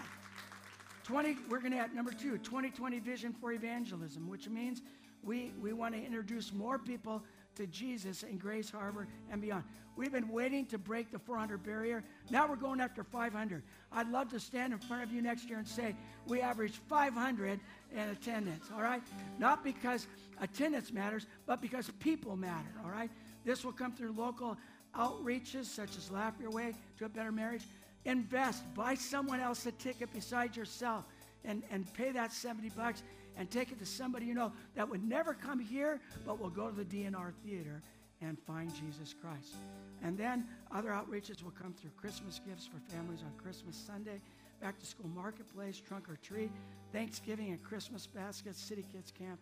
20, 1.03 1.37
we're 1.49 1.59
going 1.59 1.71
to 1.71 1.77
add 1.79 1.95
number 1.95 2.11
two, 2.11 2.37
2020 2.37 2.99
vision 2.99 3.33
for 3.33 3.51
evangelism, 3.51 4.29
which 4.29 4.47
means 4.47 4.81
we, 5.23 5.51
we 5.59 5.73
want 5.73 5.95
to 5.95 6.03
introduce 6.03 6.53
more 6.53 6.77
people 6.77 7.23
to 7.55 7.67
Jesus 7.67 8.23
in 8.23 8.37
Grays 8.37 8.69
Harbor 8.69 9.07
and 9.31 9.41
beyond. 9.41 9.63
We've 9.95 10.11
been 10.11 10.29
waiting 10.29 10.65
to 10.67 10.77
break 10.77 11.11
the 11.11 11.19
400 11.19 11.61
barrier. 11.61 12.05
Now 12.29 12.47
we're 12.47 12.55
going 12.55 12.79
after 12.79 13.03
500. 13.03 13.63
I'd 13.91 14.09
love 14.09 14.29
to 14.29 14.39
stand 14.39 14.71
in 14.71 14.79
front 14.79 15.03
of 15.03 15.11
you 15.11 15.21
next 15.21 15.49
year 15.49 15.57
and 15.57 15.67
say 15.67 15.93
we 16.25 16.39
averaged 16.39 16.77
500 16.87 17.59
in 17.91 17.99
attendance, 17.99 18.69
all 18.73 18.81
right? 18.81 19.01
Not 19.39 19.61
because 19.61 20.07
attendance 20.39 20.93
matters, 20.93 21.25
but 21.45 21.61
because 21.61 21.91
people 21.99 22.37
matter, 22.37 22.69
all 22.85 22.91
right? 22.91 23.11
This 23.43 23.65
will 23.65 23.73
come 23.73 23.91
through 23.91 24.13
local 24.13 24.57
outreaches 24.95 25.65
such 25.65 25.97
as 25.97 26.09
Laugh 26.09 26.35
Your 26.39 26.51
Way 26.51 26.75
to 26.97 27.05
a 27.05 27.09
Better 27.09 27.31
Marriage. 27.31 27.63
Invest, 28.05 28.63
buy 28.73 28.95
someone 28.95 29.41
else 29.41 29.65
a 29.65 29.71
ticket 29.73 30.09
besides 30.13 30.55
yourself 30.55 31.05
and, 31.43 31.63
and 31.71 31.93
pay 31.93 32.11
that 32.11 32.31
70 32.31 32.69
bucks 32.69 33.03
and 33.39 33.49
take 33.49 33.71
it 33.71 33.79
to 33.79 33.85
somebody 33.85 34.25
you 34.25 34.35
know 34.35 34.51
that 34.75 34.87
would 34.87 35.03
never 35.03 35.33
come 35.33 35.59
here 35.59 35.99
but 36.25 36.39
will 36.39 36.49
go 36.49 36.69
to 36.69 36.75
the 36.75 36.83
D&R 36.83 37.33
Theater 37.43 37.81
and 38.21 38.37
find 38.37 38.69
Jesus 38.75 39.15
Christ. 39.19 39.55
And 40.03 40.17
then 40.17 40.45
other 40.71 40.89
outreaches 40.89 41.41
will 41.41 41.51
come 41.51 41.73
through 41.73 41.91
Christmas 41.91 42.39
gifts 42.45 42.67
for 42.67 42.79
families 42.93 43.21
on 43.23 43.31
Christmas 43.41 43.75
Sunday, 43.75 44.19
back 44.61 44.77
to 44.79 44.85
school 44.85 45.07
marketplace, 45.15 45.79
trunk 45.79 46.09
or 46.09 46.17
treat, 46.17 46.51
Thanksgiving 46.91 47.49
and 47.51 47.63
Christmas 47.63 48.05
baskets, 48.05 48.59
City 48.59 48.85
Kids 48.91 49.11
Camp. 49.17 49.39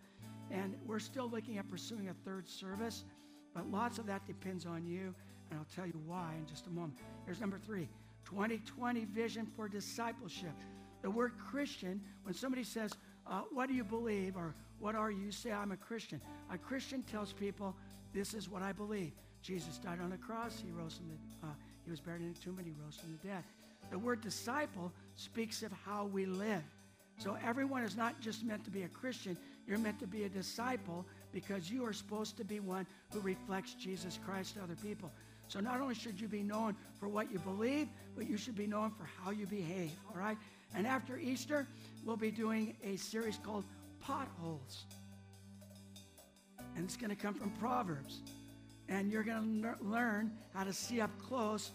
And 0.51 0.75
we're 0.85 0.99
still 0.99 1.27
looking 1.27 1.57
at 1.57 1.67
pursuing 1.67 2.09
a 2.09 2.13
third 2.23 2.47
service, 2.47 3.03
but 3.55 3.69
lots 3.71 3.97
of 3.97 4.05
that 4.05 4.25
depends 4.27 4.67
on 4.67 4.85
you. 4.85 5.13
And 5.49 5.59
I'll 5.59 5.75
tell 5.75 5.87
you 5.87 5.99
why 6.05 6.33
in 6.37 6.45
just 6.45 6.67
a 6.67 6.69
moment. 6.69 6.99
Here's 7.25 7.41
number 7.41 7.57
three 7.57 7.89
2020 8.25 9.05
vision 9.05 9.47
for 9.55 9.67
discipleship. 9.67 10.53
The 11.01 11.09
word 11.09 11.33
Christian, 11.39 12.01
when 12.23 12.33
somebody 12.33 12.63
says, 12.63 12.93
uh, 13.29 13.41
What 13.53 13.67
do 13.67 13.73
you 13.73 13.83
believe? 13.83 14.35
or 14.37 14.53
What 14.79 14.95
are 14.95 15.11
you? 15.11 15.25
you 15.25 15.31
say, 15.31 15.51
I'm 15.51 15.71
a 15.71 15.77
Christian. 15.77 16.21
A 16.51 16.57
Christian 16.57 17.03
tells 17.03 17.33
people, 17.33 17.75
This 18.13 18.33
is 18.33 18.49
what 18.49 18.61
I 18.61 18.71
believe. 18.71 19.11
Jesus 19.41 19.77
died 19.77 19.99
on 20.01 20.09
the 20.09 20.17
cross. 20.17 20.61
He 20.65 20.71
rose 20.71 20.95
from 20.95 21.09
the, 21.09 21.47
uh, 21.47 21.51
he 21.85 21.91
was 21.91 21.99
buried 21.99 22.21
in 22.21 22.31
a 22.31 22.33
tomb, 22.33 22.57
and 22.57 22.67
he 22.67 22.73
rose 22.83 22.97
from 22.97 23.17
the 23.21 23.27
dead. 23.27 23.43
The 23.91 23.99
word 23.99 24.21
disciple 24.21 24.91
speaks 25.15 25.63
of 25.63 25.71
how 25.85 26.05
we 26.05 26.25
live. 26.25 26.63
So 27.17 27.37
everyone 27.43 27.83
is 27.83 27.95
not 27.97 28.19
just 28.19 28.43
meant 28.43 28.63
to 28.65 28.71
be 28.71 28.83
a 28.83 28.87
Christian. 28.89 29.37
You're 29.67 29.79
meant 29.79 29.99
to 29.99 30.07
be 30.07 30.23
a 30.25 30.29
disciple 30.29 31.05
because 31.31 31.71
you 31.71 31.85
are 31.85 31.93
supposed 31.93 32.37
to 32.37 32.43
be 32.43 32.59
one 32.59 32.85
who 33.11 33.19
reflects 33.21 33.73
Jesus 33.73 34.19
Christ 34.23 34.55
to 34.55 34.63
other 34.63 34.75
people. 34.75 35.11
So 35.47 35.59
not 35.59 35.79
only 35.79 35.95
should 35.95 36.19
you 36.19 36.27
be 36.27 36.43
known 36.43 36.75
for 36.99 37.07
what 37.07 37.31
you 37.31 37.39
believe, 37.39 37.87
but 38.15 38.29
you 38.29 38.37
should 38.37 38.55
be 38.55 38.67
known 38.67 38.91
for 38.91 39.07
how 39.23 39.31
you 39.31 39.47
behave, 39.47 39.91
all 40.09 40.19
right? 40.19 40.37
And 40.75 40.85
after 40.85 41.17
Easter, 41.17 41.67
we'll 42.05 42.17
be 42.17 42.31
doing 42.31 42.75
a 42.83 42.95
series 42.97 43.39
called 43.43 43.65
Potholes. 43.99 44.85
And 46.75 46.85
it's 46.85 46.97
going 46.97 47.09
to 47.09 47.15
come 47.15 47.33
from 47.33 47.51
Proverbs. 47.51 48.21
And 48.89 49.11
you're 49.11 49.23
going 49.23 49.61
to 49.63 49.83
learn 49.83 50.31
how 50.53 50.63
to 50.63 50.73
see 50.73 51.01
up 51.01 51.11
close 51.21 51.71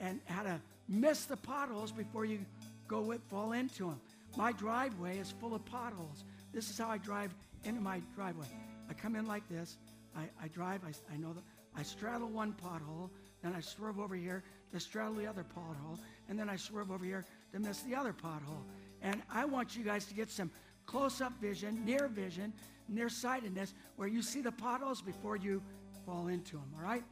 and 0.00 0.20
how 0.26 0.42
to 0.42 0.60
miss 0.88 1.26
the 1.26 1.36
potholes 1.36 1.92
before 1.92 2.24
you 2.24 2.40
go 2.86 3.00
with, 3.00 3.20
fall 3.28 3.52
into 3.52 3.84
them. 3.84 4.00
My 4.36 4.52
driveway 4.52 5.18
is 5.18 5.30
full 5.30 5.54
of 5.54 5.64
potholes. 5.66 6.24
This 6.52 6.70
is 6.70 6.78
how 6.78 6.88
I 6.88 6.98
drive 6.98 7.34
into 7.64 7.80
my 7.80 8.00
driveway. 8.14 8.46
I 8.88 8.94
come 8.94 9.16
in 9.16 9.26
like 9.26 9.46
this. 9.48 9.76
I, 10.16 10.22
I 10.42 10.48
drive. 10.48 10.80
I, 10.84 11.12
I 11.12 11.16
know 11.16 11.32
that 11.34 11.44
I 11.76 11.82
straddle 11.82 12.28
one 12.28 12.54
pothole. 12.54 13.10
Then 13.42 13.54
I 13.54 13.60
swerve 13.60 14.00
over 14.00 14.14
here 14.14 14.42
to 14.72 14.80
straddle 14.80 15.14
the 15.14 15.26
other 15.26 15.44
pothole. 15.44 15.98
And 16.28 16.38
then 16.38 16.48
I 16.48 16.56
swerve 16.56 16.90
over 16.90 17.04
here 17.04 17.24
to 17.52 17.58
miss 17.58 17.80
the 17.82 17.94
other 17.94 18.12
pothole. 18.12 18.64
And 19.02 19.22
I 19.32 19.44
want 19.44 19.76
you 19.76 19.84
guys 19.84 20.06
to 20.06 20.14
get 20.14 20.30
some 20.30 20.50
close 20.86 21.20
up 21.20 21.32
vision, 21.40 21.84
near 21.84 22.08
vision, 22.08 22.52
nearsightedness, 22.88 23.74
where 23.96 24.08
you 24.08 24.22
see 24.22 24.40
the 24.40 24.52
potholes 24.52 25.02
before 25.02 25.36
you 25.36 25.62
fall 26.06 26.28
into 26.28 26.56
them. 26.56 26.72
All 26.76 26.82
right? 26.82 27.04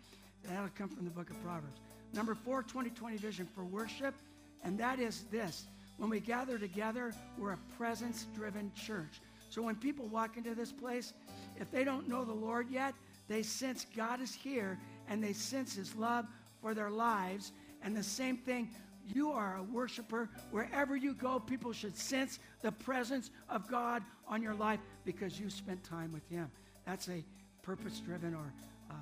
That'll 0.44 0.68
come 0.70 0.88
from 0.88 1.04
the 1.04 1.10
book 1.10 1.30
of 1.30 1.42
Proverbs. 1.42 1.80
Number 2.12 2.34
four, 2.34 2.62
2020 2.62 3.16
vision 3.16 3.48
for 3.54 3.64
worship. 3.64 4.14
And 4.62 4.78
that 4.78 4.98
is 4.98 5.24
this 5.30 5.66
when 5.98 6.10
we 6.10 6.20
gather 6.20 6.58
together, 6.58 7.14
we're 7.38 7.52
a 7.52 7.58
presence 7.76 8.26
driven 8.34 8.72
church. 8.74 9.20
So 9.48 9.62
when 9.62 9.76
people 9.76 10.06
walk 10.06 10.36
into 10.36 10.54
this 10.54 10.72
place, 10.72 11.12
if 11.58 11.70
they 11.70 11.84
don't 11.84 12.08
know 12.08 12.24
the 12.24 12.32
Lord 12.32 12.68
yet, 12.70 12.94
they 13.28 13.42
sense 13.42 13.86
God 13.96 14.20
is 14.20 14.34
here 14.34 14.78
and 15.08 15.22
they 15.22 15.32
sense 15.32 15.74
His 15.76 15.94
love 15.96 16.26
for 16.60 16.74
their 16.74 16.90
lives. 16.90 17.52
And 17.82 17.96
the 17.96 18.02
same 18.02 18.36
thing, 18.36 18.70
you 19.14 19.30
are 19.30 19.56
a 19.58 19.62
worshiper. 19.62 20.28
Wherever 20.50 20.96
you 20.96 21.14
go, 21.14 21.38
people 21.38 21.72
should 21.72 21.96
sense 21.96 22.38
the 22.62 22.72
presence 22.72 23.30
of 23.48 23.68
God 23.68 24.02
on 24.26 24.42
your 24.42 24.54
life 24.54 24.80
because 25.04 25.38
you 25.38 25.50
spent 25.50 25.82
time 25.84 26.12
with 26.12 26.28
Him. 26.28 26.50
That's 26.86 27.08
a 27.08 27.24
purpose 27.62 28.00
driven 28.00 28.34
or 28.34 28.52
uh, 28.90 28.94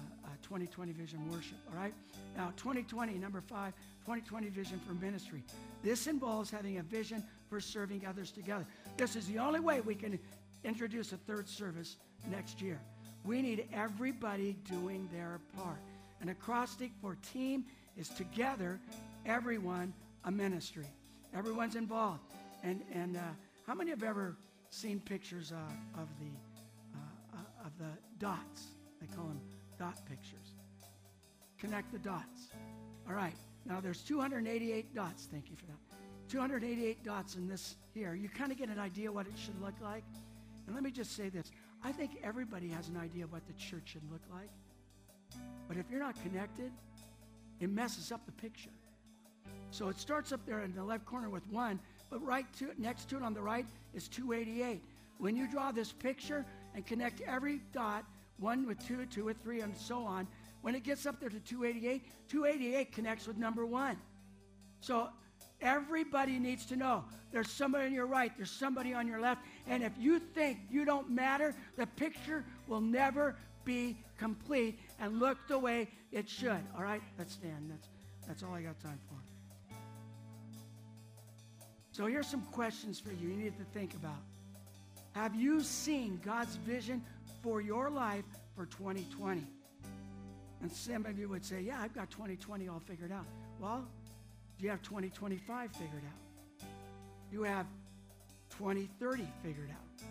2020 0.45 0.93
vision 0.93 1.31
worship, 1.31 1.57
all 1.71 1.79
right? 1.79 1.95
Now, 2.37 2.53
2020, 2.57 3.15
number 3.15 3.41
five, 3.41 3.73
2020 4.01 4.49
vision 4.49 4.81
for 4.87 4.93
ministry. 4.95 5.43
This 5.83 6.07
involves 6.07 6.51
having 6.51 6.79
a 6.79 6.83
vision 6.83 7.25
for 7.49 7.61
serving 7.61 8.05
others 8.07 8.31
together. 8.31 8.67
This 8.97 9.17
is 9.17 9.27
the 9.27 9.39
only 9.39 9.61
way 9.61 9.81
we 9.81 9.95
can 9.95 10.19
introduce 10.63 11.13
a 11.13 11.17
third 11.17 11.49
service 11.49 11.97
next 12.31 12.61
year. 12.61 12.79
We 13.25 13.41
need 13.41 13.69
everybody 13.73 14.57
doing 14.69 15.09
their 15.13 15.41
part. 15.57 15.79
An 16.21 16.29
acrostic 16.29 16.91
for 17.01 17.17
team 17.33 17.65
is 17.97 18.11
together, 18.11 18.81
everyone 19.27 19.93
a 20.25 20.31
ministry. 20.31 20.87
Everyone's 21.37 21.77
involved. 21.77 22.20
And, 22.62 22.83
and 22.93 23.16
uh, 23.16 23.20
how 23.66 23.75
many 23.75 23.91
have 23.91 24.03
ever 24.03 24.37
seen 24.70 25.01
pictures 25.01 25.53
uh, 25.53 26.01
of, 26.01 26.09
the, 26.18 26.31
uh, 26.95 27.39
uh 27.39 27.66
of 27.66 27.79
the 27.79 27.99
dots? 28.18 28.68
They 29.01 29.07
call 29.14 29.27
them 29.27 29.41
dot 29.79 29.99
pictures. 30.09 30.55
Connect 31.59 31.93
the 31.93 31.99
dots. 31.99 32.49
All 33.09 33.14
right. 33.14 33.35
Now 33.66 33.81
there's 33.81 34.03
288 34.03 34.95
dots. 34.95 35.29
Thank 35.31 35.51
you 35.51 35.57
for 35.57 35.66
that. 35.66 35.79
288 36.29 37.05
dots 37.05 37.37
in 37.37 37.49
this 37.49 37.77
here. 37.93 38.14
You 38.14 38.29
kind 38.29 38.51
of 38.51 38.59
get 38.59 38.68
an 38.68 38.79
idea 38.79 39.11
what 39.11 39.27
it 39.27 39.35
should 39.37 39.61
look 39.61 39.75
like. 39.83 40.05
And 40.66 40.75
let 40.75 40.83
me 40.83 40.91
just 40.91 41.16
say 41.16 41.29
this. 41.29 41.51
I 41.83 41.93
think 41.93 42.18
everybody 42.22 42.68
has 42.68 42.89
an 42.89 42.97
idea 42.97 43.25
of 43.25 43.33
what 43.33 43.47
the 43.47 43.53
church 43.55 43.91
should 43.93 44.11
look 44.11 44.22
like. 44.33 44.49
But 45.68 45.77
if 45.77 45.91
you're 45.91 46.01
not 46.01 46.14
connected, 46.22 46.72
it 47.61 47.70
messes 47.70 48.11
up 48.11 48.25
the 48.27 48.33
picture. 48.33 48.70
So 49.75 49.89
it 49.89 49.99
starts 49.99 50.31
up 50.31 50.39
there 50.47 50.61
in 50.61 50.72
the 50.72 50.85
left 50.85 51.05
corner 51.05 51.29
with 51.29 51.45
one, 51.51 51.81
but 52.09 52.25
right 52.25 52.47
to 52.59 52.70
it, 52.70 52.79
next 52.79 53.09
to 53.09 53.16
it 53.16 53.25
on 53.25 53.35
the 53.35 53.43
right 53.43 53.66
is 53.93 54.07
288. 54.07 54.81
When 55.18 55.37
you 55.37 55.51
draw 55.51 55.72
this 55.72 55.91
picture 55.91 56.47
and 56.77 56.87
connect 56.87 57.22
every 57.22 57.61
dot, 57.72 58.05
one 58.39 58.68
with 58.68 58.79
two, 58.87 59.05
two 59.07 59.25
with 59.25 59.37
three, 59.43 59.62
and 59.62 59.77
so 59.77 60.05
on, 60.05 60.29
when 60.62 60.77
it 60.77 60.85
gets 60.85 61.07
up 61.07 61.18
there 61.18 61.29
to 61.29 61.41
288, 61.41 62.05
288 62.29 62.93
connects 62.93 63.27
with 63.27 63.37
number 63.37 63.66
one. 63.66 63.97
So 64.81 65.09
everybody 65.61 66.39
needs 66.39 66.66
to 66.66 66.77
know 66.77 67.05
there's 67.33 67.51
somebody 67.51 67.87
on 67.87 67.93
your 67.93 68.07
right, 68.07 68.31
there's 68.37 68.53
somebody 68.53 68.95
on 68.95 69.09
your 69.09 69.20
left, 69.20 69.43
and 69.66 69.83
if 69.83 69.93
you 69.99 70.20
think 70.20 70.59
you 70.70 70.85
don't 70.85 71.11
matter, 71.11 71.53
the 71.77 71.87
picture 71.87 72.45
will 72.68 72.81
never 72.81 73.35
be 73.64 73.97
complete 74.18 74.79
and 75.01 75.18
look 75.18 75.37
the 75.49 75.59
way 75.59 75.89
it 76.12 76.29
should. 76.29 76.62
All 76.77 76.85
right, 76.85 77.03
let's 77.18 77.33
stand. 77.33 77.72
That's, 77.72 77.89
that's 78.29 78.43
all 78.45 78.55
I 78.55 78.62
got 78.62 78.79
time 78.79 79.01
for. 79.09 79.14
So 81.95 82.07
here's 82.07 82.26
some 82.26 82.42
questions 82.51 82.99
for 82.99 83.12
you 83.12 83.28
you 83.28 83.36
need 83.36 83.57
to 83.57 83.64
think 83.66 83.95
about. 83.95 84.18
Have 85.12 85.36
you 85.36 85.62
seen 85.62 86.20
God's 86.24 86.57
vision 86.57 87.01
for 87.40 87.61
your 87.61 87.88
life 87.88 88.24
for 88.57 88.66
2020? 88.66 89.47
And 90.61 90.72
some 90.72 91.07
of 91.07 91.16
you 91.16 91.28
would 91.28 91.45
say, 91.45 91.61
Yeah, 91.61 91.80
I've 91.80 91.95
got 91.95 92.11
2020 92.11 92.66
all 92.66 92.80
figured 92.80 93.12
out. 93.12 93.26
Well, 93.61 93.86
do 94.59 94.64
you 94.64 94.70
have 94.70 94.82
2025 94.82 95.70
figured 95.70 96.03
out? 96.05 96.68
You 97.30 97.45
have 97.45 97.66
2030 98.59 99.28
figured 99.45 99.70
out. 99.70 100.09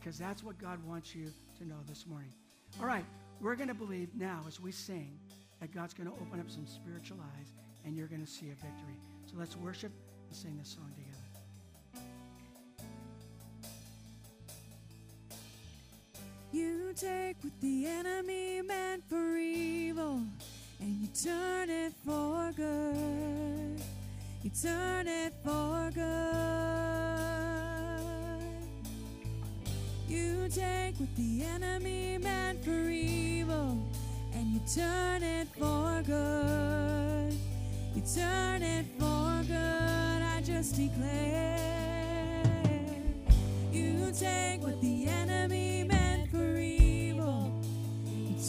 Because 0.00 0.18
that's 0.18 0.42
what 0.42 0.58
God 0.58 0.84
wants 0.84 1.14
you 1.14 1.30
to 1.58 1.68
know 1.68 1.78
this 1.86 2.08
morning. 2.08 2.32
All 2.80 2.86
right, 2.86 3.04
we're 3.40 3.54
going 3.54 3.68
to 3.68 3.74
believe 3.74 4.08
now 4.16 4.40
as 4.48 4.58
we 4.58 4.72
sing 4.72 5.16
that 5.60 5.72
God's 5.72 5.94
going 5.94 6.08
to 6.08 6.14
open 6.14 6.40
up 6.40 6.50
some 6.50 6.66
spiritual 6.66 7.18
eyes 7.36 7.52
and 7.84 7.96
you're 7.96 8.08
going 8.08 8.24
to 8.24 8.30
see 8.30 8.46
a 8.46 8.54
victory. 8.54 8.98
So 9.26 9.34
let's 9.38 9.56
worship 9.56 9.92
and 10.26 10.36
sing 10.36 10.56
this 10.58 10.70
song 10.70 10.90
together. 10.96 11.09
You 16.52 16.92
take 16.96 17.36
what 17.42 17.52
the 17.60 17.86
enemy 17.86 18.60
meant 18.62 19.04
for 19.08 19.36
evil 19.36 20.22
and 20.80 21.00
you 21.00 21.06
turn 21.08 21.70
it 21.70 21.92
for 22.04 22.50
good. 22.56 23.80
You 24.42 24.50
turn 24.60 25.06
it 25.06 25.32
for 25.44 25.90
good. 25.94 26.10
You 30.08 30.48
take 30.48 30.98
what 30.98 31.14
the 31.16 31.44
enemy 31.44 32.18
meant 32.18 32.64
for 32.64 32.88
evil 32.90 33.78
and 34.34 34.48
you 34.52 34.60
turn 34.74 35.22
it 35.22 35.46
for 35.56 36.02
good. 36.04 37.32
You 37.94 38.02
turn 38.12 38.62
it 38.64 38.86
for 38.98 39.44
good. 39.46 40.22
I 40.22 40.42
just 40.44 40.74
declare. 40.74 41.70
You 43.70 44.10
take 44.18 44.62
what 44.62 44.80
the 44.80 45.06
enemy 45.06 45.79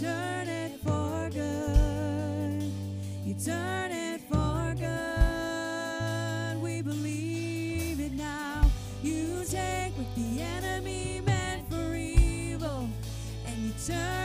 turn 0.02 0.48
it 0.48 0.80
for 0.84 1.30
good. 1.30 2.64
You 3.24 3.36
turn 3.36 3.92
it 3.92 4.22
for 4.22 4.74
good. 4.76 6.60
We 6.60 6.82
believe 6.82 8.00
it 8.00 8.14
now. 8.14 8.64
You 9.04 9.44
take 9.48 9.96
what 9.96 10.08
the 10.16 10.42
enemy 10.42 11.22
meant 11.24 11.70
for 11.70 11.94
evil 11.94 12.90
and 13.46 13.58
you 13.60 13.74
turn. 13.86 14.21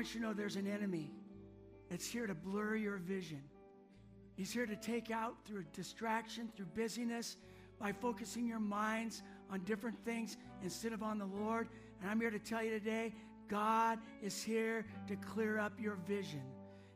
Want 0.00 0.14
you 0.14 0.20
to 0.22 0.26
know 0.26 0.32
there's 0.32 0.56
an 0.56 0.66
enemy 0.66 1.12
that's 1.90 2.06
here 2.06 2.26
to 2.26 2.34
blur 2.34 2.74
your 2.74 2.96
vision. 2.96 3.42
He's 4.34 4.50
here 4.50 4.64
to 4.64 4.74
take 4.74 5.10
out 5.10 5.34
through 5.44 5.64
distraction, 5.74 6.48
through 6.56 6.68
busyness, 6.74 7.36
by 7.78 7.92
focusing 7.92 8.46
your 8.46 8.60
minds 8.60 9.22
on 9.50 9.60
different 9.64 10.02
things 10.02 10.38
instead 10.62 10.94
of 10.94 11.02
on 11.02 11.18
the 11.18 11.26
Lord. 11.26 11.68
And 12.00 12.10
I'm 12.10 12.18
here 12.18 12.30
to 12.30 12.38
tell 12.38 12.64
you 12.64 12.70
today 12.70 13.12
God 13.46 13.98
is 14.22 14.42
here 14.42 14.86
to 15.06 15.16
clear 15.16 15.58
up 15.58 15.78
your 15.78 15.96
vision. 16.08 16.44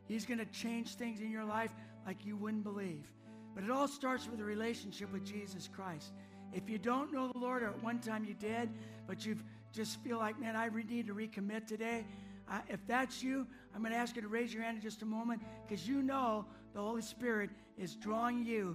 He's 0.07 0.25
going 0.25 0.39
to 0.39 0.47
change 0.47 0.95
things 0.95 1.21
in 1.21 1.29
your 1.29 1.45
life 1.45 1.75
like 2.07 2.25
you 2.25 2.35
wouldn't 2.35 2.63
believe. 2.63 3.05
But 3.53 3.65
it 3.65 3.69
all 3.69 3.87
starts 3.87 4.27
with 4.27 4.39
a 4.39 4.43
relationship 4.43 5.13
with 5.13 5.23
Jesus 5.23 5.69
Christ. 5.71 6.11
If 6.53 6.71
you 6.71 6.79
don't 6.79 7.13
know 7.13 7.31
the 7.31 7.37
Lord, 7.37 7.61
or 7.61 7.67
at 7.67 7.83
one 7.83 7.99
time 7.99 8.25
you 8.25 8.33
did, 8.33 8.71
but 9.05 9.27
you 9.27 9.37
just 9.73 10.01
feel 10.01 10.17
like, 10.17 10.39
man, 10.39 10.55
I 10.55 10.69
need 10.69 11.05
to 11.05 11.13
recommit 11.13 11.67
today, 11.67 12.05
if 12.69 12.79
that's 12.87 13.21
you, 13.21 13.45
I'm 13.73 13.81
going 13.81 13.91
to 13.91 13.97
ask 13.97 14.15
you 14.15 14.21
to 14.21 14.27
raise 14.27 14.53
your 14.53 14.63
hand 14.63 14.77
in 14.77 14.81
just 14.81 15.01
a 15.01 15.05
moment 15.05 15.41
because 15.67 15.87
you 15.87 16.01
know 16.01 16.45
the 16.73 16.79
Holy 16.79 17.01
Spirit 17.01 17.49
is 17.77 17.95
drawing 17.95 18.45
you 18.45 18.73